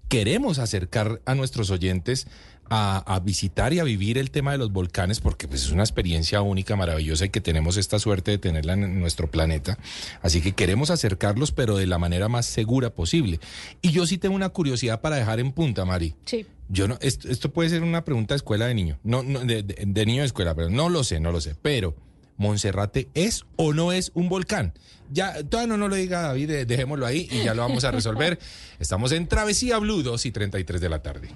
Queremos 0.08 0.60
acercar 0.60 1.22
a 1.26 1.36
nuestros 1.36 1.70
oyentes 1.70 2.28
a, 2.74 2.98
a 3.00 3.20
visitar 3.20 3.74
y 3.74 3.80
a 3.80 3.84
vivir 3.84 4.18
el 4.18 4.32
tema 4.32 4.54
de 4.54 4.58
los 4.58 4.72
volcanes 4.72 5.20
porque 5.20 5.48
pues, 5.48 5.64
es 5.66 5.72
una 5.72 5.84
experiencia 5.84 6.42
única, 6.42 6.76
maravillosa 6.78 7.26
y 7.26 7.30
que 7.30 7.42
tenemos 7.42 7.76
esta 7.78 8.00
suerte 8.00 8.32
de 8.32 8.38
tenerla 8.38 8.74
en 8.74 9.00
nuestro 9.00 9.30
planeta. 9.30 9.78
Así 10.22 10.42
que 10.42 10.54
queremos 10.54 10.90
acercarlos, 10.90 11.52
pero 11.52 11.76
de 11.76 11.86
la 11.86 11.98
manera 11.98 12.30
más 12.30 12.46
segura 12.46 12.90
posible. 12.92 13.40
Y 13.82 13.92
yo 13.92 14.08
sí 14.08 14.18
tengo 14.18 14.34
una 14.36 14.50
curiosidad 14.50 15.02
para 15.02 15.18
dejar 15.18 15.40
en 15.42 15.52
punta, 15.52 15.84
Mari. 15.84 16.16
Sí. 16.26 16.46
Yo 16.70 16.88
no, 16.88 16.98
esto, 17.02 17.28
esto 17.30 17.52
puede 17.52 17.70
ser 17.70 17.84
una 17.84 18.06
pregunta 18.06 18.34
de 18.34 18.38
escuela 18.38 18.66
de 18.68 18.74
niño, 18.74 18.98
no, 19.04 19.22
no, 19.22 19.42
de, 19.42 19.62
de- 19.64 19.84
de 19.86 20.06
niño 20.06 20.22
de 20.22 20.28
escuela, 20.28 20.56
pero 20.56 20.70
no 20.70 20.88
lo 20.88 21.04
sé, 21.04 21.20
no 21.20 21.34
lo 21.34 21.42
sé. 21.42 21.56
Pero, 21.62 21.94
¿Monserrate 22.38 23.10
es 23.14 23.44
o 23.58 23.74
no 23.74 23.92
es 23.92 24.12
un 24.16 24.30
volcán? 24.30 24.74
Ya, 25.12 25.44
todavía 25.44 25.68
no 25.68 25.78
nos 25.78 25.90
lo 25.90 25.96
diga 25.98 26.22
David, 26.22 26.48
de- 26.48 26.66
dejémoslo 26.66 27.06
ahí 27.06 27.28
y 27.30 27.44
ya 27.44 27.54
lo 27.54 27.64
vamos 27.64 27.84
a 27.84 27.92
resolver. 27.92 28.40
Estamos 28.80 29.12
en 29.12 29.28
Travesía 29.28 29.78
Blue, 29.80 30.02
2 30.02 30.26
y 30.26 30.32
33 30.32 30.80
de 30.80 30.90
la 30.90 31.02
tarde. 31.04 31.30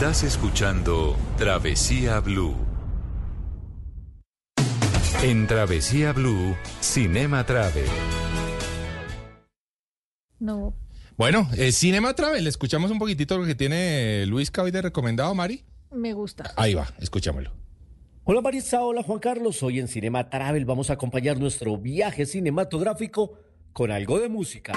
Estás 0.00 0.22
escuchando 0.22 1.14
Travesía 1.36 2.20
Blue. 2.20 2.56
En 5.22 5.46
Travesía 5.46 6.14
Blue, 6.14 6.56
Cinema 6.80 7.44
Travel. 7.44 7.84
No, 10.38 10.72
Bueno, 11.18 11.46
eh, 11.54 11.70
Cinema 11.70 12.14
Travel, 12.14 12.46
escuchamos 12.46 12.90
un 12.90 12.98
poquitito 12.98 13.36
lo 13.36 13.44
que 13.44 13.54
tiene 13.54 14.24
Luis 14.24 14.50
Caoy 14.50 14.70
de 14.70 14.80
recomendado, 14.80 15.34
Mari. 15.34 15.66
me 15.92 16.14
gusta. 16.14 16.50
Ahí 16.56 16.72
va, 16.72 16.88
escuchámoslo. 16.98 17.52
Hola 18.24 18.40
Marisa, 18.40 18.82
hola 18.82 19.02
Juan 19.02 19.18
Carlos. 19.18 19.62
Hoy 19.62 19.80
en 19.80 19.88
Cinema 19.88 20.30
Travel 20.30 20.64
vamos 20.64 20.88
a 20.88 20.94
acompañar 20.94 21.38
nuestro 21.38 21.76
viaje 21.76 22.24
cinematográfico 22.24 23.38
con 23.74 23.90
algo 23.90 24.18
de 24.18 24.30
música. 24.30 24.72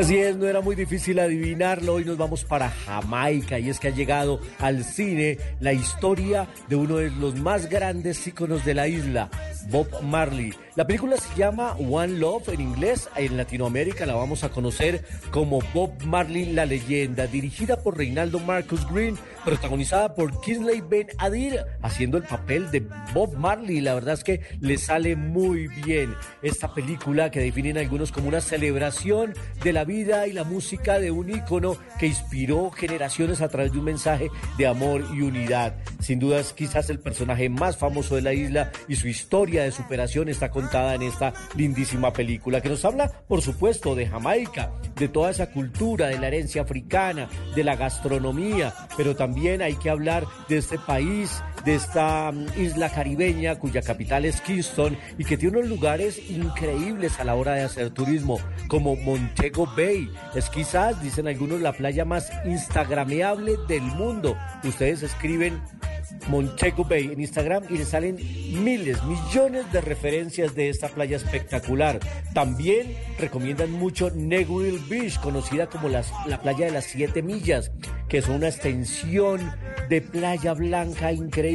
Así 0.00 0.16
es, 0.16 0.34
no 0.34 0.46
era 0.46 0.62
muy 0.62 0.76
difícil 0.76 1.18
adivinarlo. 1.18 1.92
Hoy 1.92 2.06
nos 2.06 2.16
vamos 2.16 2.42
para 2.42 2.70
Jamaica 2.70 3.58
y 3.58 3.68
es 3.68 3.78
que 3.78 3.88
ha 3.88 3.90
llegado 3.90 4.40
al 4.58 4.82
cine 4.82 5.36
la 5.60 5.74
historia 5.74 6.48
de 6.68 6.76
uno 6.76 6.96
de 6.96 7.10
los 7.10 7.38
más 7.38 7.68
grandes 7.68 8.26
íconos 8.26 8.64
de 8.64 8.72
la 8.72 8.88
isla, 8.88 9.28
Bob 9.68 9.88
Marley. 10.02 10.54
La 10.76 10.86
película 10.86 11.16
se 11.16 11.34
llama 11.34 11.72
One 11.72 12.18
Love 12.18 12.50
en 12.50 12.60
inglés, 12.60 13.08
en 13.16 13.36
Latinoamérica 13.36 14.06
la 14.06 14.14
vamos 14.14 14.44
a 14.44 14.50
conocer 14.50 15.04
como 15.32 15.58
Bob 15.74 16.00
Marley 16.04 16.52
la 16.52 16.64
leyenda, 16.64 17.26
dirigida 17.26 17.82
por 17.82 17.98
Reinaldo 17.98 18.38
Marcus 18.38 18.88
Green, 18.88 19.18
protagonizada 19.44 20.14
por 20.14 20.40
Kingsley 20.40 20.80
Ben 20.80 21.08
Adir, 21.18 21.58
haciendo 21.82 22.18
el 22.18 22.22
papel 22.22 22.70
de 22.70 22.86
Bob 23.12 23.34
Marley. 23.36 23.80
La 23.80 23.94
verdad 23.94 24.14
es 24.14 24.22
que 24.22 24.42
le 24.60 24.78
sale 24.78 25.16
muy 25.16 25.66
bien 25.66 26.14
esta 26.40 26.72
película 26.72 27.32
que 27.32 27.40
definen 27.40 27.76
algunos 27.76 28.12
como 28.12 28.28
una 28.28 28.40
celebración 28.40 29.34
de 29.64 29.72
la 29.72 29.84
vida 29.84 30.28
y 30.28 30.32
la 30.32 30.44
música 30.44 31.00
de 31.00 31.10
un 31.10 31.30
ícono 31.30 31.76
que 31.98 32.06
inspiró 32.06 32.70
generaciones 32.70 33.40
a 33.40 33.48
través 33.48 33.72
de 33.72 33.78
un 33.78 33.86
mensaje 33.86 34.30
de 34.56 34.68
amor 34.68 35.04
y 35.12 35.22
unidad. 35.22 35.74
Sin 35.98 36.20
duda 36.20 36.38
es 36.38 36.52
quizás 36.52 36.90
el 36.90 37.00
personaje 37.00 37.48
más 37.48 37.76
famoso 37.76 38.14
de 38.14 38.22
la 38.22 38.34
isla 38.34 38.70
y 38.86 38.94
su 38.94 39.08
historia 39.08 39.64
de 39.64 39.72
superación 39.72 40.28
está 40.28 40.50
contada 40.60 40.94
en 40.94 41.02
esta 41.02 41.32
lindísima 41.56 42.12
película 42.12 42.60
que 42.60 42.68
nos 42.68 42.84
habla, 42.84 43.10
por 43.26 43.40
supuesto, 43.40 43.94
de 43.94 44.06
Jamaica, 44.06 44.70
de 44.94 45.08
toda 45.08 45.30
esa 45.30 45.50
cultura, 45.50 46.08
de 46.08 46.18
la 46.18 46.26
herencia 46.26 46.60
africana, 46.60 47.30
de 47.54 47.64
la 47.64 47.76
gastronomía, 47.76 48.74
pero 48.94 49.16
también 49.16 49.62
hay 49.62 49.76
que 49.76 49.88
hablar 49.88 50.26
de 50.48 50.58
este 50.58 50.78
país, 50.78 51.42
de 51.64 51.74
esta 51.74 52.32
mm, 52.32 52.46
isla 52.60 52.88
caribeña 52.90 53.56
cuya 53.56 53.82
capital 53.82 54.24
es 54.24 54.40
Kingston 54.40 54.96
y 55.18 55.24
que 55.24 55.36
tiene 55.36 55.58
unos 55.58 55.68
lugares 55.70 56.18
increíbles 56.30 57.18
a 57.20 57.24
la 57.24 57.34
hora 57.34 57.54
de 57.54 57.62
hacer 57.62 57.90
turismo, 57.90 58.38
como 58.68 58.96
Montego 58.96 59.66
Bay. 59.76 60.10
Es 60.34 60.48
quizás, 60.50 61.02
dicen 61.02 61.28
algunos, 61.28 61.60
la 61.60 61.72
playa 61.72 62.04
más 62.04 62.30
instagrameable 62.44 63.54
del 63.68 63.82
mundo. 63.82 64.36
Ustedes 64.64 65.02
escriben 65.02 65.60
Montego 66.28 66.84
Bay 66.84 67.10
en 67.12 67.20
Instagram 67.20 67.64
y 67.70 67.78
le 67.78 67.84
salen 67.84 68.16
miles, 68.16 69.02
millones 69.04 69.70
de 69.72 69.80
referencias 69.80 70.54
de 70.54 70.68
esta 70.68 70.88
playa 70.88 71.16
espectacular. 71.16 72.00
También 72.34 72.94
recomiendan 73.18 73.70
mucho 73.72 74.10
Negril 74.10 74.80
Beach, 74.88 75.18
conocida 75.20 75.66
como 75.68 75.88
las- 75.88 76.12
la 76.26 76.40
playa 76.40 76.66
de 76.66 76.72
las 76.72 76.84
siete 76.84 77.22
millas, 77.22 77.70
que 78.08 78.18
es 78.18 78.28
una 78.28 78.48
extensión 78.48 79.52
de 79.88 80.00
playa 80.00 80.54
blanca 80.54 81.12
increíble. 81.12 81.49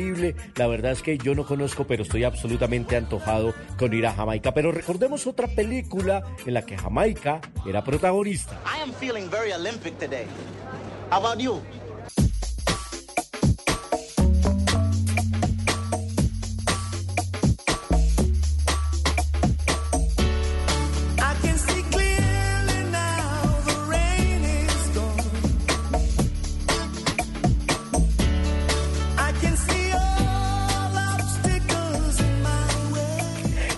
La 0.55 0.67
verdad 0.67 0.91
es 0.91 1.01
que 1.01 1.17
yo 1.17 1.35
no 1.35 1.45
conozco, 1.45 1.85
pero 1.85 2.03
estoy 2.03 2.23
absolutamente 2.23 2.95
antojado 2.95 3.53
con 3.77 3.93
ir 3.93 4.05
a 4.05 4.13
Jamaica. 4.13 4.53
Pero 4.53 4.71
recordemos 4.71 5.27
otra 5.27 5.47
película 5.47 6.23
en 6.45 6.53
la 6.53 6.65
que 6.65 6.77
Jamaica 6.77 7.41
era 7.67 7.83
protagonista. 7.83 8.59
I 8.65 8.81
am 8.81 8.93
feeling 8.93 9.29
very 9.29 9.51
Olympic 9.51 9.97
today. 9.97 10.25
How 11.11 11.19
about 11.19 11.39
you? 11.39 11.61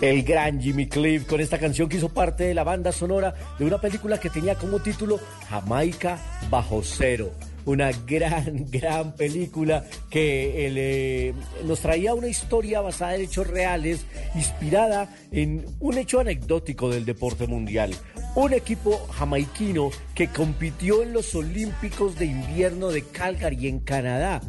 El 0.07 0.23
gran 0.23 0.61
Jimmy 0.61 0.87
Cliff 0.87 1.25
con 1.25 1.41
esta 1.41 1.59
canción 1.59 1.89
que 1.89 1.97
hizo 1.97 2.07
parte 2.07 2.45
de 2.45 2.53
la 2.53 2.63
banda 2.63 2.93
sonora 2.93 3.35
de 3.59 3.65
una 3.65 3.81
película 3.81 4.17
que 4.17 4.29
tenía 4.29 4.55
como 4.55 4.79
título 4.79 5.19
Jamaica 5.49 6.17
bajo 6.49 6.81
cero. 6.81 7.33
Una 7.65 7.91
gran, 7.91 8.67
gran 8.71 9.13
película 9.17 9.83
que 10.09 10.67
eh, 10.67 11.33
nos 11.65 11.81
traía 11.81 12.13
una 12.13 12.27
historia 12.27 12.79
basada 12.79 13.15
en 13.15 13.23
hechos 13.23 13.47
reales, 13.47 14.05
inspirada 14.33 15.13
en 15.33 15.65
un 15.81 15.97
hecho 15.97 16.21
anecdótico 16.21 16.89
del 16.89 17.03
deporte 17.03 17.45
mundial. 17.45 17.93
Un 18.35 18.53
equipo 18.53 19.05
jamaiquino 19.11 19.89
que 20.15 20.29
compitió 20.29 21.03
en 21.03 21.11
los 21.11 21.35
Olímpicos 21.35 22.17
de 22.17 22.27
invierno 22.27 22.91
de 22.91 23.01
Calgary 23.03 23.67
en 23.67 23.79
Canadá. 23.81 24.39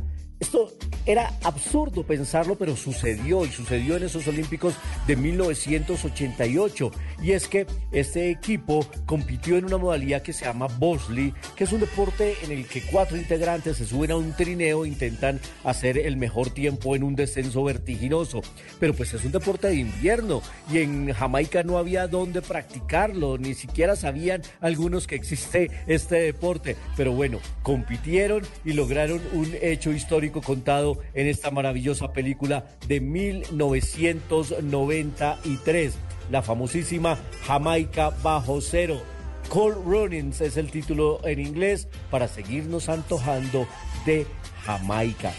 Esto 0.40 0.72
era 1.04 1.32
absurdo 1.42 2.04
pensarlo, 2.04 2.54
pero 2.54 2.76
sucedió 2.76 3.44
y 3.44 3.48
sucedió 3.48 3.96
en 3.96 4.04
esos 4.04 4.28
Olímpicos 4.28 4.74
de 5.06 5.16
1988. 5.16 6.92
Y 7.22 7.32
es 7.32 7.48
que 7.48 7.66
este 7.90 8.30
equipo 8.30 8.86
compitió 9.06 9.56
en 9.56 9.64
una 9.64 9.78
modalidad 9.78 10.22
que 10.22 10.32
se 10.32 10.44
llama 10.44 10.68
Bosley, 10.78 11.34
que 11.56 11.64
es 11.64 11.72
un 11.72 11.80
deporte 11.80 12.36
en 12.44 12.52
el 12.52 12.66
que 12.66 12.82
cuatro 12.82 13.16
integrantes 13.16 13.78
se 13.78 13.86
suben 13.86 14.12
a 14.12 14.16
un 14.16 14.32
trineo 14.32 14.84
e 14.84 14.88
intentan 14.88 15.40
hacer 15.64 15.98
el 15.98 16.16
mejor 16.16 16.50
tiempo 16.50 16.94
en 16.94 17.02
un 17.02 17.16
descenso 17.16 17.64
vertiginoso. 17.64 18.42
Pero 18.78 18.94
pues 18.94 19.14
es 19.14 19.24
un 19.24 19.32
deporte 19.32 19.68
de 19.68 19.76
invierno 19.76 20.42
y 20.70 20.78
en 20.78 21.12
Jamaica 21.12 21.64
no 21.64 21.78
había 21.78 22.06
dónde 22.06 22.42
practicarlo, 22.42 23.38
ni 23.38 23.54
siquiera 23.54 23.96
sabían 23.96 24.42
algunos 24.60 25.08
que 25.08 25.16
existe 25.16 25.70
este 25.88 26.16
deporte. 26.16 26.76
Pero 26.96 27.12
bueno, 27.12 27.40
compitieron 27.62 28.42
y 28.64 28.74
lograron 28.74 29.20
un 29.32 29.52
hecho 29.60 29.90
histórico 29.90 30.27
contado 30.30 30.98
en 31.14 31.26
esta 31.26 31.50
maravillosa 31.50 32.12
película 32.12 32.66
de 32.86 33.00
1993, 33.00 35.94
la 36.30 36.42
famosísima 36.42 37.18
Jamaica 37.46 38.10
bajo 38.22 38.60
cero. 38.60 39.00
Cold 39.48 39.86
Runnings 39.86 40.42
es 40.42 40.56
el 40.56 40.70
título 40.70 41.20
en 41.24 41.40
inglés 41.40 41.88
para 42.10 42.28
seguirnos 42.28 42.88
antojando 42.88 43.66
de 44.04 44.26
Jamaica. 44.64 45.32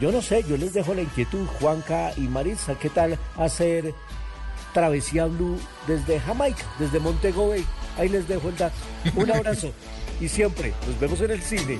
Yo 0.00 0.12
no 0.12 0.20
sé, 0.20 0.44
yo 0.48 0.56
les 0.56 0.74
dejo 0.74 0.94
la 0.94 1.02
inquietud, 1.02 1.46
Juanca 1.60 2.12
y 2.16 2.22
Marisa, 2.22 2.78
¿qué 2.78 2.90
tal 2.90 3.18
hacer 3.36 3.94
Travesía 4.72 5.26
Blue 5.26 5.58
desde 5.86 6.20
Jamaica, 6.20 6.64
desde 6.78 6.98
Montego 6.98 7.48
Bay? 7.48 7.64
Ahí 7.96 8.08
les 8.08 8.26
dejo 8.26 8.48
el 8.48 8.56
dato. 8.56 8.74
Un 9.16 9.30
abrazo 9.30 9.72
y 10.20 10.28
siempre 10.28 10.72
nos 10.86 10.98
vemos 11.00 11.20
en 11.20 11.30
el 11.30 11.42
cine. 11.42 11.78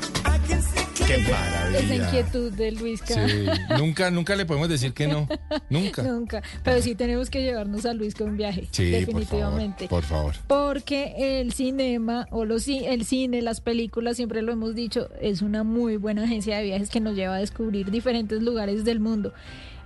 Qué 1.07 1.17
Esa 1.17 1.31
maravilla. 1.31 1.95
inquietud 2.07 2.53
de 2.53 2.73
Luisca. 2.73 3.29
Sí, 3.29 3.47
nunca, 3.79 4.11
nunca 4.11 4.37
le 4.37 4.47
podemos 4.47 4.69
decir 4.69 4.95
que 4.95 5.07
no. 5.07 5.29
Nunca. 5.71 6.03
Nunca. 6.03 6.43
Pero 6.63 6.81
sí 6.81 6.95
tenemos 6.95 7.31
que 7.31 7.43
llevarnos 7.43 7.85
a 7.85 7.93
Luis 7.93 8.15
con 8.15 8.31
un 8.31 8.37
viaje. 8.37 8.69
Sí, 8.71 8.91
definitivamente. 8.91 9.89
por 9.89 10.03
favor, 10.03 10.33
por 10.33 10.43
favor. 10.43 10.65
Porque 10.69 11.41
el 11.41 11.53
cinema 11.53 12.27
o 12.31 12.45
los, 12.45 12.67
el 12.69 13.05
cine, 13.05 13.43
las 13.43 13.61
películas, 13.61 14.17
siempre 14.17 14.41
lo 14.43 14.53
hemos 14.53 14.75
dicho, 14.75 15.09
es 15.21 15.43
una 15.43 15.63
muy 15.65 15.97
buena 15.97 16.25
agencia 16.25 16.57
de 16.59 16.65
viajes 16.65 16.91
que 16.91 17.01
nos 17.01 17.15
lleva 17.15 17.37
a 17.37 17.39
descubrir 17.39 17.91
diferentes 17.91 18.43
lugares 18.43 18.85
del 18.85 19.01
mundo. 19.01 19.35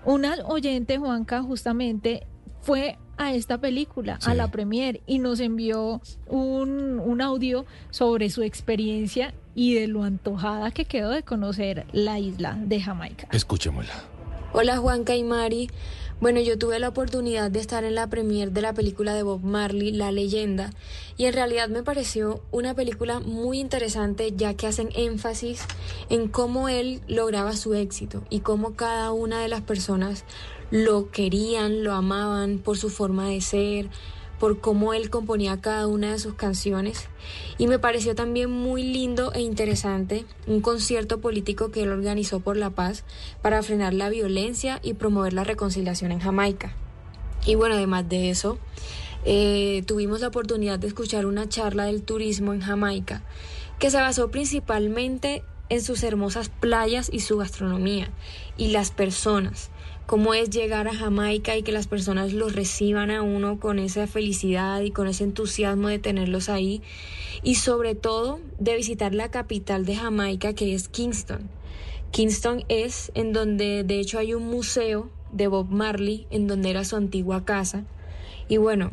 Una 0.05 0.37
oyente, 0.47 0.99
Juanca, 0.99 1.43
justamente 1.43 2.27
fue 2.69 2.99
a 3.17 3.33
esta 3.33 3.57
película, 3.57 4.19
Sí. 4.21 4.31
a 4.31 4.35
la 4.35 4.49
premier, 4.51 5.01
y 5.07 5.21
nos 5.21 5.41
envió 5.41 6.03
un, 6.27 7.01
un 7.01 7.23
audio 7.23 7.65
sobre 7.89 8.29
su 8.29 8.43
experiencia 8.43 9.33
y 9.55 9.73
de 9.73 9.87
lo 9.89 10.03
antojada 10.05 10.71
que 10.71 10.85
quedó 10.85 11.09
de 11.09 11.23
conocer 11.23 11.87
la 11.93 12.19
isla 12.19 12.59
de 12.61 12.79
Jamaica. 12.83 13.27
Escuchémosla. 13.33 13.95
Hola 14.53 14.77
Juanca 14.77 15.17
y 15.17 15.25
Mari. 15.25 15.71
Bueno, 16.21 16.41
yo 16.41 16.59
tuve 16.59 16.81
la 16.81 16.89
oportunidad 16.89 17.49
de 17.49 17.61
estar 17.61 17.85
en 17.85 17.95
la 17.95 18.09
premier 18.09 18.51
de 18.51 18.61
la 18.61 18.73
película 18.73 19.15
de 19.15 19.23
Bob 19.23 19.45
Marley, 19.45 19.93
La 19.93 20.11
leyenda, 20.11 20.73
y 21.17 21.27
en 21.27 21.33
realidad 21.33 21.69
me 21.69 21.85
pareció 21.85 22.43
una 22.51 22.75
película 22.75 23.21
muy 23.21 23.61
interesante 23.61 24.33
ya 24.35 24.55
que 24.55 24.67
hacen 24.67 24.89
énfasis 24.97 25.63
en 26.11 26.27
cómo 26.27 26.69
él 26.69 27.03
lograba 27.07 27.55
su 27.55 27.75
éxito 27.75 28.25
y 28.31 28.41
cómo 28.41 28.75
cada 28.75 29.13
una 29.13 29.41
de 29.41 29.47
las 29.47 29.61
personas 29.61 30.25
lo 30.73 31.13
querían, 31.13 31.85
lo 31.85 31.93
amaban 31.93 32.59
por 32.59 32.77
su 32.77 32.91
forma 32.91 33.29
de 33.29 33.41
ser, 33.41 33.89
por 34.39 34.61
cómo 34.61 34.95
él 34.95 35.11
componía 35.11 35.61
cada 35.61 35.87
una 35.87 36.13
de 36.13 36.19
sus 36.19 36.35
canciones. 36.35 37.09
Y 37.59 37.67
me 37.67 37.79
pareció 37.79 38.15
también 38.15 38.51
muy 38.51 38.83
lindo 38.83 39.33
e 39.33 39.41
interesante 39.41 40.25
un 40.47 40.61
concierto 40.61 41.21
político 41.21 41.71
que 41.71 41.83
él 41.83 41.93
organizó 41.93 42.41
por 42.41 42.57
la 42.57 42.71
paz 42.71 43.05
para 43.43 43.63
frenar 43.63 43.95
la 43.95 44.09
violencia 44.09 44.81
y 44.83 44.95
promover 44.95 45.33
la 45.33 45.45
reconciliación 45.45 46.13
en 46.13 46.21
Jamaica. 46.21 46.75
Y 47.47 47.55
bueno, 47.55 47.75
además 47.75 48.09
de 48.09 48.31
eso, 48.31 48.59
eh, 49.25 49.83
tuvimos 49.87 50.21
la 50.21 50.29
oportunidad 50.29 50.79
de 50.79 50.87
escuchar 50.87 51.27
una 51.27 51.49
charla 51.49 51.85
del 51.85 52.03
turismo 52.03 52.53
en 52.53 52.61
Jamaica 52.61 53.23
que 53.79 53.91
se 53.91 53.97
basó 53.99 54.31
principalmente 54.31 55.45
en 55.69 55.83
sus 55.83 56.03
hermosas 56.03 56.49
playas 56.49 57.11
y 57.13 57.21
su 57.21 57.37
gastronomía 57.39 58.11
y 58.57 58.69
las 58.69 58.91
personas 58.91 59.71
cómo 60.09 60.33
es 60.33 60.49
llegar 60.49 60.89
a 60.89 60.95
Jamaica 60.95 61.55
y 61.59 61.63
que 61.63 61.71
las 61.71 61.87
personas 61.87 62.33
los 62.33 62.55
reciban 62.55 63.11
a 63.11 63.21
uno 63.21 63.61
con 63.61 63.79
esa 63.79 64.07
felicidad 64.07 64.81
y 64.81 64.91
con 64.91 65.07
ese 65.07 65.25
entusiasmo 65.25 65.89
de 65.89 65.99
tenerlos 65.99 66.49
ahí 66.49 66.81
y 67.43 67.57
sobre 67.57 67.95
todo 67.95 68.41
de 68.59 68.75
visitar 68.75 69.15
la 69.15 69.31
capital 69.31 69.85
de 69.85 69.97
Jamaica 69.97 70.55
que 70.55 70.75
es 70.75 70.89
Kingston. 70.89 71.51
Kingston 72.11 72.65
es 72.71 73.13
en 73.15 73.35
donde 73.35 73.85
de 73.85 74.01
hecho 74.01 74.19
hay 74.19 74.33
un 74.33 74.47
museo 74.47 75.11
de 75.31 75.47
Bob 75.47 75.69
Marley 75.69 76.27
en 76.31 76.47
donde 76.47 76.71
era 76.71 76.85
su 76.85 76.97
antigua 76.97 77.45
casa 77.45 77.85
y 78.49 78.57
bueno, 78.57 78.93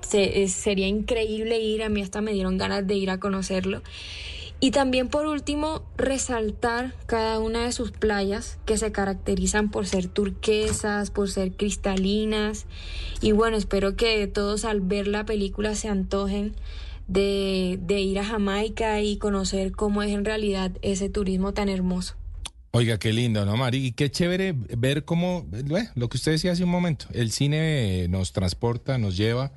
se- 0.00 0.48
sería 0.48 0.88
increíble 0.88 1.60
ir, 1.60 1.82
a 1.82 1.90
mí 1.90 2.00
hasta 2.00 2.22
me 2.22 2.32
dieron 2.32 2.56
ganas 2.56 2.86
de 2.86 2.94
ir 2.94 3.10
a 3.10 3.20
conocerlo. 3.20 3.82
Y 4.58 4.70
también 4.70 5.08
por 5.08 5.26
último, 5.26 5.82
resaltar 5.98 6.94
cada 7.06 7.38
una 7.40 7.64
de 7.64 7.72
sus 7.72 7.92
playas 7.92 8.58
que 8.64 8.78
se 8.78 8.90
caracterizan 8.90 9.70
por 9.70 9.86
ser 9.86 10.08
turquesas, 10.08 11.10
por 11.10 11.30
ser 11.30 11.52
cristalinas. 11.52 12.64
Y 13.20 13.32
bueno, 13.32 13.58
espero 13.58 13.96
que 13.96 14.26
todos 14.26 14.64
al 14.64 14.80
ver 14.80 15.08
la 15.08 15.26
película 15.26 15.74
se 15.74 15.88
antojen 15.88 16.54
de, 17.06 17.78
de 17.82 18.00
ir 18.00 18.18
a 18.18 18.24
Jamaica 18.24 19.00
y 19.02 19.18
conocer 19.18 19.72
cómo 19.72 20.02
es 20.02 20.10
en 20.10 20.24
realidad 20.24 20.72
ese 20.80 21.10
turismo 21.10 21.52
tan 21.52 21.68
hermoso. 21.68 22.16
Oiga, 22.72 22.98
qué 22.98 23.12
lindo, 23.12 23.46
¿no, 23.46 23.56
Mari? 23.56 23.86
Y 23.86 23.92
qué 23.92 24.10
chévere 24.10 24.54
ver 24.54 25.04
cómo, 25.04 25.46
eh, 25.52 25.88
lo 25.94 26.08
que 26.08 26.16
usted 26.18 26.32
decía 26.32 26.52
hace 26.52 26.64
un 26.64 26.70
momento, 26.70 27.06
el 27.12 27.30
cine 27.30 28.06
nos 28.08 28.32
transporta, 28.32 28.98
nos 28.98 29.16
lleva 29.16 29.52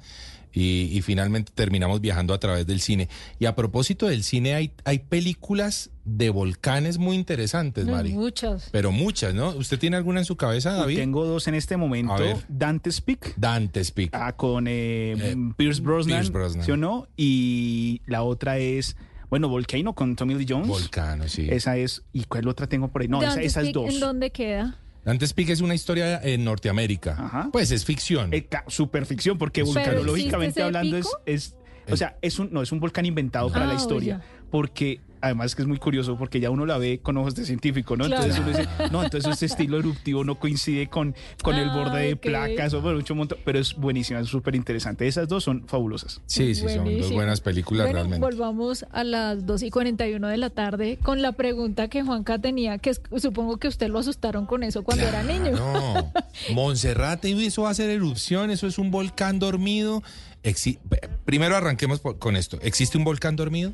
y, 0.54 0.90
y 0.92 1.02
finalmente 1.02 1.52
terminamos 1.54 2.02
viajando 2.02 2.34
a 2.34 2.40
través 2.40 2.66
del 2.68 2.82
cine. 2.82 3.08
Y 3.40 3.46
a 3.46 3.56
propósito 3.56 4.08
del 4.08 4.24
cine, 4.24 4.54
hay, 4.56 4.72
hay 4.86 5.00
películas 5.00 5.92
de 6.06 6.30
volcanes 6.32 6.98
muy 6.98 7.16
interesantes, 7.16 7.86
No, 7.86 7.92
Mari. 7.94 8.14
muchos. 8.14 8.70
Pero 8.72 8.92
muchas, 8.92 9.34
¿no? 9.36 9.50
¿Usted 9.52 9.78
tiene 9.78 9.96
alguna 9.98 10.20
en 10.22 10.26
su 10.26 10.36
cabeza, 10.38 10.74
David? 10.74 10.98
Tengo 10.98 11.26
dos 11.26 11.48
en 11.48 11.56
este 11.56 11.78
momento. 11.78 12.14
A 12.14 12.20
ver. 12.20 12.38
Dante's 12.48 13.00
Peak. 13.02 13.34
Dante's 13.38 13.92
Peak. 13.92 14.10
Ah, 14.14 14.34
con 14.36 14.68
eh, 14.68 15.12
Eh, 15.18 15.36
Pierce 15.56 15.82
Brosnan, 15.82 16.16
Pierce 16.18 16.32
Brosnan. 16.32 16.66
¿sí 16.66 16.72
o 16.72 16.78
no? 16.78 17.08
Y 17.16 18.02
la 18.08 18.24
otra 18.24 18.58
es, 18.58 18.96
bueno, 19.30 19.50
Volcano 19.50 19.94
con 19.94 20.16
Tommy 20.16 20.34
Lee 20.34 20.48
Jones. 20.50 20.68
Volcano, 20.68 21.28
sí. 21.28 21.48
Esa 21.50 21.78
es, 21.78 22.02
¿y 22.12 22.24
cuál 22.24 22.48
otra 22.48 22.66
tengo 22.68 22.88
por 22.88 23.04
ahí? 23.04 23.08
No, 23.08 23.22
esa- 23.22 23.42
esas 23.42 23.64
Peak, 23.66 23.74
dos. 23.76 23.94
¿En 23.94 24.00
dónde 24.00 24.32
queda? 24.32 24.80
Dante's 25.10 25.34
Peak 25.34 25.50
es 25.50 25.62
una 25.62 25.74
historia 25.74 26.22
en 26.24 26.44
Norteamérica. 26.44 27.16
Ajá. 27.18 27.50
Pues 27.52 27.72
es 27.72 27.84
ficción. 27.84 28.32
Eh, 28.32 28.48
superficción, 28.68 29.40
porque 29.40 29.64
vulcanológicamente 29.64 30.46
¿existe 30.50 30.60
ese 30.62 30.64
hablando 30.64 30.98
es, 31.26 31.56
o 31.92 31.98
sea, 31.98 32.16
es 32.22 32.38
un, 32.38 32.50
no, 32.54 32.62
es 32.62 32.72
un 32.72 32.80
volcán 32.80 33.08
inventado 33.08 33.52
para 33.52 33.66
Ah, 33.66 33.70
la 33.70 33.74
historia, 33.74 34.18
oye. 34.18 34.44
porque 34.52 35.02
además 35.22 35.56
que 35.56 35.62
es 35.62 35.68
muy 35.68 35.78
curioso, 35.78 36.18
porque 36.18 36.40
ya 36.40 36.50
uno 36.50 36.66
la 36.66 36.78
ve 36.78 37.00
con 37.02 37.18
ojos 37.18 37.36
de 37.36 37.46
científico, 37.46 37.98
¿no? 37.98 38.06
Claro. 38.06 38.24
Entonces 38.24 38.46
uno 38.46 38.58
dice, 38.58 38.92
no, 38.92 39.04
entonces 39.04 39.32
este 39.34 39.46
estilo 39.46 39.78
eruptivo 39.80 40.24
no 40.24 40.40
coincide 40.40 40.88
con, 40.88 41.16
con 41.44 41.56
el 41.56 41.70
Ah, 41.70 41.76
borde 41.76 42.00
de 42.08 42.14
ok. 42.14 42.22
placas, 42.22 42.74
o 42.74 42.82
mucho 42.82 43.16
montón, 43.16 43.38
pero 43.46 43.60
es 43.60 43.76
buenísima, 43.76 44.20
es 44.20 44.28
súper 44.28 44.56
interesante. 44.56 45.08
Esas 45.08 45.28
dos 45.28 45.44
son 45.44 45.68
fabulosas. 45.68 46.22
sí, 46.26 46.56
sí, 46.56 46.68
son 46.70 46.98
dos 47.00 47.12
buenas 47.12 47.42
películas 47.42 47.86
Bueno, 47.88 47.98
realmente. 48.00 48.26
volvamos 48.26 48.86
a 48.92 49.04
las 49.04 49.46
2 49.46 49.64
y 49.64 49.70
41 49.70 50.28
de 50.28 50.38
la 50.38 50.50
tarde 50.50 50.98
con 51.04 51.22
la 51.22 51.32
pregunta 51.34 51.88
que 51.90 52.04
Juanca 52.04 52.40
tenía, 52.40 52.78
que 52.78 52.92
es- 52.92 53.02
supongo 53.18 53.58
que 53.58 53.68
usted 53.68 53.88
lo 53.90 54.00
asustaron 54.00 54.46
con 54.46 54.64
eso 54.64 54.84
cuando 54.84 55.06
era 55.08 55.24
niño. 55.24 55.52
No, 55.52 56.12
Monserrate, 56.54 57.32
eso 57.46 57.64
va 57.64 57.70
a 57.70 57.74
ser 57.74 57.90
erupción, 57.90 58.52
eso 58.52 58.68
es 58.68 58.78
un 58.78 58.92
volcán 58.92 59.40
dormido. 59.40 60.04
Exi- 60.44 60.80
Primero 61.26 61.56
arranquemos 61.56 62.00
por- 62.00 62.18
con 62.20 62.36
esto. 62.36 62.58
¿Existe 62.62 62.98
un 62.98 63.04
volcán 63.04 63.36
dormido? 63.36 63.74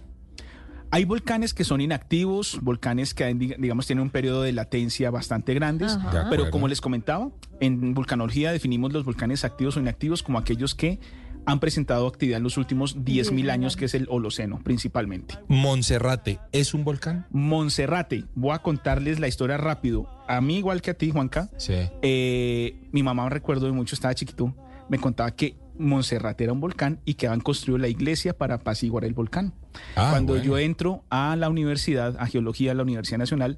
Hay 0.96 1.04
volcanes 1.04 1.54
que 1.54 1.66
son 1.66 1.82
inactivos, 1.82 2.58
volcanes 2.62 3.14
que 3.14 3.26
dig- 3.36 3.58
digamos 3.58 3.86
tienen 3.86 4.02
un 4.04 4.10
periodo 4.10 4.44
de 4.44 4.54
latencia 4.54 5.12
bastante 5.12 5.54
grandes, 5.54 5.92
Ajá. 5.98 6.28
Pero 6.30 6.50
como 6.52 6.70
les 6.70 6.80
comentaba, 6.80 7.32
en 7.60 7.94
vulcanología 7.94 8.54
definimos 8.54 8.94
los 8.94 9.04
volcanes 9.04 9.44
activos 9.44 9.76
o 9.76 9.82
inactivos 9.82 10.24
como 10.24 10.38
aquellos 10.40 10.74
que 10.74 11.02
han 11.46 11.60
presentado 11.60 12.08
actividad 12.08 12.38
en 12.38 12.44
los 12.44 12.58
últimos 12.58 12.96
10.000 13.04 13.50
años, 13.52 13.76
que 13.76 13.86
es 13.86 13.94
el 13.94 14.08
Holoceno 14.10 14.62
principalmente. 14.64 15.36
Monserrate, 15.50 16.40
¿es 16.54 16.74
un 16.74 16.86
volcán? 16.86 17.26
Monserrate, 17.30 18.24
voy 18.34 18.54
a 18.56 18.60
contarles 18.60 19.20
la 19.20 19.28
historia 19.28 19.58
rápido. 19.58 20.08
A 20.30 20.40
mí, 20.40 20.58
igual 20.60 20.82
que 20.82 20.92
a 20.92 20.94
ti, 20.94 21.12
Juanca, 21.12 21.50
Sí. 21.58 21.74
eh, 22.04 22.88
mi 22.94 23.04
mamá, 23.04 23.28
recuerdo 23.30 23.66
de 23.66 23.74
mucho, 23.74 23.96
estaba 23.96 24.16
chiquito, 24.16 24.56
me 24.90 24.98
contaba 24.98 25.30
que 25.32 25.58
Monserrate 25.78 26.44
era 26.44 26.54
un 26.54 26.60
volcán 26.60 27.00
y 27.06 27.16
que 27.16 27.28
habían 27.28 27.42
construido 27.42 27.78
la 27.78 27.88
iglesia 27.88 28.38
para 28.38 28.56
apaciguar 28.56 29.06
el 29.06 29.14
volcán. 29.14 29.54
Ah, 29.96 30.08
Cuando 30.12 30.34
bueno. 30.34 30.44
yo 30.46 30.58
entro 30.58 31.04
a 31.10 31.36
la 31.36 31.50
universidad, 31.50 32.16
a 32.20 32.26
geología, 32.28 32.72
a 32.72 32.76
la 32.76 32.84
Universidad 32.84 33.18
Nacional, 33.20 33.58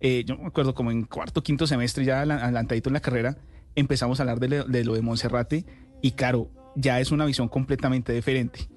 eh, 0.00 0.24
yo 0.26 0.36
me 0.38 0.46
acuerdo 0.46 0.74
como 0.74 0.90
en 0.90 1.04
cuarto, 1.04 1.42
quinto 1.42 1.66
semestre, 1.66 2.04
ya 2.04 2.22
adelantadito 2.22 2.88
en 2.88 2.94
la 2.94 3.00
carrera, 3.00 3.36
empezamos 3.74 4.18
a 4.18 4.22
hablar 4.22 4.40
de, 4.40 4.48
lo- 4.48 4.64
de 4.64 4.84
lo 4.84 4.94
de 4.94 5.02
Monserrate 5.02 5.64
y 6.00 6.12
claro, 6.12 6.48
ya 6.74 7.00
es 7.00 7.10
una 7.10 7.24
visión 7.26 7.48
completamente 7.48 8.12
diferente. 8.12 8.68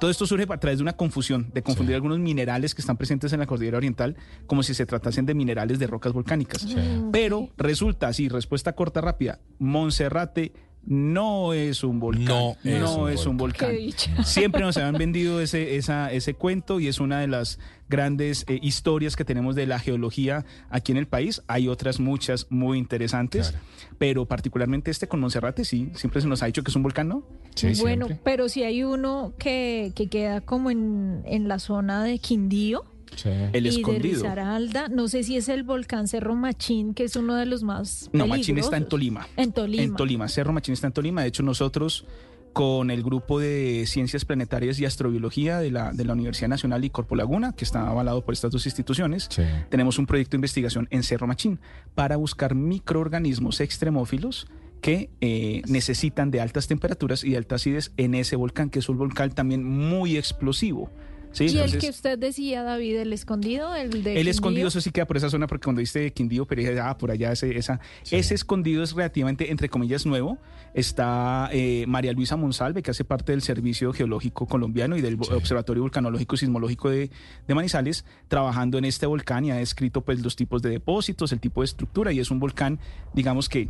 Todo 0.00 0.10
esto 0.10 0.26
surge 0.26 0.46
a 0.50 0.56
través 0.58 0.78
de 0.78 0.82
una 0.82 0.94
confusión, 0.94 1.50
de 1.54 1.62
confundir 1.62 1.92
Sí. 1.92 1.94
algunos 1.94 2.18
minerales 2.18 2.74
que 2.74 2.82
están 2.82 2.96
presentes 2.96 3.32
en 3.32 3.38
la 3.38 3.46
cordillera 3.46 3.76
oriental 3.78 4.16
como 4.48 4.64
si 4.64 4.74
se 4.74 4.84
tratasen 4.84 5.24
de 5.26 5.34
minerales 5.34 5.78
de 5.78 5.86
rocas 5.86 6.12
volcánicas. 6.12 6.66
Pero 7.12 7.48
resulta, 7.56 8.08
así, 8.08 8.28
respuesta 8.28 8.72
corta, 8.74 9.00
rápida, 9.00 9.38
Monserrate 9.60 10.52
no 10.84 11.52
es 11.52 11.84
un 11.84 12.00
volcán. 12.00 12.26
No 12.26 12.56
es 12.64 12.80
no 12.80 12.96
un 13.04 13.10
es 13.10 13.26
un 13.26 13.36
Qué 13.36 13.40
volcán. 13.42 13.76
dicha. 13.76 14.22
Siempre 14.24 14.62
nos 14.62 14.76
han 14.76 14.94
vendido 14.96 15.40
ese, 15.40 15.76
esa- 15.76 16.12
ese 16.12 16.34
cuento 16.34 16.80
y 16.80 16.88
es 16.88 16.98
una 17.00 17.20
de 17.20 17.28
las 17.28 17.58
grandes 17.88 18.44
eh, 18.48 18.58
historias 18.62 19.16
que 19.16 19.24
tenemos 19.24 19.54
de 19.54 19.66
la 19.66 19.78
geología 19.78 20.44
aquí 20.70 20.92
en 20.92 20.98
el 20.98 21.06
país. 21.06 21.42
Hay 21.46 21.68
otras 21.68 22.00
muchas 22.00 22.46
muy 22.50 22.78
interesantes, 22.78 23.50
Claro. 23.50 23.64
pero 23.98 24.24
particularmente 24.26 24.90
este 24.90 25.06
con 25.08 25.20
Monserrate, 25.20 25.64
sí, 25.64 25.90
siempre 25.94 26.20
se 26.22 26.26
nos 26.28 26.42
ha 26.42 26.46
dicho 26.46 26.62
que 26.62 26.70
es 26.70 26.76
un 26.76 26.82
volcán, 26.82 27.08
¿no? 27.08 27.22
Sí, 27.54 27.72
bueno, 27.80 28.06
siempre. 28.06 28.20
pero 28.24 28.48
si 28.48 28.62
hay 28.62 28.82
uno 28.82 29.34
que, 29.38 29.92
que 29.94 30.08
queda 30.08 30.40
como 30.40 30.70
en, 30.70 31.22
en 31.26 31.48
la 31.48 31.58
zona 31.58 32.02
de 32.02 32.18
Quindío 32.18 32.84
Sí. 33.16 33.28
El 33.52 33.66
y 33.66 33.70
de 33.70 33.76
escondido. 33.76 34.22
Risaralda, 34.22 34.88
no 34.88 35.08
sé 35.08 35.22
si 35.22 35.36
es 35.36 35.48
el 35.48 35.62
volcán 35.62 36.08
Cerro 36.08 36.34
Machín, 36.34 36.94
que 36.94 37.04
es 37.04 37.16
uno 37.16 37.34
de 37.36 37.46
los 37.46 37.62
más 37.62 38.08
No, 38.12 38.26
Machín 38.26 38.58
está 38.58 38.76
en. 38.76 38.86
Tolima. 38.88 39.26
En 39.36 39.52
Tolima. 39.52 39.82
En 39.82 39.94
Tolima, 39.96 40.28
Cerro 40.28 40.52
Machín 40.52 40.74
está 40.74 40.86
en 40.88 40.92
Tolima. 40.92 41.22
De 41.22 41.28
hecho, 41.28 41.42
nosotros 41.42 42.04
con 42.52 42.90
el 42.90 43.02
grupo 43.02 43.40
de 43.40 43.84
Ciencias 43.86 44.26
Planetarias 44.26 44.78
y 44.78 44.84
Astrobiología 44.84 45.58
de 45.58 45.70
la, 45.70 45.92
de 45.92 46.04
la 46.04 46.12
Universidad 46.12 46.48
Nacional 46.48 46.84
y 46.84 46.90
Corpo 46.90 47.16
Laguna, 47.16 47.54
que 47.54 47.64
está 47.64 47.88
avalado 47.88 48.22
por 48.26 48.34
estas 48.34 48.50
dos 48.50 48.66
instituciones, 48.66 49.26
Sí. 49.30 49.42
tenemos 49.70 49.98
un 49.98 50.04
proyecto 50.04 50.32
de 50.32 50.36
investigación 50.38 50.86
en 50.90 51.02
Cerro 51.02 51.26
Machín 51.26 51.58
para 51.94 52.16
buscar 52.16 52.54
microorganismos 52.54 53.60
extremófilos 53.60 54.48
que 54.82 55.08
eh, 55.22 55.62
necesitan 55.66 56.30
de 56.30 56.40
altas 56.42 56.66
temperaturas 56.66 57.24
y 57.24 57.30
de 57.30 57.36
alta 57.38 57.54
acidez 57.54 57.92
en 57.96 58.14
ese 58.14 58.36
volcán, 58.36 58.68
que 58.68 58.80
es 58.80 58.88
un 58.90 58.98
volcán 58.98 59.30
también 59.30 59.64
muy 59.64 60.16
explosivo. 60.18 60.90
¿Sí? 61.32 61.46
Y 61.46 61.58
el 61.58 61.78
que 61.78 61.88
usted 61.90 62.18
decía, 62.18 62.62
David, 62.62 62.96
el 62.98 63.12
escondido, 63.12 63.74
el 63.74 63.90
de 63.90 63.98
el 63.98 64.04
Quindío. 64.16 64.30
escondido, 64.30 64.68
eso 64.68 64.80
sí 64.80 64.90
queda 64.90 65.06
por 65.06 65.16
esa 65.16 65.28
zona, 65.30 65.46
porque 65.46 65.64
cuando 65.64 65.80
diste 65.80 66.12
Quindío, 66.12 66.46
pero 66.46 66.60
dije, 66.62 66.78
ah, 66.80 66.96
por 66.96 67.10
allá, 67.10 67.32
ese, 67.32 67.56
esa, 67.58 67.80
Sí. 68.02 68.16
ese 68.16 68.34
escondido 68.34 68.82
es 68.82 68.92
relativamente, 68.92 69.50
entre 69.50 69.68
comillas, 69.68 70.06
nuevo. 70.06 70.38
Está 70.74 71.50
eh, 71.52 71.84
María 71.86 72.12
Luisa 72.12 72.36
Monsalve, 72.36 72.82
que 72.82 72.90
hace 72.90 73.04
parte 73.04 73.32
del 73.32 73.42
Servicio 73.42 73.92
Geológico 73.92 74.46
Colombiano 74.46 74.96
y 74.96 75.00
del 75.02 75.18
Sí. 75.22 75.32
Observatorio 75.32 75.82
Volcanológico 75.82 76.34
y 76.34 76.38
Sismológico 76.38 76.88
de, 76.90 77.10
de 77.46 77.54
Manizales, 77.54 78.04
trabajando 78.28 78.78
en 78.78 78.84
este 78.86 79.06
volcán 79.06 79.44
y 79.44 79.50
ha 79.50 79.56
descrito 79.56 80.00
pues, 80.02 80.20
los 80.22 80.34
tipos 80.36 80.62
de 80.62 80.70
depósitos, 80.70 81.32
el 81.32 81.40
tipo 81.40 81.60
de 81.60 81.66
estructura, 81.66 82.12
y 82.12 82.20
es 82.20 82.30
un 82.30 82.38
volcán, 82.40 82.78
digamos 83.14 83.48
que, 83.48 83.68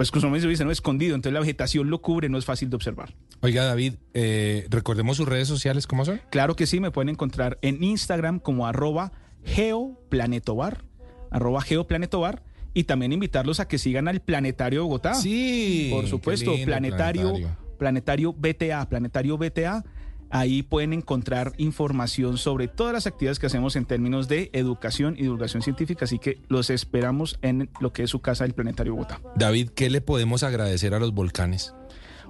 pues, 0.00 0.10
como 0.22 0.40
se 0.40 0.48
dice, 0.48 0.64
¿no? 0.64 0.70
escondido, 0.70 1.14
entonces 1.14 1.34
la 1.34 1.40
vegetación 1.40 1.90
lo 1.90 2.00
cubre, 2.00 2.30
no 2.30 2.38
es 2.38 2.46
fácil 2.46 2.70
de 2.70 2.76
observar. 2.76 3.14
Oiga, 3.42 3.64
David, 3.64 3.96
eh, 4.14 4.66
recordemos 4.70 5.18
sus 5.18 5.28
redes 5.28 5.46
sociales, 5.46 5.86
¿cómo 5.86 6.06
son? 6.06 6.22
Claro 6.30 6.56
que 6.56 6.66
sí, 6.66 6.80
me 6.80 6.90
pueden 6.90 7.10
encontrar 7.10 7.58
en 7.60 7.84
Instagram 7.84 8.38
como 8.38 8.66
arroba 8.66 9.12
geoplanetobar, 9.44 10.84
arroba 11.30 11.60
geoplanetobar, 11.60 12.42
y 12.72 12.84
también 12.84 13.12
invitarlos 13.12 13.60
a 13.60 13.68
que 13.68 13.76
sigan 13.76 14.08
al 14.08 14.20
Planetario 14.20 14.84
Bogotá. 14.84 15.12
Sí. 15.12 15.88
Por 15.92 16.06
supuesto, 16.06 16.52
lindo, 16.52 16.64
planetario, 16.64 17.34
planetario 17.78 18.32
BTA, 18.32 18.88
Planetario 18.88 19.36
BTA. 19.36 19.84
Ahí 20.30 20.62
pueden 20.62 20.92
encontrar 20.92 21.52
información 21.58 22.38
sobre 22.38 22.68
todas 22.68 22.92
las 22.92 23.06
actividades 23.06 23.38
que 23.38 23.46
hacemos 23.46 23.76
en 23.76 23.84
términos 23.84 24.28
de 24.28 24.50
educación 24.52 25.14
y 25.18 25.22
divulgación 25.22 25.62
científica. 25.62 26.04
Así 26.04 26.18
que 26.18 26.40
los 26.48 26.70
esperamos 26.70 27.38
en 27.42 27.68
lo 27.80 27.92
que 27.92 28.04
es 28.04 28.10
su 28.10 28.20
casa 28.20 28.44
del 28.44 28.54
Planetario 28.54 28.94
Bogotá. 28.94 29.20
David, 29.36 29.70
¿qué 29.70 29.90
le 29.90 30.00
podemos 30.00 30.42
agradecer 30.42 30.94
a 30.94 31.00
los 31.00 31.12
volcanes? 31.12 31.74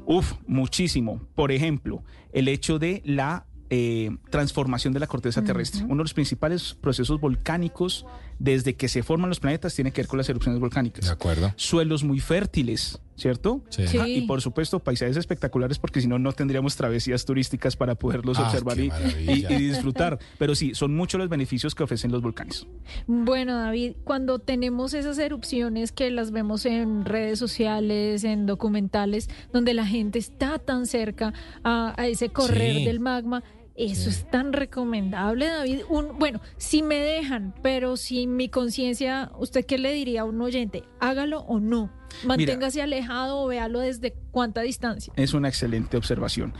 Uf, 0.06 0.32
muchísimo. 0.46 1.20
Por 1.34 1.52
ejemplo, 1.52 2.02
el 2.32 2.48
hecho 2.48 2.78
de 2.78 3.02
la 3.04 3.46
eh, 3.72 4.10
transformación 4.30 4.92
de 4.92 4.98
la 4.98 5.06
corteza 5.06 5.44
terrestre. 5.44 5.84
Uno 5.84 5.98
de 5.98 6.02
los 6.02 6.14
principales 6.14 6.74
procesos 6.80 7.20
volcánicos 7.20 8.04
desde 8.40 8.74
que 8.74 8.88
se 8.88 9.04
forman 9.04 9.28
los 9.28 9.38
planetas 9.38 9.76
tiene 9.76 9.92
que 9.92 10.00
ver 10.00 10.08
con 10.08 10.16
las 10.16 10.28
erupciones 10.28 10.60
volcánicas. 10.60 11.04
De 11.04 11.12
acuerdo. 11.12 11.52
Suelos 11.54 12.02
muy 12.02 12.18
fértiles, 12.18 13.00
¿cierto? 13.20 13.62
Sí. 13.68 13.84
Ah, 14.00 14.08
y 14.08 14.22
por 14.22 14.40
supuesto, 14.40 14.78
paisajes 14.80 15.16
espectaculares, 15.16 15.78
porque 15.78 16.00
si 16.00 16.08
no, 16.08 16.18
no 16.18 16.32
tendríamos 16.32 16.74
travesías 16.76 17.24
turísticas 17.26 17.76
para 17.76 17.94
poderlos 17.94 18.38
Ah, 18.38 18.44
observar 18.46 18.78
y, 18.80 18.88
maravilla. 18.88 19.50
y- 19.50 19.54
y 19.54 19.68
disfrutar. 19.68 20.18
Pero 20.38 20.54
sí, 20.54 20.74
son 20.74 20.96
muchos 20.96 21.18
los 21.20 21.28
beneficios 21.28 21.74
que 21.74 21.82
ofrecen 21.82 22.10
los 22.12 22.22
volcanes. 22.22 22.66
Bueno, 23.06 23.56
David, 23.58 23.92
cuando 24.04 24.38
tenemos 24.38 24.94
esas 24.94 25.18
erupciones 25.18 25.92
que 25.92 26.10
las 26.10 26.30
vemos 26.30 26.64
en 26.66 27.04
redes 27.04 27.38
sociales, 27.38 28.24
en 28.24 28.46
documentales, 28.46 29.28
donde 29.52 29.74
la 29.74 29.86
gente 29.86 30.18
está 30.18 30.58
tan 30.58 30.86
cerca 30.86 31.34
a, 31.62 31.94
a 32.00 32.06
ese 32.08 32.30
correr 32.30 32.76
Sí. 32.76 32.84
del 32.84 33.00
magma, 33.00 33.42
eso 33.80 34.10
es 34.10 34.30
tan 34.30 34.52
recomendable, 34.52 35.46
David. 35.46 35.80
Un, 35.88 36.18
bueno, 36.18 36.40
si 36.56 36.82
me 36.82 36.96
dejan, 36.96 37.54
pero 37.62 37.96
si 37.96 38.26
mi 38.26 38.48
conciencia, 38.48 39.30
¿usted 39.38 39.64
qué 39.64 39.78
le 39.78 39.92
diría 39.92 40.22
a 40.22 40.24
un 40.24 40.40
oyente? 40.40 40.84
Hágalo 41.00 41.40
o 41.40 41.60
no. 41.60 41.90
Manténgase 42.24 42.82
alejado 42.82 43.40
o 43.40 43.46
véalo 43.46 43.80
desde 43.80 44.14
cuánta 44.30 44.60
distancia. 44.62 45.12
Es 45.16 45.32
una 45.32 45.48
excelente 45.48 45.96
observación. 45.96 46.52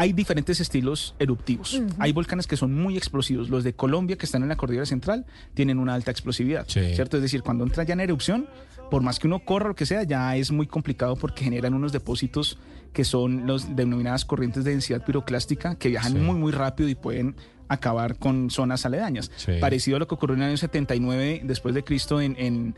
Hay 0.00 0.12
diferentes 0.12 0.60
estilos 0.60 1.16
eruptivos. 1.18 1.80
Hay 1.98 2.12
volcanes 2.12 2.46
que 2.46 2.56
son 2.56 2.72
muy 2.72 2.96
explosivos. 2.96 3.50
Los 3.50 3.64
de 3.64 3.74
Colombia, 3.74 4.16
que 4.16 4.26
están 4.26 4.42
en 4.42 4.48
la 4.48 4.56
cordillera 4.56 4.86
central, 4.86 5.26
tienen 5.54 5.78
una 5.78 5.94
alta 5.94 6.12
explosividad. 6.12 6.66
Sí. 6.68 6.94
¿Cierto? 6.94 7.16
Es 7.16 7.22
decir, 7.22 7.42
cuando 7.42 7.64
entra 7.64 7.82
ya 7.82 7.94
en 7.94 8.00
erupción, 8.00 8.48
por 8.90 9.02
más 9.02 9.18
que 9.18 9.26
uno 9.26 9.40
corra 9.40 9.66
o 9.66 9.68
lo 9.68 9.74
que 9.74 9.86
sea, 9.86 10.04
ya 10.04 10.36
es 10.36 10.52
muy 10.52 10.68
complicado 10.68 11.16
porque 11.16 11.44
generan 11.44 11.74
unos 11.74 11.92
depósitos 11.92 12.58
que 12.92 13.04
son 13.04 13.46
los 13.46 13.76
denominadas 13.76 14.24
corrientes 14.24 14.64
de 14.64 14.72
densidad 14.72 15.04
piroclástica 15.04 15.76
que 15.76 15.88
viajan 15.88 16.12
Sí. 16.12 16.18
muy, 16.18 16.36
muy 16.36 16.52
rápido 16.52 16.88
y 16.88 16.94
pueden 16.94 17.36
acabar 17.68 18.18
con 18.18 18.50
zonas 18.50 18.86
aledañas. 18.86 19.30
Sí. 19.36 19.52
Parecido 19.60 19.96
a 19.96 20.00
lo 20.00 20.08
que 20.08 20.14
ocurrió 20.14 20.36
en 20.36 20.42
el 20.42 20.48
año 20.48 20.56
79 20.56 21.42
después 21.44 21.74
de 21.74 21.84
Cristo 21.84 22.20
en, 22.20 22.34
en, 22.38 22.74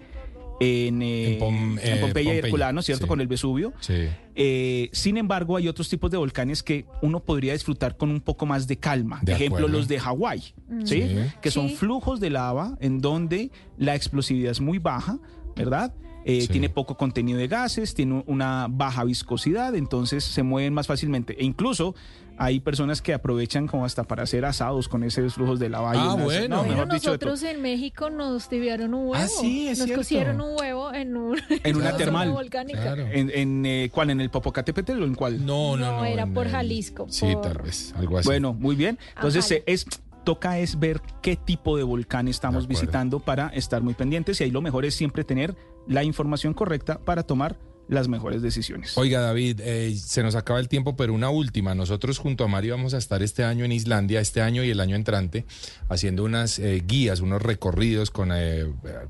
en, 0.61 1.01
eh, 1.01 1.35
En 1.35 1.41
Pom- 1.41 1.55
en 1.55 1.79
eh, 1.79 1.79
Pompeya 1.79 1.95
y 1.95 2.01
Pompeya, 2.01 2.35
Herculano, 2.35 2.83
¿cierto? 2.83 3.05
sí. 3.05 3.09
Con 3.09 3.21
el 3.21 3.29
Vesubio. 3.29 3.73
Sí. 3.81 4.09
Eh, 4.35 4.91
sin 4.93 5.17
embargo, 5.17 5.57
hay 5.57 5.69
otros 5.69 5.89
tipos 5.89 6.11
de 6.11 6.17
volcanes 6.19 6.63
que 6.63 6.87
uno 7.03 7.21
podría 7.21 7.53
disfrutar 7.55 7.97
con 7.97 8.11
un 8.11 8.21
poco 8.21 8.47
más 8.47 8.67
de 8.67 8.77
calma. 8.79 9.21
De 9.23 9.33
Ejemplo, 9.33 9.59
acuerdo. 9.59 9.79
los 9.79 9.89
de 9.89 9.99
Hawái, 10.01 10.41
¿sí? 10.41 10.55
Sí. 10.85 11.17
que 11.41 11.51
son 11.51 11.69
Sí. 11.69 11.77
flujos 11.77 12.21
de 12.21 12.31
lava 12.31 12.77
en 12.81 13.01
donde 13.01 13.51
la 13.79 13.95
explosividad 13.95 14.51
es 14.53 14.61
muy 14.61 14.79
baja, 14.79 15.19
¿verdad? 15.57 15.95
Eh, 16.25 16.43
Sí. 16.43 16.49
Tiene 16.49 16.69
poco 16.69 16.97
contenido 16.97 17.39
de 17.39 17.49
gases, 17.49 17.95
tiene 17.95 18.23
una 18.27 18.67
baja 18.69 19.05
viscosidad, 19.05 19.75
entonces 19.75 20.23
se 20.25 20.43
mueven 20.43 20.75
más 20.75 20.87
fácilmente. 20.87 21.35
E 21.41 21.45
incluso 21.45 21.95
hay 22.37 22.61
personas 22.61 23.03
que 23.03 23.13
aprovechan 23.15 23.67
como 23.67 23.85
hasta 23.85 24.05
para 24.05 24.23
hacer 24.23 24.45
asados 24.45 24.89
con 24.89 25.03
esos 25.03 25.35
flujos 25.35 25.59
de 25.59 25.69
lava. 25.71 25.93
Ah, 25.95 26.15
bueno. 26.17 26.49
no, 26.49 26.59
Bueno, 26.59 26.63
mejor 26.75 26.93
dicho, 26.93 27.09
nosotros 27.11 27.43
en 27.43 27.61
México 27.63 28.09
nos 28.11 28.49
tibiaron 28.49 28.95
un 28.95 29.09
huevo. 29.09 29.15
Ah, 29.15 29.29
sí, 29.29 29.69
es 29.69 29.79
nos 29.79 29.87
cierto. 29.87 30.01
cocieron 30.01 30.41
un 30.41 30.57
huevo 30.59 30.93
en, 30.93 31.17
un, 31.17 31.37
En 31.65 31.77
una 31.77 31.97
termal. 31.97 32.31
volcánica. 32.31 32.81
Claro. 32.83 33.07
¿En, 33.11 33.31
en, 33.35 33.67
eh, 33.67 33.91
cuál? 33.93 34.11
¿En 34.11 34.21
el 34.21 34.31
Popocatépetl 34.31 35.03
o 35.03 35.05
en 35.05 35.15
cuál? 35.15 35.45
No, 35.45 35.77
no, 35.77 35.87
No, 35.87 35.97
no. 35.99 36.05
era 36.05 36.27
por 36.27 36.47
el- 36.47 36.53
Jalisco, 36.53 37.07
Sí, 37.11 37.27
por- 37.33 37.43
tal 37.43 37.59
vez, 37.63 37.95
algo 37.97 38.19
así. 38.19 38.27
Bueno, 38.29 38.53
muy 38.55 38.75
bien. 38.77 38.99
Entonces 39.17 39.51
eh, 39.51 39.63
es 39.67 39.87
toca 40.25 40.59
es 40.59 40.79
ver 40.79 41.01
qué 41.23 41.35
tipo 41.37 41.79
de 41.79 41.83
volcán 41.83 42.29
estamos 42.29 42.65
De 42.65 42.69
visitando 42.69 43.21
para 43.21 43.49
estar 43.49 43.83
muy 43.83 43.95
pendientes 43.95 44.39
y 44.41 44.45
ahí 44.45 44.51
lo 44.51 44.61
mejor 44.61 44.85
es 44.85 44.95
siempre 44.95 45.25
tener 45.25 45.57
la 45.87 46.05
información 46.05 46.55
correcta 46.55 46.99
para 46.99 47.23
tomar 47.23 47.59
las 47.91 48.07
mejores 48.07 48.41
decisiones. 48.41 48.97
Oiga, 48.97 49.21
David, 49.21 49.61
eh, 49.65 49.97
se 49.97 50.23
nos 50.23 50.37
acaba 50.37 50.61
el 50.61 50.69
tiempo, 50.69 50.95
pero 50.95 51.13
una 51.13 51.29
última. 51.29 51.75
Nosotros 51.75 52.19
junto 52.19 52.45
a 52.45 52.49
Mario 52.49 52.77
vamos 52.77 52.95
a 52.95 52.99
estar 52.99 53.21
este 53.21 53.43
año 53.43 53.65
en 53.65 53.73
Islandia, 53.73 54.21
este 54.21 54.41
año 54.41 54.63
y 54.63 54.71
el 54.71 54.79
año 54.79 54.95
entrante, 54.95 55.45
haciendo 55.89 56.23
unas 56.23 56.61
eh, 56.61 56.85
guías, 56.87 57.19
unos 57.19 57.43
recorridos 57.43 58.13
con 58.13 58.31
eh, 58.33 58.65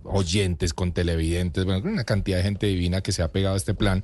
oyentes, 0.04 0.72
con 0.72 0.92
televidentes, 0.92 1.66
bueno, 1.66 1.90
una 1.90 2.04
cantidad 2.04 2.38
de 2.38 2.44
gente 2.44 2.68
divina 2.68 3.02
que 3.02 3.12
se 3.12 3.22
ha 3.22 3.28
pegado 3.28 3.54
a 3.54 3.58
este 3.58 3.74
plan. 3.74 4.02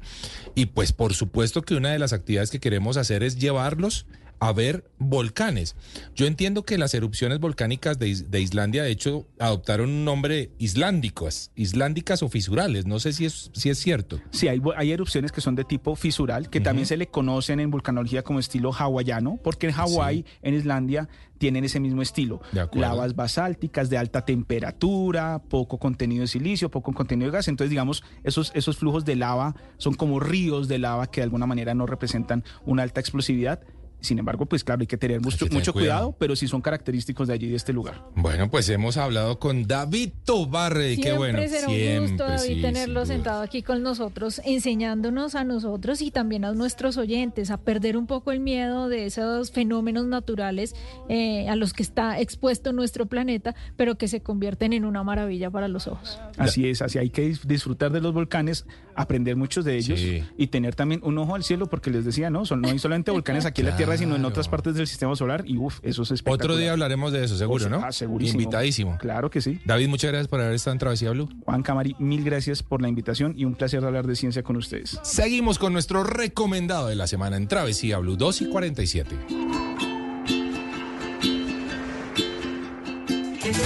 Y 0.54 0.66
pues 0.66 0.92
por 0.92 1.14
supuesto 1.14 1.62
que 1.62 1.74
una 1.74 1.90
de 1.90 1.98
las 1.98 2.12
actividades 2.12 2.50
que 2.50 2.60
queremos 2.60 2.98
hacer 2.98 3.22
es 3.22 3.38
llevarlos 3.38 4.04
a 4.38 4.52
ver 4.52 4.84
volcanes. 4.98 5.76
Yo 6.14 6.26
entiendo 6.26 6.64
que 6.64 6.78
las 6.78 6.94
erupciones 6.94 7.40
volcánicas 7.40 7.98
de, 7.98 8.14
de 8.14 8.40
Islandia, 8.40 8.82
de 8.82 8.90
hecho, 8.90 9.26
adoptaron 9.38 9.90
un 9.90 10.04
nombre 10.04 10.50
islándicos, 10.58 11.50
islándicas 11.54 12.22
o 12.22 12.28
fisurales. 12.28 12.86
No 12.86 12.98
sé 12.98 13.12
si 13.12 13.24
es, 13.24 13.50
si 13.54 13.70
es 13.70 13.78
cierto. 13.78 14.20
Sí, 14.30 14.48
hay, 14.48 14.60
hay 14.76 14.92
erupciones 14.92 15.32
que 15.32 15.40
son 15.40 15.54
de 15.54 15.64
tipo 15.64 15.96
fisural, 15.96 16.50
que 16.50 16.60
también 16.60 16.86
se 16.86 16.96
le 16.96 17.08
conocen 17.08 17.60
en 17.60 17.70
vulcanología 17.70 18.22
como 18.22 18.38
estilo 18.38 18.72
hawaiano, 18.72 19.38
porque 19.42 19.66
en 19.66 19.72
Hawái, 19.72 20.24
en 20.42 20.54
Islandia, 20.54 21.08
tienen 21.38 21.64
ese 21.64 21.80
mismo 21.80 22.02
estilo. 22.02 22.40
Lavas 22.72 23.14
basálticas 23.14 23.90
de 23.90 23.98
alta 23.98 24.24
temperatura, 24.24 25.42
poco 25.48 25.78
contenido 25.78 26.22
de 26.22 26.28
silicio, 26.28 26.70
poco 26.70 26.92
contenido 26.92 27.30
de 27.30 27.36
gas. 27.36 27.48
Entonces, 27.48 27.70
digamos, 27.70 28.02
esos, 28.24 28.52
esos 28.54 28.76
flujos 28.78 29.04
de 29.04 29.16
lava 29.16 29.54
son 29.76 29.94
como 29.94 30.20
ríos 30.20 30.68
de 30.68 30.78
lava 30.78 31.10
que 31.10 31.20
de 31.20 31.24
alguna 31.24 31.46
manera 31.46 31.74
no 31.74 31.86
representan 31.86 32.44
una 32.64 32.82
alta 32.82 33.00
explosividad. 33.00 33.60
Sin 34.00 34.18
embargo, 34.18 34.46
pues 34.46 34.62
claro, 34.62 34.82
hay 34.82 34.86
que 34.86 34.96
tener 34.96 35.20
mucho, 35.20 35.38
tener 35.38 35.54
mucho 35.54 35.72
cuidado. 35.72 35.98
cuidado, 36.12 36.16
pero 36.18 36.36
sí 36.36 36.46
son 36.46 36.60
característicos 36.60 37.26
de 37.28 37.34
allí, 37.34 37.48
de 37.48 37.56
este 37.56 37.72
lugar. 37.72 38.04
Bueno, 38.14 38.50
pues 38.50 38.68
hemos 38.68 38.96
hablado 38.96 39.38
con 39.38 39.66
David 39.66 40.10
Tobarre. 40.24 40.94
Siempre 40.94 41.10
Qué 41.10 41.16
bueno. 41.16 41.38
será 41.48 41.66
un 41.68 41.74
Siempre, 41.74 42.08
gusto, 42.10 42.24
David, 42.24 42.54
sí, 42.56 42.62
tenerlo 42.62 43.06
sentado 43.06 43.42
aquí 43.42 43.62
con 43.62 43.82
nosotros, 43.82 44.40
enseñándonos 44.44 45.34
a 45.34 45.44
nosotros 45.44 46.02
y 46.02 46.10
también 46.10 46.44
a 46.44 46.52
nuestros 46.52 46.96
oyentes 46.96 47.50
a 47.50 47.56
perder 47.58 47.96
un 47.96 48.06
poco 48.06 48.32
el 48.32 48.40
miedo 48.40 48.88
de 48.88 49.06
esos 49.06 49.50
fenómenos 49.50 50.06
naturales 50.06 50.74
eh, 51.08 51.48
a 51.48 51.56
los 51.56 51.72
que 51.72 51.82
está 51.82 52.20
expuesto 52.20 52.72
nuestro 52.72 53.06
planeta, 53.06 53.54
pero 53.76 53.96
que 53.96 54.08
se 54.08 54.20
convierten 54.22 54.72
en 54.72 54.84
una 54.84 55.02
maravilla 55.02 55.50
para 55.50 55.68
los 55.68 55.86
ojos. 55.86 56.18
Así 56.36 56.68
es, 56.68 56.82
así 56.82 56.98
hay 56.98 57.10
que 57.10 57.30
dis- 57.30 57.42
disfrutar 57.44 57.92
de 57.92 58.00
los 58.00 58.12
volcanes, 58.12 58.66
aprender 58.94 59.36
muchos 59.36 59.64
de 59.64 59.76
ellos 59.76 59.98
Sí. 60.00 60.22
y 60.36 60.48
tener 60.48 60.74
también 60.74 61.00
un 61.04 61.16
ojo 61.18 61.34
al 61.34 61.44
cielo, 61.44 61.66
porque 61.68 61.90
les 61.90 62.04
decía, 62.04 62.28
no, 62.30 62.44
son, 62.44 62.60
no 62.60 62.68
hay 62.68 62.78
solamente 62.78 63.10
volcanes 63.10 63.44
aquí 63.46 63.60
en 63.62 63.68
la 63.68 63.76
Tierra, 63.76 63.85
sino 63.96 64.16
en 64.16 64.24
otras 64.24 64.48
partes 64.48 64.74
del 64.74 64.86
sistema 64.86 65.14
solar 65.16 65.44
y 65.46 65.56
uff, 65.56 65.78
eso 65.82 66.02
es 66.02 66.10
espectacular. 66.10 66.46
Otro 66.46 66.56
día 66.56 66.72
hablaremos 66.72 67.12
de 67.12 67.24
eso, 67.24 67.36
seguro, 67.36 67.68
¿no? 67.68 67.82
ah, 67.84 67.92
segurísimo. 67.92 68.40
Invitadísimo. 68.40 68.98
Claro 68.98 69.30
que 69.30 69.40
sí. 69.40 69.60
David, 69.64 69.88
muchas 69.88 70.10
gracias 70.10 70.28
por 70.28 70.40
haber 70.40 70.54
estado 70.54 70.72
en 70.72 70.78
Travesía 70.78 71.10
Blue. 71.10 71.28
Juan 71.44 71.62
Camari, 71.62 71.94
mil 71.98 72.24
gracias 72.24 72.62
por 72.62 72.82
la 72.82 72.88
invitación 72.88 73.34
y 73.36 73.44
un 73.44 73.54
placer 73.54 73.84
hablar 73.84 74.06
de 74.06 74.16
ciencia 74.16 74.42
con 74.42 74.56
ustedes. 74.56 74.98
Seguimos 75.02 75.58
con 75.58 75.72
nuestro 75.72 76.04
recomendado 76.04 76.88
de 76.88 76.96
la 76.96 77.06
semana 77.06 77.36
en 77.36 77.48
Travesía 77.48 77.98
Blue 77.98 78.16
2 78.16 78.42
y 78.42 78.48
47. 78.50 79.16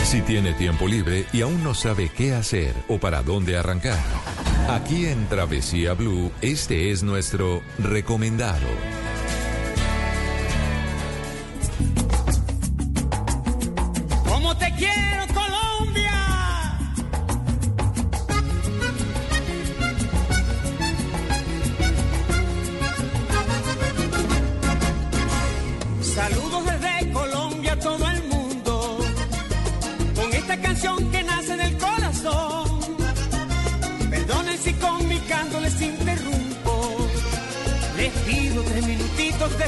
Si 0.04 0.20
tiene 0.22 0.52
tiempo 0.54 0.86
libre 0.86 1.24
y 1.32 1.42
aún 1.42 1.62
no 1.62 1.74
sabe 1.74 2.10
qué 2.14 2.34
hacer 2.34 2.74
o 2.88 2.98
para 2.98 3.22
dónde 3.22 3.56
arrancar, 3.56 3.98
aquí 4.68 5.06
en 5.06 5.26
Travesía 5.28 5.94
Blue, 5.94 6.32
este 6.42 6.90
es 6.90 7.02
nuestro 7.02 7.62
recomendado. 7.78 8.66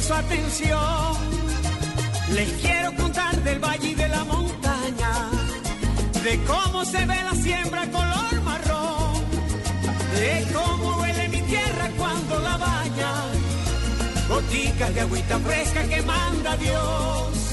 Su 0.03 0.14
atención. 0.14 1.16
Les 2.34 2.48
quiero 2.61 2.94
contar 2.96 3.34
del 3.42 3.59
valle 3.59 3.88
y 3.88 3.94
de 3.94 4.09
la 4.09 4.24
montaña, 4.24 5.12
de 6.24 6.40
cómo 6.44 6.84
se 6.84 7.05
ve 7.07 7.16
la 7.22 7.34
siembra 7.34 7.82
color 7.90 8.42
marrón, 8.42 9.24
de 10.18 10.46
cómo 10.53 10.98
huele 10.98 11.28
mi 11.28 11.42
tierra 11.42 11.90
cuando 11.96 12.38
la 12.40 12.57
baña, 12.57 13.12
goticas 14.28 14.94
de 14.94 15.00
agüita 15.00 15.38
fresca 15.38 15.82
que 15.84 16.03
manda 16.03 16.57
Dios. 16.57 17.53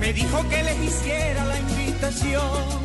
Me 0.00 0.12
dijo 0.12 0.48
que 0.48 0.62
les 0.62 0.78
hiciera 0.84 1.44
la 1.46 1.58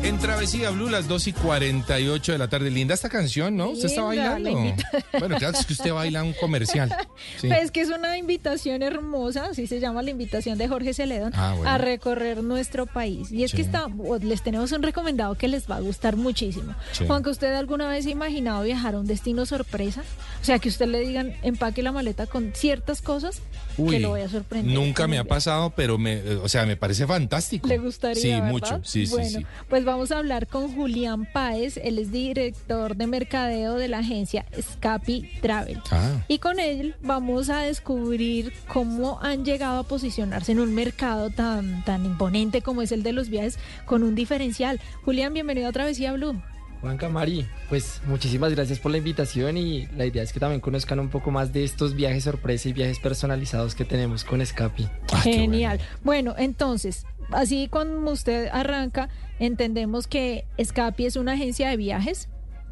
En 0.04 0.18
Travesía 0.18 0.70
Blue, 0.70 0.88
las 0.88 1.06
2 1.06 1.26
y 1.28 1.32
48 1.34 2.32
de 2.32 2.38
la 2.38 2.48
tarde. 2.48 2.70
Linda 2.70 2.94
esta 2.94 3.08
canción, 3.10 3.54
¿no? 3.56 3.68
Usted 3.70 3.86
está 3.88 4.00
Linda, 4.10 4.30
bailando. 4.30 4.44
la 4.44 4.50
invita- 4.68 4.88
Bueno, 5.18 5.36
claro, 5.36 5.58
es 5.58 5.66
que 5.66 5.72
usted 5.74 5.92
baila 5.92 6.22
un 6.22 6.32
comercial. 6.32 6.94
Sí. 7.38 7.48
Pues 7.48 7.70
que 7.70 7.82
es 7.82 7.90
una 7.90 8.16
invitación 8.16 8.82
hermosa, 8.82 9.46
así 9.50 9.66
se 9.66 9.80
llama 9.80 10.02
la 10.02 10.10
invitación 10.10 10.56
de 10.58 10.66
Jorge 10.66 10.94
Celedón, 10.94 11.32
Ah, 11.36 11.52
bueno. 11.54 11.70
a 11.70 11.76
recorrer 11.78 12.42
nuestro 12.42 12.86
país. 12.86 13.30
Y 13.30 13.44
es 13.44 13.50
Sí. 13.50 13.58
que 13.58 13.62
está, 13.62 13.86
o- 13.86 14.16
les 14.18 14.42
tenemos 14.42 14.72
un 14.72 14.82
recomendado 14.82 15.34
que 15.34 15.46
les 15.46 15.70
va 15.70 15.76
a 15.76 15.80
gustar 15.80 16.16
muchísimo. 16.16 16.74
Sí. 16.92 17.04
Juan, 17.06 17.22
que 17.22 17.30
usted 17.30 17.52
alguna 17.54 17.88
vez 17.88 18.06
ha 18.06 18.10
imaginado 18.10 18.62
viajar 18.62 18.94
a 18.94 18.98
un 18.98 19.06
destino 19.06 19.44
sorpresa? 19.46 20.02
O 20.40 20.44
sea, 20.44 20.58
que 20.58 20.68
usted 20.70 20.86
le 20.86 21.00
digan, 21.00 21.34
empaque 21.42 21.82
la 21.82 21.92
maleta 21.92 22.26
con 22.26 22.52
ciertas 22.54 23.02
cosas 23.02 23.40
que 23.76 24.00
lo 24.00 24.10
voy 24.10 24.22
a 24.22 24.28
sorprender. 24.28 24.72
Nunca 24.74 25.06
me 25.06 25.18
ha 25.18 25.24
pasado, 25.24 25.70
pero 25.76 25.96
me, 25.98 26.14
eh, 26.14 26.38
o 26.42 26.48
sea, 26.48 26.64
me 26.66 26.76
parece 26.76 27.06
fantástico. 27.06 27.68
¿Le 27.68 27.78
gustaría? 27.78 28.20
Sí, 28.20 28.30
¿verdad? 28.30 28.48
mucho. 28.50 28.80
Sí, 28.84 29.01
bueno, 29.10 29.28
sí, 29.28 29.36
sí. 29.36 29.46
pues 29.68 29.84
vamos 29.84 30.12
a 30.12 30.18
hablar 30.18 30.46
con 30.46 30.74
Julián 30.74 31.26
Páez, 31.32 31.78
él 31.82 31.98
es 31.98 32.12
director 32.12 32.96
de 32.96 33.06
mercadeo 33.06 33.74
de 33.74 33.88
la 33.88 33.98
agencia 33.98 34.46
Scapi 34.60 35.30
Travel. 35.40 35.80
Ah. 35.90 36.22
Y 36.28 36.38
con 36.38 36.60
él 36.60 36.94
vamos 37.02 37.50
a 37.50 37.60
descubrir 37.60 38.52
cómo 38.68 39.18
han 39.22 39.44
llegado 39.44 39.80
a 39.80 39.82
posicionarse 39.84 40.52
en 40.52 40.60
un 40.60 40.74
mercado 40.74 41.30
tan, 41.30 41.84
tan 41.84 42.04
imponente 42.04 42.62
como 42.62 42.82
es 42.82 42.92
el 42.92 43.02
de 43.02 43.12
los 43.12 43.28
viajes 43.28 43.58
con 43.86 44.02
un 44.02 44.14
diferencial. 44.14 44.80
Julián, 45.04 45.32
bienvenido 45.32 45.68
a 45.68 45.72
Travesía 45.72 46.12
Blue. 46.12 46.40
Juan 46.82 46.96
Camari, 46.96 47.46
pues 47.68 48.00
muchísimas 48.08 48.52
gracias 48.52 48.80
por 48.80 48.90
la 48.90 48.98
invitación 48.98 49.56
y 49.56 49.86
la 49.96 50.04
idea 50.04 50.24
es 50.24 50.32
que 50.32 50.40
también 50.40 50.60
conozcan 50.60 50.98
un 50.98 51.10
poco 51.10 51.30
más 51.30 51.52
de 51.52 51.62
estos 51.62 51.94
viajes 51.94 52.24
sorpresa 52.24 52.68
y 52.68 52.72
viajes 52.72 52.98
personalizados 52.98 53.76
que 53.76 53.84
tenemos 53.84 54.24
con 54.24 54.40
Escapi. 54.40 54.88
Ah, 55.12 55.20
Genial. 55.20 55.78
Bueno. 56.02 56.34
entonces, 56.36 57.06
así 57.32 57.68
cuando 57.68 58.10
usted 58.10 58.48
arranca, 58.52 59.08
entendemos 59.38 60.06
que 60.06 60.44
Scapi 60.62 61.06
es 61.06 61.16
una 61.16 61.32
agencia 61.32 61.68
de 61.70 61.76
viajes 61.76 62.28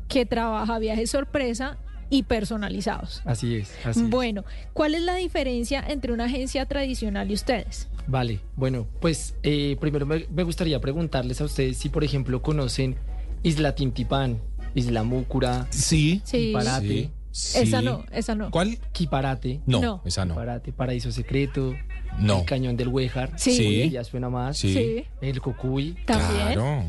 que 0.09 0.27
trabaja 0.27 0.79
viajes 0.79 1.11
sorpresa 1.11 1.79
y 2.11 2.25
personalizados. 2.25 3.23
Así 3.25 3.57
es, 3.57 3.73
así 3.85 4.01
es. 4.01 4.11
Bueno, 4.11 4.45
¿cuál 4.73 4.95
es 4.95 5.03
la 5.03 5.15
diferencia 5.15 5.85
entre 5.87 6.13
una 6.13 6.25
agencia 6.25 6.67
tradicional 6.67 7.31
y 7.31 7.35
ustedes? 7.35 7.89
Vale, 8.09 8.41
bueno, 8.57 8.87
pues 9.01 9.37
eh, 9.45 9.77
primero 9.81 10.07
me, 10.07 10.27
me 10.35 10.43
gustaría 10.43 10.81
preguntarles 10.81 11.41
a 11.41 11.45
ustedes 11.45 11.77
si 11.79 11.89
por 11.89 12.03
ejemplo 12.03 12.43
conocen 12.43 12.97
Isla 13.45 13.75
Tintipán, 13.77 14.41
Isla 14.75 15.05
Múcura, 15.05 15.67
Sí. 15.71 16.21
Sí. 16.25 16.49
Kiparate, 16.49 17.11
Sí. 17.33 17.59
Esa 17.59 17.81
no, 17.81 18.05
esa 18.11 18.35
no. 18.35 18.51
¿Cuál? 18.51 18.79
Kiparate, 18.91 19.61
No, 19.67 19.81
No. 19.81 20.03
esa 20.05 20.25
no. 20.25 20.35
Kiparate, 20.35 20.73
Paraíso 20.73 21.13
Secreto, 21.13 21.77
No. 22.21 22.41
el 22.41 22.45
Cañón 22.45 22.77
del 22.77 22.89
Huejar, 22.89 23.33
Sí. 23.37 23.53
Sí. 23.55 23.91
ya 23.91 24.05
suena 24.05 24.29
más, 24.31 24.57
Sí. 24.59 25.05
El 25.21 25.41
Cocuy, 25.41 25.97
también. 26.07 26.55
Claro. 26.55 26.85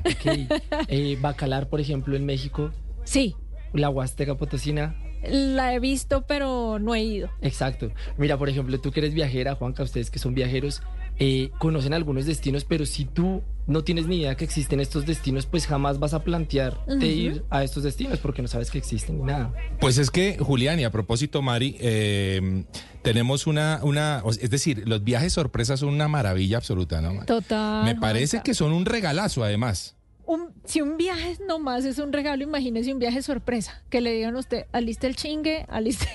eh, 0.88 1.18
Bacalar, 1.20 1.68
por 1.70 1.80
ejemplo, 1.82 2.16
en 2.16 2.26
México, 2.26 2.72
Sí, 3.04 3.36
la 3.74 3.90
Huasteca 3.90 4.36
Potosina, 4.36 4.96
la 5.28 5.74
he 5.74 5.80
visto, 5.80 6.24
pero 6.28 6.78
no 6.80 6.94
he 6.96 7.04
ido. 7.04 7.30
Exacto. 7.42 7.92
Mira, 8.18 8.38
por 8.38 8.50
ejemplo, 8.50 8.80
tú 8.80 8.92
que 8.92 9.00
eres 9.00 9.14
viajera, 9.14 9.56
Juanca, 9.56 9.84
ustedes 9.84 10.10
que 10.12 10.20
son 10.20 10.34
viajeros, 10.34 10.82
eh, 11.24 11.52
conocen 11.60 11.94
algunos 11.94 12.26
destinos, 12.26 12.66
pero 12.66 12.86
si 12.88 13.06
tú 13.06 13.44
no 13.68 13.84
tienes 13.84 14.08
ni 14.08 14.18
idea 14.22 14.36
que 14.36 14.44
existen 14.44 14.80
estos 14.80 15.06
destinos, 15.06 15.46
pues 15.46 15.68
jamás 15.68 16.00
vas 16.00 16.16
a 16.16 16.24
plantearte 16.24 16.96
Ujú. 16.96 17.06
ir 17.06 17.44
a 17.52 17.64
estos 17.64 17.84
destinos 17.84 18.18
porque 18.18 18.42
no 18.42 18.48
sabes 18.48 18.72
que 18.72 18.80
existen 18.80 19.20
ni 19.20 19.24
nada. 19.26 19.54
Pues 19.80 20.00
es 20.00 20.10
que, 20.10 20.38
Julián, 20.40 20.80
y 20.80 20.84
a 20.84 20.92
propósito, 20.92 21.44
Mari, 21.44 21.78
eh, 21.80 22.64
tenemos 23.04 23.46
una, 23.46 23.80
una, 23.84 24.24
es 24.42 24.50
decir, 24.50 24.82
los 24.88 25.04
viajes 25.04 25.34
sorpresas 25.34 25.80
son 25.82 25.90
una 25.90 26.08
maravilla 26.08 26.58
absoluta, 26.58 27.02
¿no? 27.02 27.14
Mari? 27.14 27.28
Total. 27.28 27.86
Me 27.86 27.96
parece 27.96 28.38
Juanca. 28.38 28.44
que 28.44 28.54
son 28.56 28.74
un 28.74 28.86
regalazo, 28.86 29.44
además. 29.44 29.96
Un- 30.26 30.50
si 30.64 30.82
un 30.82 30.98
viaje 30.98 31.38
nomás 31.48 31.84
es 31.86 31.98
un 32.00 32.14
regalo, 32.14 32.44
imagínese 32.44 32.92
un 32.94 33.00
viaje 33.00 33.22
sorpresa. 33.22 33.84
Que 33.90 34.02
le 34.02 34.12
digan 34.14 34.36
a 34.36 34.40
usted, 34.40 34.66
aliste 34.72 35.06
el 35.08 35.16
chingue, 35.16 35.66
aliste 35.70 36.08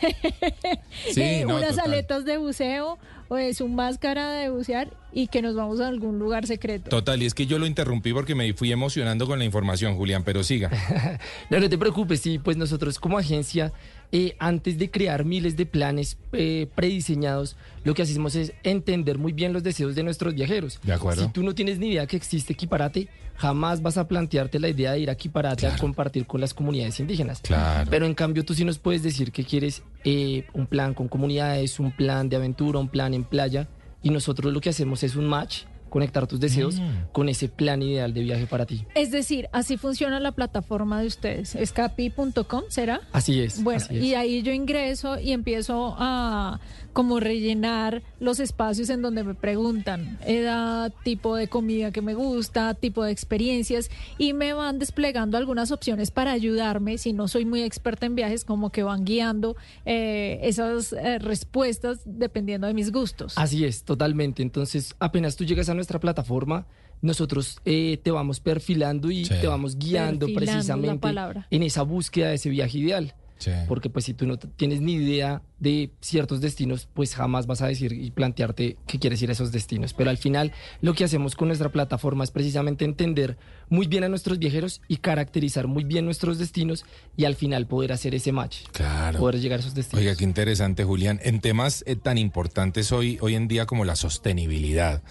Sí, 1.12 1.20
eh, 1.20 1.44
no, 1.46 1.56
unas 1.56 1.70
total. 1.76 1.92
aletas 1.92 2.24
de 2.24 2.38
buceo 2.38 2.98
o 3.28 3.36
es 3.36 3.58
su 3.58 3.68
máscara 3.68 4.30
de 4.32 4.50
bucear 4.50 4.90
y 5.12 5.28
que 5.28 5.42
nos 5.42 5.54
vamos 5.54 5.80
a 5.80 5.88
algún 5.88 6.18
lugar 6.18 6.46
secreto. 6.46 6.90
Total, 6.90 7.22
y 7.22 7.26
es 7.26 7.34
que 7.34 7.46
yo 7.46 7.58
lo 7.58 7.66
interrumpí 7.66 8.12
porque 8.12 8.34
me 8.34 8.52
fui 8.52 8.70
emocionando 8.70 9.26
con 9.26 9.38
la 9.38 9.44
información, 9.44 9.96
Julián, 9.96 10.24
pero 10.24 10.42
siga. 10.42 10.70
No, 11.50 11.60
no 11.60 11.68
te 11.68 11.78
preocupes, 11.78 12.20
sí, 12.20 12.38
pues 12.38 12.56
nosotros 12.56 12.98
como 12.98 13.18
agencia 13.18 13.72
eh, 14.12 14.36
antes 14.38 14.78
de 14.78 14.90
crear 14.90 15.24
miles 15.24 15.56
de 15.56 15.66
planes 15.66 16.16
eh, 16.32 16.68
prediseñados, 16.74 17.56
lo 17.84 17.94
que 17.94 18.02
hacemos 18.02 18.34
es 18.34 18.52
entender 18.62 19.18
muy 19.18 19.32
bien 19.32 19.52
los 19.52 19.62
deseos 19.62 19.94
de 19.94 20.02
nuestros 20.02 20.34
viajeros. 20.34 20.80
De 20.82 20.92
acuerdo. 20.92 21.24
Si 21.24 21.28
tú 21.32 21.42
no 21.42 21.54
tienes 21.54 21.78
ni 21.78 21.88
idea 21.88 22.06
que 22.06 22.16
existe 22.16 22.52
Equiparate, 22.52 23.08
jamás 23.36 23.82
vas 23.82 23.98
a 23.98 24.08
plantearte 24.08 24.58
la 24.58 24.68
idea 24.68 24.92
de 24.92 25.00
ir 25.00 25.10
a 25.10 25.12
Equiparate 25.14 25.66
a 25.66 25.70
Claro. 25.70 25.80
compartir 25.82 26.26
con 26.26 26.40
las 26.40 26.54
comunidades 26.54 26.98
indígenas. 27.00 27.40
Claro. 27.42 27.88
Pero 27.90 28.06
en 28.06 28.14
cambio 28.14 28.44
tú 28.44 28.54
sí 28.54 28.64
nos 28.64 28.78
puedes 28.78 29.02
decir 29.02 29.32
que 29.32 29.44
quieres 29.44 29.82
eh, 30.04 30.44
un 30.54 30.66
plan 30.66 30.94
con 30.94 31.08
comunidades, 31.08 31.78
un 31.80 31.90
plan 31.92 32.28
de 32.28 32.36
aventura, 32.36 32.78
un 32.78 32.88
plan 32.88 33.12
en 33.12 33.24
playa, 33.24 33.68
y 34.02 34.10
nosotros 34.10 34.52
lo 34.52 34.60
que 34.60 34.70
hacemos 34.70 35.02
es 35.02 35.16
un 35.16 35.26
match, 35.26 35.64
conectar 35.96 36.26
tus 36.26 36.38
deseos 36.38 36.74
Mm. 36.78 37.10
con 37.12 37.28
ese 37.30 37.48
plan 37.48 37.80
ideal 37.80 38.12
de 38.12 38.20
viaje 38.20 38.46
para 38.46 38.66
ti. 38.66 38.84
Es 38.94 39.10
decir, 39.10 39.48
así 39.52 39.78
funciona 39.78 40.20
la 40.20 40.32
plataforma 40.32 41.00
de 41.00 41.06
ustedes, 41.06 41.54
escapi.com, 41.54 42.64
¿será? 42.68 43.00
Así 43.12 43.40
es. 43.40 43.62
Bueno, 43.62 43.82
así 43.82 43.96
es. 43.96 44.04
y 44.04 44.14
ahí 44.14 44.42
yo 44.42 44.52
ingreso 44.52 45.18
y 45.18 45.32
empiezo 45.32 45.94
a 45.98 46.60
como 46.96 47.20
rellenar 47.20 48.02
los 48.20 48.40
espacios 48.40 48.88
en 48.88 49.02
donde 49.02 49.22
me 49.22 49.34
preguntan 49.34 50.18
edad, 50.24 50.90
tipo 51.04 51.36
de 51.36 51.46
comida 51.46 51.90
que 51.92 52.00
me 52.00 52.14
gusta, 52.14 52.72
tipo 52.72 53.04
de 53.04 53.12
experiencias 53.12 53.90
y 54.16 54.32
me 54.32 54.54
van 54.54 54.78
desplegando 54.78 55.36
algunas 55.36 55.72
opciones 55.72 56.10
para 56.10 56.32
ayudarme, 56.32 56.96
si 56.96 57.12
no 57.12 57.28
soy 57.28 57.44
muy 57.44 57.60
experta 57.60 58.06
en 58.06 58.14
viajes, 58.14 58.46
como 58.46 58.70
que 58.70 58.82
van 58.82 59.04
guiando 59.04 59.56
eh, 59.84 60.38
esas 60.44 60.94
eh, 60.94 61.18
respuestas 61.18 62.00
dependiendo 62.06 62.66
de 62.66 62.72
mis 62.72 62.90
gustos. 62.90 63.34
Así 63.36 63.66
es, 63.66 63.82
totalmente. 63.82 64.40
Entonces, 64.40 64.94
apenas 64.98 65.36
tú 65.36 65.44
llegas 65.44 65.68
a 65.68 65.74
nuestra 65.74 66.00
plataforma, 66.00 66.66
nosotros 67.02 67.58
eh, 67.66 67.98
te 68.02 68.10
vamos 68.10 68.40
perfilando 68.40 69.10
y 69.10 69.26
Sí. 69.26 69.34
te 69.38 69.46
vamos 69.48 69.76
guiando 69.76 70.24
Perfilando 70.28 70.50
precisamente 70.50 71.08
en 71.50 71.62
esa 71.62 71.82
búsqueda 71.82 72.30
de 72.30 72.36
ese 72.36 72.48
viaje 72.48 72.78
ideal. 72.78 73.12
Sí. 73.38 73.50
Porque 73.68 73.90
pues 73.90 74.06
si 74.06 74.14
tú 74.14 74.26
no 74.26 74.38
tienes 74.38 74.80
ni 74.80 74.94
idea 74.94 75.42
de 75.58 75.90
ciertos 76.00 76.40
destinos, 76.40 76.88
pues 76.94 77.14
jamás 77.14 77.46
vas 77.46 77.60
a 77.60 77.66
decir 77.66 77.92
y 77.92 78.10
plantearte 78.10 78.78
que 78.86 78.98
quieres 78.98 79.20
ir 79.20 79.28
a 79.28 79.32
esos 79.32 79.52
destinos. 79.52 79.92
Pero 79.92 80.08
al 80.08 80.16
final 80.16 80.52
lo 80.80 80.94
que 80.94 81.04
hacemos 81.04 81.34
con 81.34 81.48
nuestra 81.48 81.70
plataforma 81.70 82.24
es 82.24 82.30
precisamente 82.30 82.84
entender 82.86 83.36
muy 83.68 83.86
bien 83.88 84.04
a 84.04 84.08
nuestros 84.08 84.38
viajeros 84.38 84.80
y 84.88 84.96
caracterizar 84.98 85.66
muy 85.66 85.84
bien 85.84 86.06
nuestros 86.06 86.38
destinos 86.38 86.84
y 87.16 87.24
al 87.26 87.34
final 87.34 87.66
poder 87.66 87.92
hacer 87.92 88.14
ese 88.14 88.32
match, 88.32 88.58
Claro. 88.72 89.18
poder 89.18 89.38
llegar 89.40 89.58
a 89.58 89.60
esos 89.60 89.74
destinos. 89.74 90.00
Oiga, 90.02 90.16
qué 90.16 90.24
interesante, 90.24 90.84
Julián. 90.84 91.20
En 91.22 91.40
temas 91.40 91.84
eh, 91.86 91.96
tan 91.96 92.16
importantes 92.18 92.90
hoy, 92.92 93.18
hoy 93.20 93.34
en 93.34 93.48
día 93.48 93.66
como 93.66 93.84
la 93.84 93.96
sostenibilidad, 93.96 95.02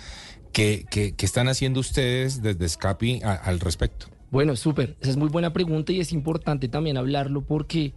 ¿qué, 0.51 0.85
qué- 0.89 1.13
qué 1.15 1.25
están 1.25 1.47
haciendo 1.47 1.79
ustedes 1.79 2.41
desde 2.41 2.67
Scapi 2.69 3.21
a- 3.23 3.33
al 3.33 3.59
respecto? 3.59 4.07
Bueno, 4.31 4.55
súper. 4.55 4.97
Esa 4.99 5.11
es 5.11 5.17
muy 5.17 5.29
buena 5.29 5.53
pregunta 5.53 5.93
y 5.93 5.99
es 5.99 6.11
importante 6.11 6.67
también 6.67 6.97
hablarlo 6.97 7.41
porque 7.45 7.93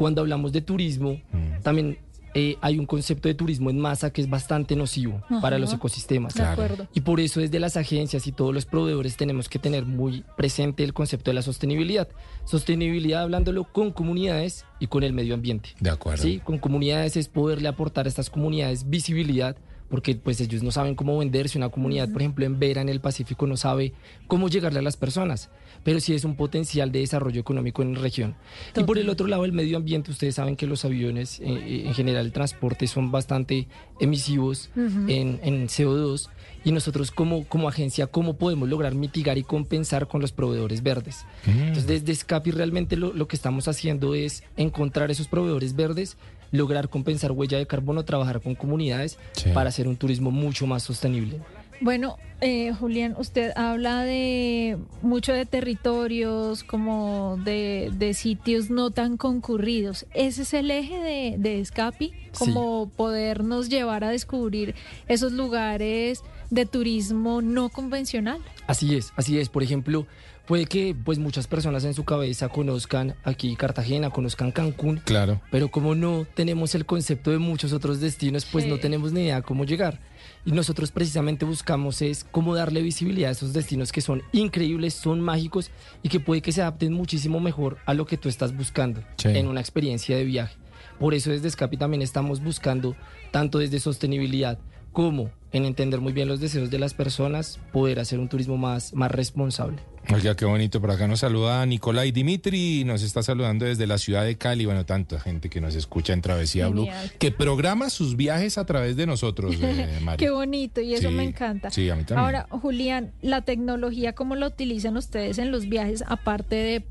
cuando 0.00 0.22
hablamos 0.22 0.50
de 0.52 0.62
turismo, 0.62 1.20
Mm. 1.30 1.60
también 1.62 1.98
eh, 2.32 2.56
hay 2.60 2.78
un 2.78 2.86
concepto 2.86 3.26
de 3.28 3.34
turismo 3.34 3.70
en 3.70 3.78
masa 3.80 4.12
que 4.12 4.20
es 4.22 4.30
bastante 4.30 4.76
nocivo 4.76 5.20
Ajá. 5.28 5.40
para 5.40 5.58
los 5.58 5.72
ecosistemas. 5.74 6.32
de 6.34 6.42
acuerdo. 6.44 6.86
Y 6.94 7.00
por 7.00 7.18
eso 7.18 7.40
desde 7.40 7.58
las 7.58 7.76
agencias 7.76 8.24
y 8.28 8.30
todos 8.32 8.54
los 8.54 8.64
proveedores 8.66 9.16
tenemos 9.16 9.48
que 9.48 9.58
tener 9.58 9.84
muy 9.84 10.22
presente 10.36 10.84
el 10.84 10.94
concepto 10.94 11.30
de 11.30 11.34
la 11.34 11.42
sostenibilidad. 11.42 12.06
Sostenibilidad 12.44 13.22
hablándolo 13.22 13.64
con 13.64 13.90
comunidades 13.92 14.64
y 14.78 14.86
con 14.86 15.02
el 15.02 15.12
medio 15.12 15.34
ambiente. 15.34 15.70
De 15.80 15.90
acuerdo. 15.90 16.22
Sí, 16.22 16.38
con 16.42 16.58
comunidades 16.58 17.16
es 17.16 17.28
poderle 17.28 17.68
aportar 17.68 18.06
a 18.06 18.08
estas 18.08 18.30
comunidades 18.30 18.88
visibilidad, 18.88 19.56
porque 19.90 20.14
pues 20.14 20.40
ellos 20.40 20.62
no 20.62 20.70
saben 20.70 20.94
cómo 20.94 21.18
venderse. 21.18 21.58
Una 21.58 21.68
comunidad, 21.68 22.08
por 22.10 22.22
ejemplo, 22.22 22.46
en 22.46 22.58
Vera, 22.58 22.80
en 22.80 22.88
el 22.88 23.00
Pacífico, 23.00 23.46
no 23.46 23.56
sabe 23.56 23.92
cómo 24.28 24.48
llegarle 24.48 24.78
a 24.78 24.82
las 24.82 24.96
personas, 24.96 25.50
pero 25.82 26.00
sí 26.00 26.14
es 26.14 26.24
un 26.24 26.36
potencial 26.36 26.92
de 26.92 27.00
desarrollo 27.00 27.40
económico 27.40 27.82
en 27.82 27.94
la 27.94 28.00
región. 28.00 28.36
Y 28.76 28.84
por 28.84 28.98
el 28.98 29.08
otro 29.08 29.26
lado, 29.26 29.44
el 29.44 29.52
medio 29.52 29.76
ambiente, 29.76 30.12
ustedes 30.12 30.36
saben 30.36 30.56
que 30.56 30.66
los 30.66 30.84
aviones, 30.84 31.40
eh, 31.40 31.44
eh, 31.48 31.82
en 31.86 31.94
general 31.94 32.26
el 32.26 32.32
transporte, 32.32 32.86
son 32.86 33.10
bastante 33.10 33.66
emisivos 33.98 34.70
en, 34.76 35.40
en 35.42 35.66
CO2. 35.66 36.28
Y 36.62 36.72
nosotros 36.72 37.10
como, 37.10 37.46
como 37.46 37.68
agencia, 37.68 38.06
¿cómo 38.06 38.36
podemos 38.36 38.68
lograr 38.68 38.94
mitigar 38.94 39.38
y 39.38 39.42
compensar 39.42 40.08
con 40.08 40.20
los 40.20 40.30
proveedores 40.30 40.82
verdes? 40.82 41.24
Entonces, 41.46 41.86
desde 41.86 42.14
Scapi 42.14 42.50
realmente 42.50 42.96
lo, 42.96 43.14
lo 43.14 43.26
que 43.28 43.36
estamos 43.36 43.66
haciendo 43.66 44.14
es 44.14 44.44
encontrar 44.58 45.10
esos 45.10 45.26
proveedores 45.26 45.74
verdes, 45.74 46.18
lograr 46.52 46.88
compensar 46.88 47.32
huella 47.32 47.58
de 47.58 47.66
carbono, 47.66 48.04
trabajar 48.04 48.40
con 48.40 48.54
comunidades 48.54 49.18
Sí. 49.32 49.50
para 49.54 49.68
hacer 49.68 49.86
un 49.88 49.96
turismo 49.96 50.30
mucho 50.30 50.66
más 50.66 50.82
sostenible. 50.82 51.38
Bueno, 51.82 52.18
eh, 52.42 52.74
Julián, 52.78 53.14
usted 53.18 53.52
habla 53.56 54.02
de 54.02 54.76
mucho 55.00 55.32
de 55.32 55.46
territorios, 55.46 56.62
como 56.62 57.38
de, 57.44 57.90
de 57.94 58.12
sitios 58.12 58.68
no 58.68 58.90
tan 58.90 59.16
concurridos. 59.16 60.04
¿Ese 60.12 60.42
es 60.42 60.52
el 60.54 60.70
eje 60.70 60.98
de, 60.98 61.34
de 61.38 61.60
Escapi? 61.60 62.12
Como 62.38 62.90
podernos 62.96 63.68
llevar 63.70 64.04
a 64.04 64.10
descubrir 64.10 64.74
esos 65.08 65.32
lugares 65.32 66.22
de 66.50 66.66
turismo 66.66 67.40
no 67.42 67.70
convencional. 67.70 68.40
Así 68.66 68.94
es, 68.96 69.12
así 69.16 69.38
es. 69.38 69.48
Por 69.48 69.62
ejemplo, 69.62 70.06
puede 70.46 70.66
que 70.66 70.94
pues 71.04 71.18
muchas 71.18 71.46
personas 71.46 71.84
en 71.84 71.94
su 71.94 72.04
cabeza 72.04 72.48
conozcan 72.48 73.14
aquí 73.24 73.54
Cartagena, 73.56 74.10
conozcan 74.10 74.50
Cancún, 74.52 75.00
Claro. 75.04 75.40
pero 75.50 75.70
como 75.70 75.94
no 75.94 76.26
tenemos 76.34 76.74
el 76.74 76.86
concepto 76.86 77.30
de 77.30 77.38
muchos 77.38 77.72
otros 77.72 78.00
destinos, 78.00 78.44
pues 78.44 78.64
Sí. 78.64 78.70
no 78.70 78.78
tenemos 78.78 79.12
ni 79.12 79.22
idea 79.22 79.42
cómo 79.42 79.64
llegar. 79.64 80.00
Y 80.44 80.52
nosotros 80.52 80.90
precisamente 80.90 81.44
buscamos 81.44 82.00
es 82.02 82.24
cómo 82.24 82.54
darle 82.54 82.82
visibilidad 82.82 83.28
a 83.28 83.32
esos 83.32 83.52
destinos 83.52 83.92
que 83.92 84.00
son 84.00 84.22
increíbles, 84.32 84.94
son 84.94 85.20
mágicos 85.20 85.70
y 86.02 86.08
que 86.08 86.18
puede 86.20 86.40
que 86.42 86.52
se 86.52 86.62
adapten 86.62 86.92
muchísimo 86.92 87.40
mejor 87.40 87.76
a 87.86 87.94
lo 87.94 88.06
que 88.06 88.16
tú 88.16 88.28
estás 88.28 88.56
buscando 88.56 89.02
Sí. 89.16 89.28
en 89.28 89.46
una 89.48 89.60
experiencia 89.60 90.16
de 90.16 90.24
viaje. 90.24 90.56
Por 90.98 91.14
eso 91.14 91.30
desde 91.30 91.48
Escapi 91.48 91.76
también 91.76 92.02
estamos 92.02 92.42
buscando, 92.42 92.96
tanto 93.30 93.58
desde 93.58 93.80
sostenibilidad 93.80 94.58
como 94.92 95.30
en 95.52 95.64
entender 95.64 96.00
muy 96.00 96.12
bien 96.12 96.28
los 96.28 96.40
deseos 96.40 96.68
de 96.70 96.78
las 96.78 96.94
personas, 96.94 97.58
poder 97.72 98.00
hacer 98.00 98.18
un 98.18 98.28
turismo 98.28 98.56
más, 98.56 98.92
más 98.94 99.10
responsable. 99.10 99.78
Oiga, 100.08 100.34
qué 100.34 100.44
bonito. 100.44 100.80
Por 100.80 100.90
acá 100.90 101.06
nos 101.06 101.20
saluda 101.20 101.64
Nicolai 101.66 102.10
Dimitri, 102.10 102.82
nos 102.84 103.02
está 103.02 103.22
saludando 103.22 103.64
desde 103.66 103.86
la 103.86 103.96
ciudad 103.96 104.24
de 104.24 104.36
Cali. 104.36 104.64
Bueno, 104.64 104.84
tanta 104.84 105.20
gente 105.20 105.48
que 105.50 105.60
nos 105.60 105.76
escucha 105.76 106.12
en 106.12 106.20
Travesía 106.20 106.66
Blue, 106.68 106.88
que 107.18 107.30
programa 107.30 107.90
sus 107.90 108.16
viajes 108.16 108.58
a 108.58 108.64
través 108.64 108.96
de 108.96 109.06
nosotros, 109.06 109.54
eh, 109.60 109.98
Mari. 110.02 110.16
Qué 110.18 110.30
bonito, 110.30 110.80
y 110.80 110.94
eso 110.94 111.10
Sí, 111.10 111.14
me 111.14 111.22
encanta. 111.24 111.70
sí, 111.70 111.88
a 111.90 111.94
mí 111.96 112.02
también. 112.04 112.24
Ahora, 112.24 112.46
Julián, 112.50 113.12
la 113.22 113.42
tecnología, 113.42 114.14
¿cómo 114.14 114.34
la 114.34 114.48
utilizan 114.48 114.96
ustedes 114.96 115.38
en 115.38 115.52
los 115.52 115.68
viajes, 115.68 116.02
aparte 116.08 116.56
de 116.56 116.84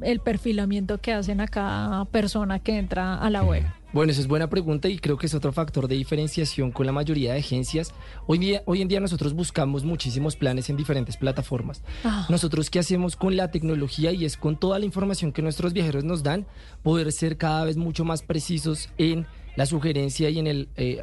el 0.00 0.20
perfilamiento 0.20 0.98
que 0.98 1.12
hacen 1.12 1.40
a 1.40 1.48
cada 1.48 2.06
persona 2.06 2.58
que 2.58 2.78
entra 2.78 3.16
a 3.18 3.28
la 3.28 3.42
web? 3.42 3.64
Bueno, 3.92 4.10
esa 4.10 4.22
es 4.22 4.26
buena 4.26 4.48
pregunta 4.48 4.88
y 4.88 4.98
creo 4.98 5.18
que 5.18 5.26
es 5.26 5.34
otro 5.34 5.52
factor 5.52 5.86
de 5.86 5.96
diferenciación 5.96 6.72
con 6.72 6.86
la 6.86 6.92
mayoría 6.92 7.34
de 7.34 7.40
agencias. 7.40 7.92
Hoy, 8.26 8.38
día, 8.38 8.62
hoy 8.64 8.80
en 8.80 8.88
día 8.88 9.00
nosotros 9.00 9.34
buscamos 9.34 9.84
muchísimos 9.84 10.34
planes 10.34 10.70
en 10.70 10.78
diferentes 10.78 11.18
plataformas. 11.18 11.82
Ah. 12.02 12.26
Nosotros 12.30 12.70
qué 12.70 12.78
hacemos 12.78 13.16
con 13.16 13.36
la 13.36 13.50
tecnología 13.50 14.12
y 14.12 14.24
es 14.24 14.38
con 14.38 14.56
toda 14.56 14.78
la 14.78 14.86
información 14.86 15.30
que 15.30 15.42
nuestros 15.42 15.74
viajeros 15.74 16.04
nos 16.04 16.22
dan, 16.22 16.46
poder 16.82 17.12
ser 17.12 17.36
cada 17.36 17.66
vez 17.66 17.76
mucho 17.76 18.06
más 18.06 18.22
precisos 18.22 18.88
en 18.96 19.26
la 19.56 19.66
sugerencia 19.66 20.30
y 20.30 20.38
en 20.38 20.46
el, 20.46 20.68
eh, 20.76 21.02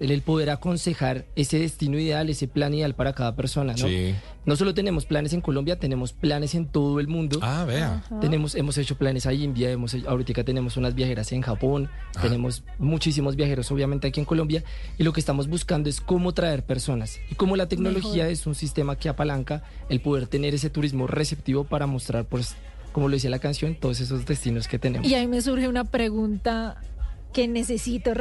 el 0.00 0.22
poder 0.22 0.50
aconsejar 0.50 1.24
ese 1.34 1.58
destino 1.58 1.98
ideal, 1.98 2.28
ese 2.28 2.46
plan 2.46 2.74
ideal 2.74 2.94
para 2.94 3.14
cada 3.14 3.34
persona. 3.34 3.72
¿no? 3.72 3.88
Sí. 3.88 4.14
no 4.44 4.54
solo 4.56 4.74
tenemos 4.74 5.06
planes 5.06 5.32
en 5.32 5.40
Colombia, 5.40 5.78
tenemos 5.78 6.12
planes 6.12 6.54
en 6.54 6.66
todo 6.66 7.00
el 7.00 7.08
mundo. 7.08 7.38
Ah, 7.42 7.64
vea. 7.66 8.04
Tenemos, 8.20 8.54
hemos 8.54 8.76
hecho 8.76 8.96
planes 8.98 9.24
a 9.26 9.32
India, 9.32 9.70
hemos, 9.70 9.94
ahorita 10.06 10.44
tenemos 10.44 10.76
unas 10.76 10.94
viajeras 10.94 11.32
en 11.32 11.40
Japón, 11.40 11.88
Ah. 12.14 12.20
tenemos 12.20 12.64
muchísimos 12.78 13.34
viajeros 13.36 13.70
obviamente 13.70 14.08
aquí 14.08 14.20
en 14.20 14.26
Colombia 14.26 14.62
y 14.98 15.04
lo 15.04 15.12
que 15.14 15.20
estamos 15.20 15.48
buscando 15.48 15.88
es 15.88 16.00
cómo 16.00 16.32
traer 16.34 16.64
personas 16.64 17.18
y 17.30 17.34
cómo 17.36 17.56
la 17.56 17.66
tecnología 17.68 18.24
Mejor. 18.24 18.32
es 18.32 18.46
un 18.46 18.54
sistema 18.54 18.96
que 18.96 19.08
apalanca 19.08 19.62
el 19.88 20.00
poder 20.00 20.26
tener 20.26 20.54
ese 20.54 20.68
turismo 20.68 21.06
receptivo 21.06 21.64
para 21.64 21.86
mostrar, 21.86 22.26
pues, 22.26 22.56
como 22.92 23.08
lo 23.08 23.14
decía 23.14 23.30
la 23.30 23.38
canción, 23.38 23.74
todos 23.74 24.00
esos 24.00 24.26
destinos 24.26 24.68
que 24.68 24.78
tenemos. 24.78 25.08
Y 25.08 25.14
ahí 25.14 25.26
me 25.26 25.40
surge 25.40 25.66
una 25.68 25.84
pregunta 25.84 26.76
que 27.32 27.48
necesito 27.48 28.12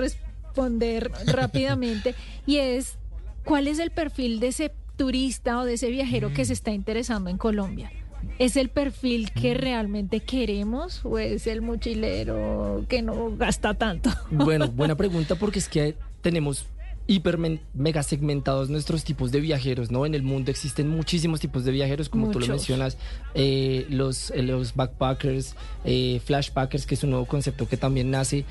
responder 0.51 1.11
rápidamente 1.27 2.15
y 2.45 2.57
es, 2.57 2.97
¿cuál 3.43 3.67
es 3.67 3.79
el 3.79 3.91
perfil 3.91 4.39
de 4.39 4.47
ese 4.47 4.71
turista 4.97 5.59
o 5.59 5.65
de 5.65 5.73
ese 5.73 5.89
viajero 5.89 6.33
que 6.33 6.45
se 6.45 6.53
está 6.53 6.71
interesando 6.71 7.29
en 7.29 7.37
Colombia? 7.37 7.91
¿Es 8.37 8.55
el 8.55 8.69
perfil 8.69 9.31
que 9.31 9.55
realmente 9.55 10.19
queremos 10.19 11.03
o 11.03 11.17
es 11.17 11.47
el 11.47 11.61
mochilero 11.61 12.85
que 12.87 13.01
no 13.01 13.35
gasta 13.35 13.73
tanto? 13.73 14.11
Bueno, 14.29 14.67
buena 14.67 14.95
pregunta 14.97 15.35
porque 15.35 15.59
es 15.59 15.67
que 15.67 15.95
tenemos 16.21 16.67
hiper 17.07 17.37
mega 17.73 18.03
segmentados 18.03 18.69
nuestros 18.69 19.03
tipos 19.03 19.31
de 19.31 19.39
viajeros, 19.41 19.91
¿no? 19.91 20.05
En 20.05 20.13
el 20.13 20.23
mundo 20.23 20.51
existen 20.51 20.87
muchísimos 20.87 21.39
tipos 21.39 21.65
de 21.65 21.71
viajeros, 21.71 22.09
como 22.09 22.29
tú 22.29 22.39
lo 22.39 22.47
mencionas, 22.47 22.97
eh, 23.33 23.85
los, 23.89 24.29
eh, 24.31 24.43
los 24.43 24.75
backpackers, 24.75 25.55
eh, 25.83 26.21
flashpackers, 26.23 26.85
que 26.85 26.95
es 26.95 27.03
un 27.03 27.11
nuevo 27.11 27.25
concepto 27.25 27.67
que 27.67 27.75
también 27.75 28.11
nace. 28.11 28.45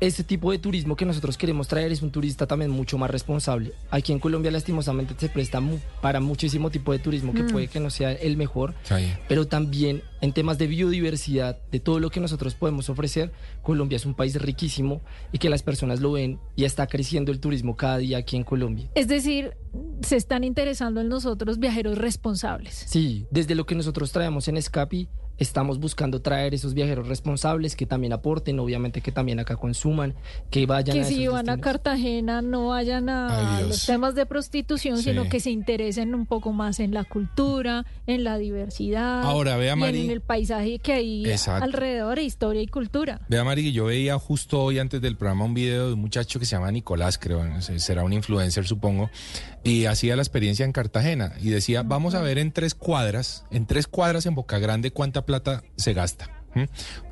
Ese 0.00 0.24
tipo 0.24 0.50
de 0.50 0.58
turismo 0.58 0.96
que 0.96 1.04
nosotros 1.04 1.36
queremos 1.36 1.68
traer 1.68 1.92
es 1.92 2.00
un 2.00 2.10
turista 2.10 2.46
también 2.46 2.70
mucho 2.70 2.96
más 2.96 3.10
responsable. 3.10 3.72
Aquí 3.90 4.12
en 4.12 4.18
Colombia 4.18 4.50
lastimosamente 4.50 5.14
se 5.18 5.28
presta 5.28 5.60
mu- 5.60 5.76
para 6.00 6.20
muchísimo 6.20 6.70
tipo 6.70 6.92
de 6.92 6.98
turismo 7.00 7.34
que 7.34 7.42
Mm. 7.42 7.48
puede 7.48 7.68
que 7.68 7.80
no 7.80 7.90
sea 7.90 8.12
el 8.12 8.38
mejor, 8.38 8.74
Sí. 8.82 8.94
pero 9.28 9.46
también 9.46 10.02
en 10.22 10.32
temas 10.32 10.56
de 10.56 10.68
biodiversidad, 10.68 11.58
de 11.70 11.80
todo 11.80 12.00
lo 12.00 12.08
que 12.08 12.18
nosotros 12.20 12.54
podemos 12.54 12.88
ofrecer, 12.88 13.30
Colombia 13.62 13.96
es 13.96 14.06
un 14.06 14.14
país 14.14 14.40
riquísimo 14.40 15.02
y 15.32 15.38
que 15.38 15.50
las 15.50 15.62
personas 15.62 16.00
lo 16.00 16.12
ven 16.12 16.38
y 16.56 16.64
está 16.64 16.86
creciendo 16.86 17.30
el 17.30 17.38
turismo 17.38 17.76
cada 17.76 17.98
día 17.98 18.16
aquí 18.18 18.36
en 18.36 18.44
Colombia. 18.44 18.88
Es 18.94 19.06
decir, 19.06 19.52
se 20.00 20.16
están 20.16 20.44
interesando 20.44 21.02
en 21.02 21.08
nosotros 21.10 21.58
viajeros 21.58 21.98
responsables. 21.98 22.84
Sí, 22.88 23.26
desde 23.30 23.54
lo 23.54 23.66
que 23.66 23.74
nosotros 23.74 24.12
traemos 24.12 24.48
en 24.48 24.56
Escapi, 24.56 25.08
estamos 25.40 25.80
buscando 25.80 26.22
traer 26.22 26.54
esos 26.54 26.74
viajeros 26.74 27.08
responsables 27.08 27.74
que 27.74 27.86
también 27.86 28.12
aporten, 28.12 28.60
obviamente 28.60 29.00
que 29.00 29.10
también 29.10 29.40
acá 29.40 29.56
consuman, 29.56 30.14
que 30.50 30.66
vayan 30.66 30.94
Que 30.94 31.02
a 31.02 31.04
si 31.04 31.22
esos 31.24 31.34
van 31.34 31.48
a. 31.50 31.58
Cartagena 31.60 32.42
no 32.42 32.68
vayan 32.68 33.08
a 33.08 33.60
los 33.62 33.86
temas 33.86 34.14
de 34.14 34.26
prostitución, 34.26 34.98
Sí. 34.98 35.04
sino 35.10 35.28
que 35.28 35.40
se 35.40 35.50
interesen 35.50 36.14
un 36.14 36.26
poco 36.26 36.52
más 36.52 36.78
en 36.78 36.94
la 36.94 37.04
cultura, 37.04 37.84
en 38.06 38.22
la 38.22 38.38
diversidad. 38.38 39.22
Ahora, 39.22 39.56
vea, 39.56 39.72
y 39.72 39.76
Mari. 39.76 40.04
en 40.04 40.10
el 40.10 40.20
paisaje 40.20 40.78
que 40.78 40.92
hay 40.92 41.26
Exacto. 41.26 41.64
alrededor, 41.64 42.16
de 42.16 42.22
historia 42.24 42.62
y 42.62 42.66
cultura. 42.66 43.20
Vea, 43.28 43.42
Mari, 43.42 43.62
que 43.64 43.72
yo 43.72 43.86
veía 43.86 44.18
justo 44.18 44.62
hoy 44.62 44.78
antes 44.78 45.00
del 45.00 45.16
programa 45.16 45.46
un 45.46 45.54
video 45.54 45.88
de 45.88 45.94
un 45.94 46.00
muchacho 46.00 46.38
que 46.38 46.44
se 46.46 46.54
llama 46.56 46.70
Nicolás, 46.70 47.18
creo, 47.18 47.42
no 47.44 47.62
sé, 47.62 47.78
será 47.80 48.04
un 48.04 48.12
influencer, 48.12 48.66
supongo, 48.66 49.10
y 49.64 49.86
hacía 49.86 50.16
la 50.16 50.22
experiencia 50.22 50.64
en 50.64 50.72
Cartagena 50.72 51.32
y 51.40 51.48
decía, 51.50 51.82
vamos 51.82 52.14
a 52.14 52.20
ver 52.20 52.38
en 52.38 52.52
tres 52.52 52.74
cuadras, 52.74 53.44
en 53.50 53.66
tres 53.66 53.86
cuadras 53.86 54.26
en 54.26 54.34
Boca 54.34 54.58
Grande 54.58 54.90
cuánta 54.90 55.24
plata 55.30 55.62
se 55.76 55.92
gasta. 55.92 56.28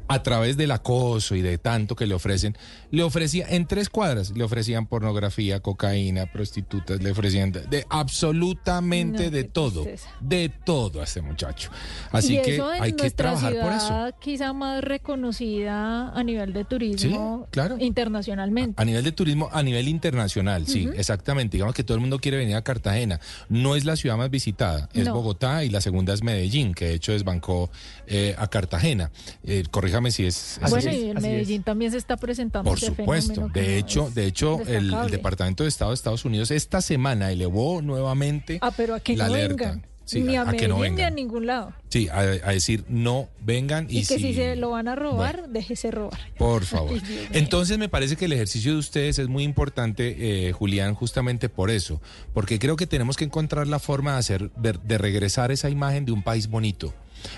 A 0.08 0.22
través 0.22 0.56
del 0.56 0.70
acoso 0.70 1.34
y 1.34 1.42
de 1.42 1.58
tanto 1.58 1.94
que 1.94 2.06
le 2.06 2.14
ofrecen, 2.14 2.56
le 2.90 3.02
ofrecía 3.02 3.46
en 3.50 3.66
tres 3.66 3.88
cuadras, 3.90 4.30
le 4.30 4.42
ofrecían 4.42 4.86
pornografía, 4.86 5.60
cocaína, 5.60 6.26
prostitutas, 6.32 7.02
le 7.02 7.10
ofrecían 7.10 7.52
de, 7.52 7.84
absolutamente 7.90 9.24
No, 9.24 9.30
de 9.30 9.44
todo, 9.44 9.82
tristeza. 9.82 10.08
de 10.20 10.48
todo 10.48 11.00
a 11.00 11.04
este 11.04 11.20
muchacho. 11.20 11.70
Así 12.10 12.40
que 12.42 12.60
hay 12.80 12.92
que 12.94 13.10
trabajar 13.10 13.54
por 13.60 13.72
eso. 13.72 13.86
ciudad 13.86 14.14
quizá 14.20 14.52
más 14.52 14.82
reconocida 14.82 16.10
a 16.12 16.24
nivel 16.24 16.52
de 16.52 16.64
turismo 16.64 17.42
Sí, 17.44 17.48
claro. 17.50 17.76
internacionalmente. 17.78 18.80
A 18.80 18.84
nivel 18.84 19.04
de 19.04 19.12
turismo, 19.12 19.48
a 19.52 19.62
nivel 19.62 19.88
internacional, 19.88 20.66
sí, 20.66 20.88
exactamente. 20.96 21.56
Digamos 21.56 21.74
que 21.74 21.84
todo 21.84 21.96
el 21.96 22.00
mundo 22.00 22.18
quiere 22.18 22.38
venir 22.38 22.56
a 22.56 22.62
Cartagena. 22.62 23.20
No 23.48 23.76
es 23.76 23.84
la 23.84 23.96
ciudad 23.96 24.16
más 24.16 24.30
visitada, 24.30 24.88
es 24.94 25.04
No. 25.06 25.14
Bogotá 25.14 25.64
y 25.64 25.70
la 25.70 25.80
segunda 25.80 26.14
es 26.14 26.22
Medellín, 26.22 26.74
que 26.74 26.86
de 26.86 26.94
hecho 26.94 27.12
desbancó 27.12 27.70
eh, 28.06 28.34
a 28.38 28.46
Cartagena. 28.48 29.10
Eh, 29.44 29.64
corríjame 29.98 30.10
si 30.10 30.26
es 30.26 30.58
así. 30.62 30.70
bueno, 30.70 30.90
es, 30.90 30.96
y 30.96 31.10
en 31.10 31.16
es. 31.16 31.22
Medellín 31.22 31.62
también 31.62 31.90
se 31.90 31.98
está 31.98 32.16
presentando 32.16 32.68
Por 32.70 32.78
ese 32.78 32.86
supuesto. 32.86 33.50
que 33.52 33.60
De 33.60 33.78
hecho, 33.78 34.10
de 34.14 34.26
hecho, 34.26 34.60
el. 34.66 34.94
Departamento 35.10 35.62
de 35.64 35.68
Estado 35.68 35.90
de 35.90 35.94
Estados 35.96 36.24
Unidos 36.24 36.50
esta 36.50 36.80
semana 36.80 37.30
elevó 37.32 37.82
nuevamente 37.82 38.58
Ah, 38.62 38.72
pero 38.76 38.94
a 38.94 39.00
que 39.00 39.16
la 39.16 39.26
no 39.28 39.34
alerta. 39.34 39.64
vengan. 39.72 39.86
Sí, 40.04 40.20
ni 40.22 40.36
a, 40.36 40.42
a 40.42 40.52
que 40.52 40.68
Medellín 40.68 40.92
no 40.92 40.96
ni 40.96 41.02
a 41.02 41.10
ningún 41.10 41.46
lado. 41.46 41.74
Sí, 41.90 42.08
a, 42.08 42.20
a 42.20 42.52
decir 42.52 42.82
no 42.88 43.28
vengan 43.44 43.86
y, 43.90 43.98
Y, 43.98 44.06
que 44.06 44.18
si 44.18 44.32
se 44.32 44.56
lo 44.56 44.70
van 44.70 44.88
a 44.88 44.94
robar, 44.94 45.48
déjese 45.50 45.90
robar. 45.90 46.18
Por 46.38 46.64
favor. 46.64 46.98
Entonces 47.32 47.76
me 47.76 47.90
parece 47.90 48.16
que 48.16 48.24
el 48.24 48.32
ejercicio 48.32 48.72
de 48.72 48.78
ustedes 48.78 49.18
es 49.18 49.28
muy 49.28 49.44
importante, 49.44 50.48
eh, 50.48 50.52
Julián, 50.52 50.94
justamente 50.94 51.50
por 51.50 51.70
eso, 51.70 52.00
porque 52.32 52.58
creo 52.58 52.76
que 52.76 52.86
tenemos 52.86 53.18
que 53.18 53.24
encontrar 53.24 53.66
la 53.66 53.78
forma 53.78 54.12
de 54.14 54.18
hacer, 54.18 54.50
de, 54.52 54.72
de 54.82 54.96
regresar 54.96 55.52
esa 55.52 55.68
imagen 55.68 56.06
de 56.06 56.12
un 56.12 56.22
país 56.22 56.48
bonito, 56.48 56.94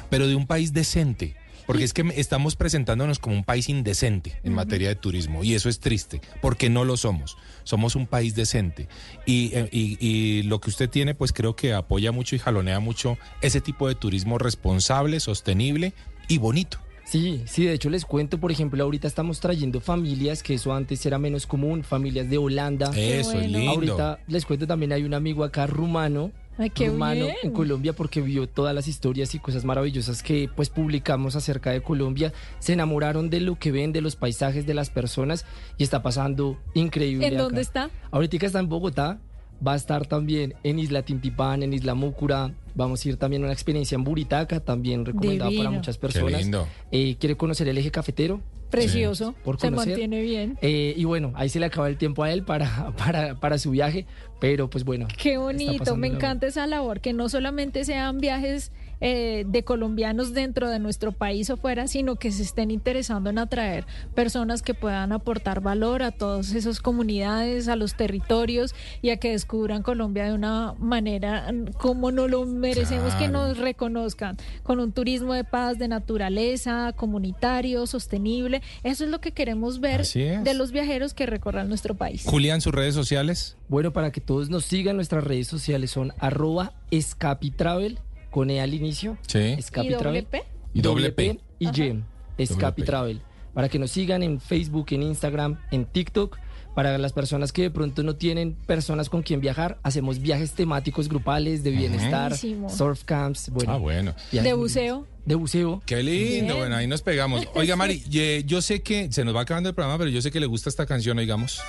pero 0.08 0.28
de 0.28 0.36
un 0.36 0.46
país 0.46 0.72
decente. 0.72 1.34
Porque 1.70 1.84
es 1.84 1.92
que 1.92 2.02
estamos 2.16 2.56
presentándonos 2.56 3.18
como 3.18 3.36
un 3.36 3.44
país 3.44 3.68
indecente 3.68 4.40
en 4.42 4.52
materia 4.54 4.88
de 4.88 4.96
turismo 4.96 5.44
y 5.44 5.54
eso 5.54 5.68
es 5.68 5.80
triste, 5.80 6.20
porque 6.40 6.68
no 6.70 6.84
lo 6.84 6.96
somos. 6.96 7.36
Somos 7.64 7.94
un 7.96 8.06
país 8.06 8.34
decente 8.34 8.88
y, 9.26 9.52
eh, 9.54 9.68
y- 9.72 9.96
y 10.00 10.42
lo 10.44 10.60
que 10.60 10.70
usted 10.70 10.88
tiene, 10.90 11.14
pues 11.14 11.32
creo 11.32 11.54
que 11.54 11.72
apoya 11.74 12.12
mucho 12.12 12.34
y 12.34 12.38
jalonea 12.38 12.80
mucho 12.80 13.18
ese 13.40 13.60
tipo 13.60 13.86
de 13.88 13.94
turismo 13.94 14.38
responsable, 14.38 15.20
sostenible 15.20 15.92
y 16.28 16.38
bonito. 16.38 16.78
Sí, 17.04 17.42
sí, 17.46 17.64
de 17.64 17.72
hecho 17.74 17.90
les 17.90 18.04
cuento, 18.04 18.38
por 18.38 18.52
ejemplo, 18.52 18.82
ahorita 18.84 19.08
estamos 19.08 19.40
trayendo 19.40 19.80
familias, 19.80 20.44
que 20.44 20.54
eso 20.54 20.72
antes 20.72 21.04
era 21.06 21.18
menos 21.18 21.44
común, 21.46 21.82
familias 21.82 22.30
de 22.30 22.38
Holanda. 22.38 22.90
Eso 22.96 23.32
es 23.32 23.32
bueno. 23.32 23.58
lindo. 23.58 23.70
Ahorita 23.72 24.20
les 24.28 24.44
cuento 24.46 24.66
también 24.66 24.92
hay 24.92 25.02
un 25.02 25.14
amigo 25.14 25.42
acá 25.42 25.66
rumano, 25.66 26.30
Ay, 26.60 26.68
qué 26.68 26.88
rumano 26.88 27.24
bien. 27.24 27.36
en 27.42 27.52
Colombia 27.52 27.94
porque 27.94 28.20
vio 28.20 28.46
todas 28.46 28.74
las 28.74 28.86
historias 28.86 29.34
y 29.34 29.38
cosas 29.38 29.64
maravillosas 29.64 30.22
que 30.22 30.50
pues 30.54 30.68
publicamos 30.68 31.34
acerca 31.34 31.70
de 31.70 31.80
Colombia, 31.80 32.34
se 32.58 32.74
enamoraron 32.74 33.30
de 33.30 33.40
lo 33.40 33.58
que 33.58 33.72
ven, 33.72 33.92
de 33.92 34.02
los 34.02 34.14
paisajes, 34.14 34.66
de 34.66 34.74
las 34.74 34.90
personas 34.90 35.46
y 35.78 35.84
está 35.84 36.02
pasando 36.02 36.58
increíble. 36.74 37.28
¿En 37.28 37.38
dónde 37.38 37.62
está? 37.62 37.88
Ahorita 38.10 38.44
está 38.44 38.60
en 38.60 38.68
Bogotá, 38.68 39.18
va 39.66 39.72
a 39.72 39.76
estar 39.76 40.06
también 40.06 40.54
en 40.62 40.78
Isla 40.78 41.02
Tintipán, 41.02 41.62
en 41.62 41.72
Isla 41.72 41.94
Múcura, 41.94 42.52
vamos 42.74 43.04
a 43.04 43.08
ir 43.08 43.16
también 43.16 43.42
a 43.42 43.46
una 43.46 43.54
experiencia 43.54 43.96
en 43.96 44.04
Buritaca, 44.04 44.60
también 44.60 45.06
recomendada 45.06 45.48
Divino. 45.48 45.64
para 45.64 45.76
muchas 45.78 45.96
Qué 45.96 46.00
personas. 46.02 46.42
lindo. 46.42 46.68
Eh, 46.92 47.16
¿Quiere 47.18 47.38
conocer 47.38 47.68
el 47.68 47.78
eje 47.78 47.90
cafetero? 47.90 48.42
Precioso. 48.70 49.34
Por 49.44 49.60
se 49.60 49.70
mantiene 49.70 50.22
bien. 50.22 50.58
Eh, 50.62 50.94
y 50.96 51.04
bueno, 51.04 51.32
ahí 51.34 51.48
se 51.48 51.60
le 51.60 51.66
acaba 51.66 51.88
el 51.88 51.96
tiempo 51.96 52.22
a 52.22 52.32
él 52.32 52.42
para, 52.44 52.92
para, 52.96 53.34
para 53.34 53.58
su 53.58 53.70
viaje, 53.70 54.06
pero 54.40 54.70
pues 54.70 54.84
bueno. 54.84 55.08
Qué 55.16 55.36
bonito, 55.36 55.96
me 55.96 56.06
encanta 56.06 56.46
esa 56.46 56.66
labor, 56.66 57.00
que 57.00 57.12
no 57.12 57.28
solamente 57.28 57.84
sean 57.84 58.18
viajes 58.18 58.72
eh, 59.00 59.44
de 59.46 59.64
colombianos 59.64 60.34
dentro 60.34 60.68
de 60.68 60.78
nuestro 60.78 61.12
país 61.12 61.50
o 61.50 61.56
fuera, 61.56 61.86
sino 61.86 62.16
que 62.16 62.32
se 62.32 62.42
estén 62.42 62.70
interesando 62.70 63.30
en 63.30 63.38
atraer 63.38 63.86
personas 64.14 64.62
que 64.62 64.74
puedan 64.74 65.12
aportar 65.12 65.60
valor 65.60 66.02
a 66.02 66.10
todas 66.10 66.52
esas 66.52 66.80
comunidades, 66.80 67.68
a 67.68 67.76
los 67.76 67.94
territorios 67.94 68.74
y 69.02 69.10
a 69.10 69.16
que 69.16 69.30
descubran 69.30 69.82
Colombia 69.82 70.24
de 70.24 70.34
una 70.34 70.74
manera 70.78 71.50
mm, 71.52 71.72
como 71.78 72.10
no 72.10 72.28
lo 72.28 72.44
merecemos 72.44 73.14
que 73.14 73.28
nos 73.28 73.58
reconozcan, 73.58 74.36
con 74.62 74.80
un 74.80 74.92
turismo 74.92 75.34
de 75.34 75.44
paz, 75.44 75.78
de 75.78 75.88
naturaleza, 75.88 76.92
comunitario, 76.94 77.86
sostenible. 77.86 78.62
Eso 78.82 79.04
es 79.04 79.10
lo 79.10 79.20
que 79.20 79.32
queremos 79.32 79.80
ver 79.80 80.06
de 80.06 80.54
los 80.54 80.72
viajeros 80.72 81.14
que 81.14 81.26
recorran 81.26 81.68
nuestro 81.68 81.94
país. 81.94 82.22
Julián, 82.24 82.60
sus 82.60 82.74
redes 82.74 82.94
sociales. 82.94 83.56
Bueno, 83.68 83.92
para 83.92 84.10
que 84.10 84.20
todos 84.20 84.50
nos 84.50 84.64
sigan, 84.64 84.96
nuestras 84.96 85.24
redes 85.24 85.46
sociales 85.46 85.90
son 85.90 86.12
arroba 86.18 86.72
escapitravel, 86.90 87.98
con 88.30 88.50
E 88.50 88.60
al 88.60 88.74
inicio. 88.74 89.16
Sí. 89.26 89.38
¿Y 89.38 89.42
doble 89.42 89.58
Escapitravel. 89.60 90.24
P? 90.26 90.42
Y 90.74 90.80
doble 90.80 91.12
P. 91.12 91.38
y 91.58 91.66
Ajá. 91.66 91.84
Y. 91.84 92.02
Escapitravel. 92.38 93.20
Para 93.54 93.68
que 93.68 93.78
nos 93.78 93.90
sigan 93.90 94.22
en 94.22 94.40
Facebook, 94.40 94.86
en 94.90 95.02
Instagram, 95.02 95.58
en 95.70 95.84
TikTok. 95.86 96.38
Para 96.74 96.96
las 96.98 97.12
personas 97.12 97.52
que 97.52 97.62
de 97.62 97.70
pronto 97.70 98.04
no 98.04 98.14
tienen 98.14 98.54
personas 98.54 99.08
con 99.10 99.22
quien 99.22 99.40
viajar, 99.40 99.78
hacemos 99.82 100.20
viajes 100.20 100.52
temáticos 100.52 101.08
grupales 101.08 101.64
de 101.64 101.72
bienestar, 101.72 102.28
Buenísimo. 102.30 102.70
surf 102.70 103.02
camps, 103.04 103.50
bueno, 103.50 103.72
Ah, 103.72 103.76
bueno. 103.76 104.14
De 104.30 104.52
buceo. 104.52 105.04
De 105.26 105.34
buceo. 105.34 105.82
Qué 105.84 106.00
lindo, 106.00 106.54
Bien. 106.54 106.58
bueno, 106.58 106.76
ahí 106.76 106.86
nos 106.86 107.02
pegamos. 107.02 107.42
Oiga, 107.54 107.74
Mari, 107.76 108.04
yo 108.46 108.62
sé 108.62 108.82
que 108.82 109.10
se 109.12 109.24
nos 109.24 109.34
va 109.34 109.40
acabando 109.40 109.68
el 109.68 109.74
programa, 109.74 109.98
pero 109.98 110.10
yo 110.10 110.22
sé 110.22 110.30
que 110.30 110.38
le 110.38 110.46
gusta 110.46 110.70
esta 110.70 110.86
canción, 110.86 111.18
oigamos. 111.18 111.60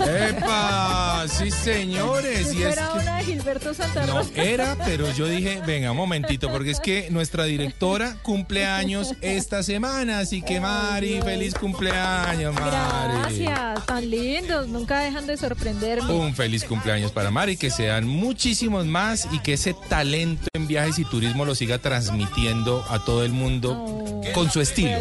¡Epa! 0.00 1.24
Sí, 1.28 1.50
señores. 1.50 2.52
Y 2.54 2.62
es 2.62 2.72
Era 2.72 2.90
que- 2.92 2.98
una 2.98 3.16
de 3.18 3.24
Gilberto 3.24 3.74
Santa 3.74 4.06
No, 4.06 4.18
Rosa. 4.18 4.30
era, 4.42 4.76
pero 4.84 5.10
yo 5.12 5.26
dije, 5.26 5.60
venga, 5.66 5.90
un 5.92 5.96
momentito, 5.96 6.50
porque 6.50 6.70
es 6.72 6.80
que 6.80 7.08
nuestra 7.10 7.44
directora 7.44 8.16
cumple 8.22 8.66
años 8.66 9.14
esta 9.20 9.62
semana, 9.62 10.18
así 10.18 10.42
que 10.42 10.60
Mari, 10.60 11.20
feliz 11.22 11.54
cumpleaños, 11.54 12.54
Mari. 12.54 13.18
Gracias, 13.46 13.86
tan 13.86 14.10
lindos, 14.10 14.68
nunca 14.68 15.00
dejan 15.00 15.26
de 15.26 15.36
sorprenderme. 15.36 16.12
Un 16.12 16.34
feliz 16.34 16.64
cumpleaños 16.64 17.12
para 17.12 17.30
Mari, 17.30 17.56
que 17.56 17.70
sean 17.70 18.06
muchísimos 18.06 18.86
más 18.86 19.28
y 19.32 19.38
que 19.40 19.54
ese 19.54 19.74
talento 19.88 20.48
en 20.54 20.66
viajes 20.66 20.98
y 20.98 21.04
turismo 21.04 21.44
lo 21.44 21.54
siga 21.54 21.78
transmitiendo 21.78 22.84
a 22.90 23.04
todo 23.04 23.24
el 23.24 23.32
mundo 23.32 23.74
No, 23.74 24.32
con 24.32 24.50
su 24.50 24.60
estilo. 24.60 24.98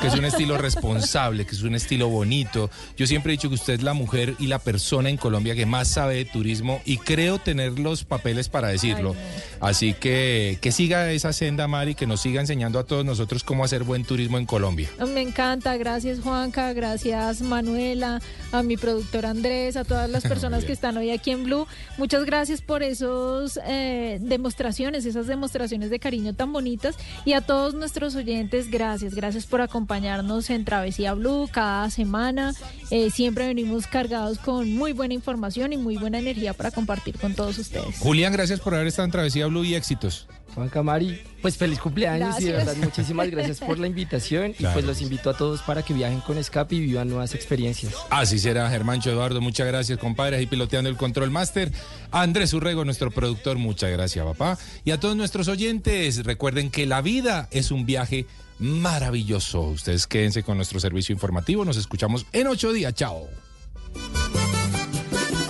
Que 0.00 0.06
es 0.08 0.14
un 0.14 0.24
estilo 0.24 0.58
responsable, 0.58 1.46
que 1.46 1.54
es 1.54 1.62
un 1.62 1.74
estilo 1.74 2.08
bonito. 2.08 2.70
Yo 2.96 3.06
siempre 3.06 3.32
he 3.32 3.36
dicho 3.36 3.48
que 3.48 3.54
usted 3.54 3.80
la 3.84 3.94
mujer 3.94 4.34
y 4.38 4.46
la 4.46 4.58
persona 4.58 5.10
en 5.10 5.16
Colombia 5.16 5.54
que 5.54 5.66
más 5.66 5.88
sabe 5.88 6.16
de 6.16 6.24
turismo 6.24 6.80
y 6.84 6.98
creo 6.98 7.38
tener 7.38 7.78
los 7.78 8.04
papeles 8.04 8.48
para 8.48 8.68
decirlo. 8.68 9.14
Así 9.60 9.94
que 9.94 10.58
que 10.60 10.72
siga 10.72 11.10
esa 11.12 11.32
senda, 11.32 11.68
Mari, 11.68 11.94
que 11.94 12.06
nos 12.06 12.20
siga 12.20 12.40
enseñando 12.40 12.78
a 12.78 12.84
todos 12.84 13.04
nosotros 13.04 13.44
cómo 13.44 13.64
hacer 13.64 13.84
buen 13.84 14.04
turismo 14.04 14.38
en 14.38 14.46
Colombia. 14.46 14.88
Me 15.12 15.20
encanta, 15.20 15.76
gracias 15.76 16.20
Juanca, 16.20 16.72
gracias 16.72 17.42
Manuela, 17.42 18.20
a 18.52 18.62
mi 18.62 18.76
productor 18.76 19.26
Andrés, 19.26 19.76
a 19.76 19.84
todas 19.84 20.08
las 20.08 20.22
personas 20.28 20.64
que 20.64 20.72
están 20.72 20.96
hoy 20.96 21.10
aquí 21.10 21.30
en 21.30 21.44
Blue. 21.44 21.66
Muchas 21.98 22.24
gracias 22.24 22.62
por 22.62 22.82
esos 22.82 23.58
eh, 23.66 24.18
demostraciones, 24.20 25.04
esas 25.06 25.26
demostraciones 25.26 25.90
de 25.90 25.98
cariño 25.98 26.34
tan 26.34 26.52
bonitas. 26.52 26.96
Y 27.24 27.32
a 27.32 27.40
todos 27.40 27.74
nuestros 27.74 28.14
oyentes, 28.14 28.70
gracias, 28.70 29.14
gracias 29.14 29.46
por 29.46 29.60
acompañarnos 29.60 30.50
en 30.50 30.64
Travesía 30.64 31.14
Blue 31.14 31.48
cada 31.50 31.90
semana. 31.90 32.54
Eh, 32.90 33.10
siempre 33.10 33.46
venimos 33.46 33.73
cargados 33.82 34.04
cargados 34.04 34.38
con 34.38 34.70
muy 34.74 34.92
buena 34.92 35.14
información 35.14 35.72
y 35.72 35.78
muy 35.78 35.96
buena 35.96 36.18
energía 36.18 36.52
para 36.52 36.70
compartir 36.70 37.18
con 37.18 37.34
todos 37.34 37.58
ustedes. 37.58 37.98
Julián, 38.00 38.34
gracias 38.34 38.60
por 38.60 38.74
haber 38.74 38.86
estado 38.86 39.06
en 39.06 39.12
Travesía 39.12 39.46
Blue 39.46 39.64
y 39.64 39.74
éxitos. 39.74 40.26
Juan 40.54 40.68
Camari, 40.68 41.20
pues 41.40 41.56
feliz 41.56 41.80
cumpleaños 41.80 42.38
y 42.38 42.44
de 42.44 42.52
verdad 42.52 42.76
muchísimas 42.76 43.30
gracias 43.30 43.60
por 43.60 43.78
la 43.78 43.86
invitación 43.86 44.54
y 44.58 44.64
pues 44.66 44.84
los 44.84 45.00
invito 45.00 45.30
a 45.30 45.36
todos 45.36 45.62
para 45.62 45.82
que 45.82 45.94
viajen 45.94 46.20
con 46.20 46.36
Escape 46.36 46.76
y 46.76 46.80
vivan 46.80 47.08
nuevas 47.08 47.34
experiencias. 47.34 47.94
Así 48.10 48.38
será, 48.38 48.68
Germancho 48.68 49.10
Eduardo, 49.10 49.40
muchas 49.40 49.66
gracias, 49.66 49.98
compadre, 49.98 50.36
ahí 50.36 50.46
piloteando 50.46 50.90
el 50.90 50.96
Control 50.96 51.30
Master. 51.30 51.72
Andrés 52.10 52.52
Urrego, 52.52 52.84
nuestro 52.84 53.10
productor, 53.10 53.56
muchas 53.56 53.90
gracias, 53.90 54.24
papá. 54.24 54.58
Y 54.84 54.90
a 54.90 55.00
todos 55.00 55.16
nuestros 55.16 55.48
oyentes, 55.48 56.24
recuerden 56.24 56.70
que 56.70 56.86
la 56.86 57.00
vida 57.00 57.48
es 57.50 57.70
un 57.70 57.86
viaje 57.86 58.26
maravilloso. 58.58 59.62
Ustedes 59.62 60.06
quédense 60.06 60.42
con 60.42 60.58
nuestro 60.58 60.78
servicio 60.78 61.14
informativo, 61.14 61.64
nos 61.64 61.78
escuchamos 61.78 62.26
en 62.32 62.46
ocho 62.48 62.72
días, 62.72 62.94
chao. 62.94 63.28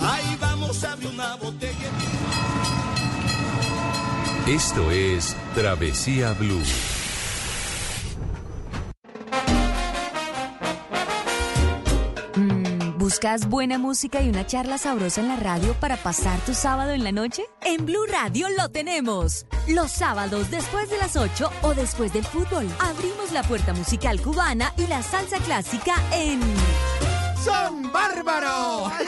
Ahí 0.01 0.37
vamos, 0.39 0.83
abre 0.83 1.07
una 1.07 1.35
botella. 1.35 1.89
Esto 4.47 4.91
es 4.91 5.35
Travesía 5.55 6.33
Blue. 6.33 6.61
Mm, 12.35 12.97
¿Buscas 12.99 13.49
buena 13.49 13.79
música 13.79 14.21
y 14.21 14.29
una 14.29 14.45
charla 14.45 14.77
sabrosa 14.77 15.21
en 15.21 15.29
la 15.29 15.35
radio 15.37 15.73
para 15.79 15.97
pasar 15.97 16.39
tu 16.41 16.53
sábado 16.53 16.91
en 16.91 17.03
la 17.03 17.11
noche? 17.11 17.43
En 17.63 17.87
Blue 17.87 18.05
Radio 18.07 18.47
lo 18.55 18.69
tenemos. 18.69 19.47
Los 19.67 19.91
sábados 19.91 20.51
después 20.51 20.91
de 20.91 20.99
las 20.99 21.15
8 21.15 21.49
o 21.63 21.73
después 21.73 22.13
del 22.13 22.23
fútbol, 22.23 22.67
abrimos 22.79 23.31
la 23.31 23.41
puerta 23.41 23.73
musical 23.73 24.21
cubana 24.21 24.73
y 24.77 24.85
la 24.85 25.01
salsa 25.01 25.37
clásica 25.39 25.95
en 26.13 26.39
¡Son 27.43 27.91
bárbaros! 27.91 28.91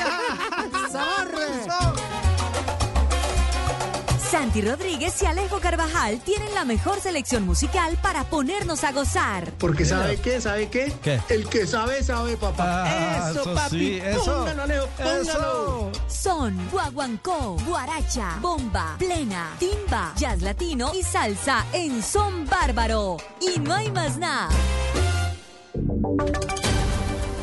Santi 4.29 4.61
Rodríguez 4.61 5.21
y 5.23 5.25
Alejo 5.25 5.59
Carvajal 5.59 6.19
tienen 6.19 6.53
la 6.53 6.65
mejor 6.65 6.99
selección 6.99 7.45
musical 7.45 7.97
para 8.01 8.25
ponernos 8.25 8.83
a 8.83 8.91
gozar. 8.91 9.51
Porque 9.57 9.85
¿sabe 9.85 10.17
qué? 10.17 10.41
¿Sabe 10.41 10.69
qué? 10.69 10.93
¿Qué? 11.01 11.21
El 11.29 11.47
que 11.47 11.65
sabe, 11.65 12.03
sabe, 12.03 12.35
papá. 12.35 12.83
Ah, 12.85 13.29
eso, 13.31 13.41
eso 13.41 13.53
papi. 13.53 13.77
sí, 13.77 14.01
eso. 14.03 14.25
Póngalo, 14.25 14.63
Alejo, 14.63 14.87
póngalo. 14.97 15.91
Son 16.07 16.69
guaguancó, 16.69 17.55
guaracha, 17.65 18.37
bomba, 18.41 18.95
plena, 18.99 19.51
timba, 19.59 20.11
jazz 20.17 20.41
latino 20.41 20.91
y 20.93 21.03
salsa 21.03 21.65
en 21.71 22.03
Son 22.03 22.45
Bárbaro. 22.45 23.17
Y 23.39 23.59
no 23.59 23.75
hay 23.75 23.89
más 23.91 24.17
nada. 24.17 24.49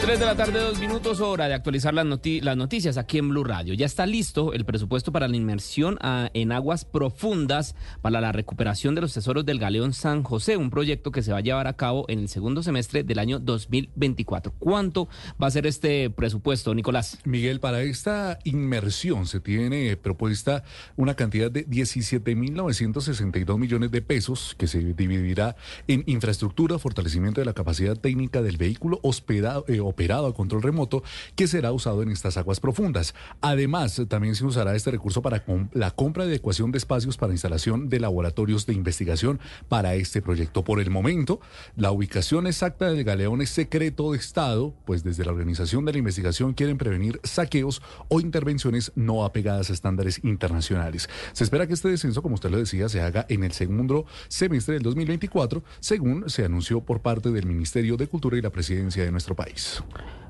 3 0.00 0.20
de 0.20 0.24
la 0.26 0.36
tarde, 0.36 0.58
dos 0.60 0.78
minutos, 0.80 1.20
hora 1.20 1.48
de 1.48 1.54
actualizar 1.54 1.92
las, 1.92 2.06
noti- 2.06 2.40
las 2.40 2.56
noticias 2.56 2.96
aquí 2.96 3.18
en 3.18 3.28
Blue 3.28 3.44
Radio. 3.44 3.74
Ya 3.74 3.84
está 3.84 4.06
listo 4.06 4.54
el 4.54 4.64
presupuesto 4.64 5.12
para 5.12 5.28
la 5.28 5.36
inmersión 5.36 5.98
ah, 6.00 6.30
en 6.32 6.50
aguas 6.52 6.86
profundas 6.86 7.74
para 8.00 8.18
la 8.22 8.32
recuperación 8.32 8.94
de 8.94 9.02
los 9.02 9.12
tesoros 9.12 9.44
del 9.44 9.58
Galeón 9.58 9.92
San 9.92 10.22
José, 10.22 10.56
un 10.56 10.70
proyecto 10.70 11.10
que 11.10 11.22
se 11.22 11.32
va 11.32 11.38
a 11.38 11.42
llevar 11.42 11.66
a 11.66 11.74
cabo 11.74 12.06
en 12.08 12.20
el 12.20 12.28
segundo 12.28 12.62
semestre 12.62 13.02
del 13.02 13.18
año 13.18 13.38
2024. 13.38 14.54
¿Cuánto 14.58 15.08
va 15.42 15.48
a 15.48 15.50
ser 15.50 15.66
este 15.66 16.08
presupuesto, 16.08 16.74
Nicolás? 16.74 17.18
Miguel, 17.24 17.60
para 17.60 17.82
esta 17.82 18.38
inmersión 18.44 19.26
se 19.26 19.40
tiene 19.40 19.94
propuesta 19.98 20.64
una 20.96 21.14
cantidad 21.14 21.50
de 21.50 21.66
17.962 21.66 23.58
millones 23.58 23.90
de 23.90 24.00
pesos 24.00 24.54
que 24.56 24.68
se 24.68 24.78
dividirá 24.94 25.54
en 25.86 26.02
infraestructura, 26.06 26.78
fortalecimiento 26.78 27.42
de 27.42 27.44
la 27.44 27.52
capacidad 27.52 27.96
técnica 27.96 28.40
del 28.40 28.56
vehículo 28.56 29.00
hospedado, 29.02 29.66
eh, 29.68 29.80
operado 29.88 30.26
a 30.26 30.34
control 30.34 30.62
remoto 30.62 31.02
que 31.34 31.46
será 31.46 31.72
usado 31.72 32.02
en 32.02 32.10
estas 32.10 32.36
aguas 32.36 32.60
profundas. 32.60 33.14
Además, 33.40 34.00
también 34.08 34.34
se 34.34 34.44
usará 34.44 34.74
este 34.74 34.90
recurso 34.90 35.22
para 35.22 35.44
la 35.72 35.90
compra 35.90 36.24
y 36.24 36.28
adecuación 36.28 36.72
de 36.72 36.78
espacios 36.78 37.16
para 37.16 37.32
instalación 37.32 37.88
de 37.88 38.00
laboratorios 38.00 38.66
de 38.66 38.74
investigación 38.74 39.40
para 39.68 39.94
este 39.94 40.22
proyecto. 40.22 40.64
Por 40.64 40.80
el 40.80 40.90
momento, 40.90 41.40
la 41.76 41.90
ubicación 41.90 42.46
exacta 42.46 42.90
del 42.90 43.04
galeón 43.04 43.42
es 43.42 43.50
secreto 43.50 44.12
de 44.12 44.18
Estado, 44.18 44.74
pues 44.84 45.02
desde 45.02 45.24
la 45.24 45.32
organización 45.32 45.84
de 45.84 45.92
la 45.92 45.98
investigación 45.98 46.54
quieren 46.54 46.78
prevenir 46.78 47.20
saqueos 47.24 47.82
o 48.08 48.20
intervenciones 48.20 48.92
no 48.94 49.24
apegadas 49.24 49.70
a 49.70 49.72
estándares 49.72 50.20
internacionales. 50.24 51.08
Se 51.32 51.44
espera 51.44 51.66
que 51.66 51.74
este 51.74 51.88
descenso, 51.88 52.22
como 52.22 52.34
usted 52.34 52.50
lo 52.50 52.58
decía, 52.58 52.88
se 52.88 53.00
haga 53.00 53.26
en 53.28 53.44
el 53.44 53.52
segundo 53.52 54.06
semestre 54.28 54.74
del 54.74 54.82
2024, 54.82 55.62
según 55.80 56.28
se 56.28 56.44
anunció 56.44 56.80
por 56.80 57.00
parte 57.00 57.30
del 57.30 57.46
Ministerio 57.46 57.96
de 57.96 58.06
Cultura 58.06 58.36
y 58.36 58.42
la 58.42 58.50
Presidencia 58.50 59.04
de 59.04 59.10
nuestro 59.10 59.34
país. 59.34 59.77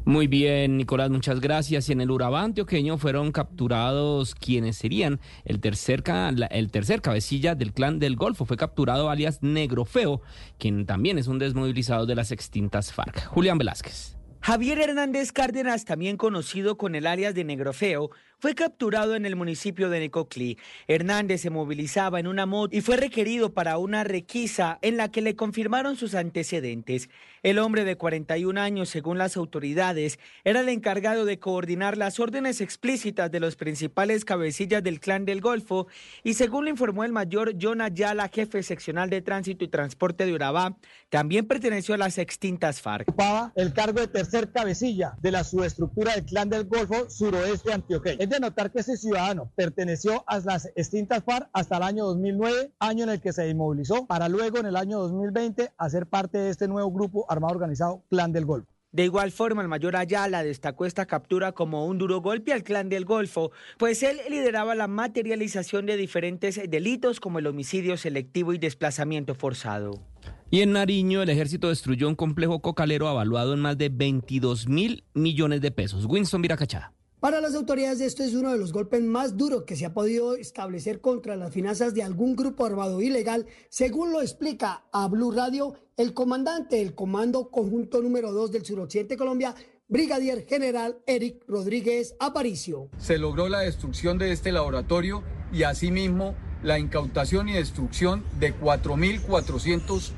Muy 0.05 0.27
bien, 0.27 0.79
Nicolás, 0.79 1.11
muchas 1.11 1.39
gracias. 1.39 1.89
Y 1.89 1.93
en 1.93 2.01
el 2.01 2.11
Urabá 2.11 2.43
antioqueño 2.43 2.97
fueron 2.97 3.31
capturados 3.31 4.35
quienes 4.35 4.77
serían 4.79 5.21
el 5.45 5.61
tercer, 5.61 6.03
el 6.51 6.71
tercer 6.71 7.03
cabecilla 7.03 7.55
del 7.55 7.75
clan 7.75 7.99
del 7.99 8.17
Golfo. 8.17 8.47
Fue 8.47 8.57
capturado 8.57 9.11
alias 9.11 9.43
Negro 9.43 9.85
Feo, 9.85 10.23
quien 10.59 10.87
también 10.87 11.19
es 11.19 11.27
un 11.27 11.39
desmovilizado 11.39 12.07
de 12.07 12.15
las 12.15 12.33
extintas 12.33 12.91
FARC. 12.91 13.27
Julián 13.27 13.59
Velázquez. 13.59 14.17
Javier 14.41 14.81
Hernández 14.81 15.33
Cárdenas, 15.33 15.85
también 15.85 16.17
conocido 16.17 16.79
con 16.79 16.95
el 16.95 17.07
alias 17.07 17.35
de 17.35 17.45
Negrofeo, 17.45 18.11
fue 18.41 18.55
capturado 18.55 19.17
en 19.17 19.27
el 19.27 19.35
municipio 19.35 19.91
de 19.91 20.01
Necoclí. 20.01 20.59
Hernández 20.87 21.41
se 21.41 21.51
movilizaba 21.51 22.21
en 22.21 22.29
una 22.29 22.47
moto 22.47 22.77
y 22.77 22.81
fue 22.81 22.97
requerido 22.97 23.53
para 23.53 23.79
una 23.79 24.05
requisa 24.05 24.79
en 24.83 24.97
la 24.97 25.11
que 25.11 25.23
le 25.23 25.35
confirmaron 25.35 25.97
sus 25.97 26.15
antecedentes. 26.15 27.11
El 27.43 27.59
hombre 27.59 27.85
de 27.85 27.97
41 27.97 28.61
años, 28.61 28.89
según 28.89 29.19
las 29.19 29.37
autoridades, 29.37 30.19
era 30.45 30.61
el 30.61 30.69
encargado 30.69 31.25
de 31.25 31.39
coordinar 31.39 31.97
las 31.97 32.21
órdenes 32.21 32.61
explícitas 32.61 33.31
de 33.31 33.41
los 33.41 33.57
principales 33.57 34.25
cabecillas 34.25 34.83
del 34.83 35.01
clan 35.01 35.25
del 35.25 35.41
Golfo 35.41 35.87
y 36.25 36.35
según 36.35 36.65
lo 36.65 36.71
informó 36.71 37.05
el 37.05 37.13
mayor 37.13 37.55
John 37.61 37.81
Ayala, 37.81 38.29
jefe 38.29 38.63
seccional 38.63 39.11
de 39.11 39.23
tránsito 39.23 39.65
y 39.65 39.69
transporte 39.69 40.27
de 40.27 40.35
Urabá, 40.35 40.77
también 41.11 41.47
perteneció 41.47 41.95
a 41.95 41.99
las 41.99 42.19
extintas 42.19 42.81
FARC. 42.81 43.09
el 43.55 43.73
cargo 43.73 44.01
de 44.01 44.09
tercer 44.09 44.51
cabecilla 44.51 45.15
de 45.21 45.33
la 45.33 45.45
subestructura 45.45 46.15
del 46.15 46.25
Clan 46.25 46.49
del 46.49 46.65
Golfo 46.65 47.09
suroeste 47.09 47.73
antioqueño. 47.73 48.28
Es 48.29 48.33
de 48.33 48.41
notar 48.41 48.71
que 48.71 48.81
ese 48.81 48.99
ciudadano 48.99 49.51
perteneció 49.57 50.23
a 50.27 50.39
las 50.41 50.67
extintas 50.77 51.25
FARC 51.25 51.49
hasta 51.55 51.79
el 51.79 51.83
año 51.83 52.05
2009, 52.05 52.73
año 52.79 53.05
en 53.05 53.09
el 53.09 53.23
que 53.23 53.33
se 53.33 53.49
inmovilizó, 53.49 54.07
para 54.07 54.29
luego 54.29 54.59
en 54.59 54.67
el 54.67 54.77
año 54.77 54.99
2020 54.99 55.71
hacer 55.79 56.07
parte 56.07 56.37
de 56.37 56.51
este 56.51 56.69
nuevo 56.69 56.93
grupo 56.93 57.25
armado 57.31 57.55
organizado 57.55 58.03
Clan 58.11 58.33
del 58.33 58.45
Golfo. 58.45 58.71
De 58.93 59.05
igual 59.05 59.33
forma, 59.33 59.63
el 59.63 59.69
mayor 59.69 59.97
Ayala 59.97 60.43
destacó 60.43 60.85
esta 60.85 61.07
captura 61.07 61.53
como 61.53 61.87
un 61.87 61.97
duro 61.97 62.21
golpe 62.21 62.53
al 62.53 62.65
clan 62.65 62.91
del 62.91 63.07
Golfo, 63.07 63.51
pues 63.79 64.03
él 64.03 64.19
lideraba 64.29 64.75
la 64.75 64.89
materialización 64.89 65.87
de 65.87 65.97
diferentes 65.97 66.61
delitos 66.69 67.21
como 67.21 67.39
el 67.39 67.47
homicidio 67.47 67.97
selectivo 67.97 68.53
y 68.53 68.59
desplazamiento 68.59 69.37
forzado. 69.37 70.03
Y 70.51 70.61
en 70.61 70.73
Nariño, 70.73 71.23
el 71.23 71.31
ejército 71.31 71.71
destruyó 71.71 72.07
un 72.07 72.15
complejo 72.15 72.61
cocalero 72.61 73.09
avaluado 73.09 73.55
en 73.55 73.61
más 73.61 73.79
de 73.79 73.89
22 73.89 74.69
mil 74.69 75.05
millones 75.15 75.63
de 75.63 75.71
pesos. 75.71 76.05
Winston 76.05 76.43
Viracachá. 76.43 76.93
Para 77.21 77.41
las 77.41 77.55
autoridades 77.57 78.01
esto 78.01 78.23
es 78.23 78.33
uno 78.35 78.53
de 78.53 78.59
los 78.59 78.73
golpes 78.73 79.03
más 79.03 79.37
duros 79.37 79.65
que 79.65 79.75
se 79.75 79.85
ha 79.85 79.93
podido 79.93 80.37
establecer 80.37 81.01
contra 81.01 81.35
las 81.35 81.53
finanzas 81.53 81.93
de 81.93 82.05
algún 82.05 82.37
grupo 82.37 82.65
armado 82.65 83.03
ilegal, 83.03 83.47
según 83.69 84.13
lo 84.13 84.23
explica 84.23 84.85
a 84.93 85.09
Blue 85.09 85.33
Radio 85.33 85.75
el 85.97 86.15
comandante 86.15 86.77
del 86.77 86.95
Comando 86.95 87.51
Conjunto 87.51 88.01
número 88.03 88.31
2 88.31 88.53
del 88.53 88.65
suroccidente 88.65 89.15
de 89.15 89.19
Colombia, 89.19 89.57
Brigadier 89.89 90.47
General 90.47 90.99
Eric 91.07 91.43
Rodríguez 91.49 92.15
Aparicio. 92.21 92.89
se 92.99 93.19
logró 93.19 93.49
la 93.49 93.63
destrucción 93.63 94.17
de 94.17 94.31
este 94.31 94.53
laboratorio 94.53 95.25
y 95.53 95.65
asimismo 95.65 96.37
la 96.63 96.79
incautación 96.79 97.49
y 97.49 97.55
destrucción 97.55 98.23
de 98.39 98.55
4.482 98.55 100.13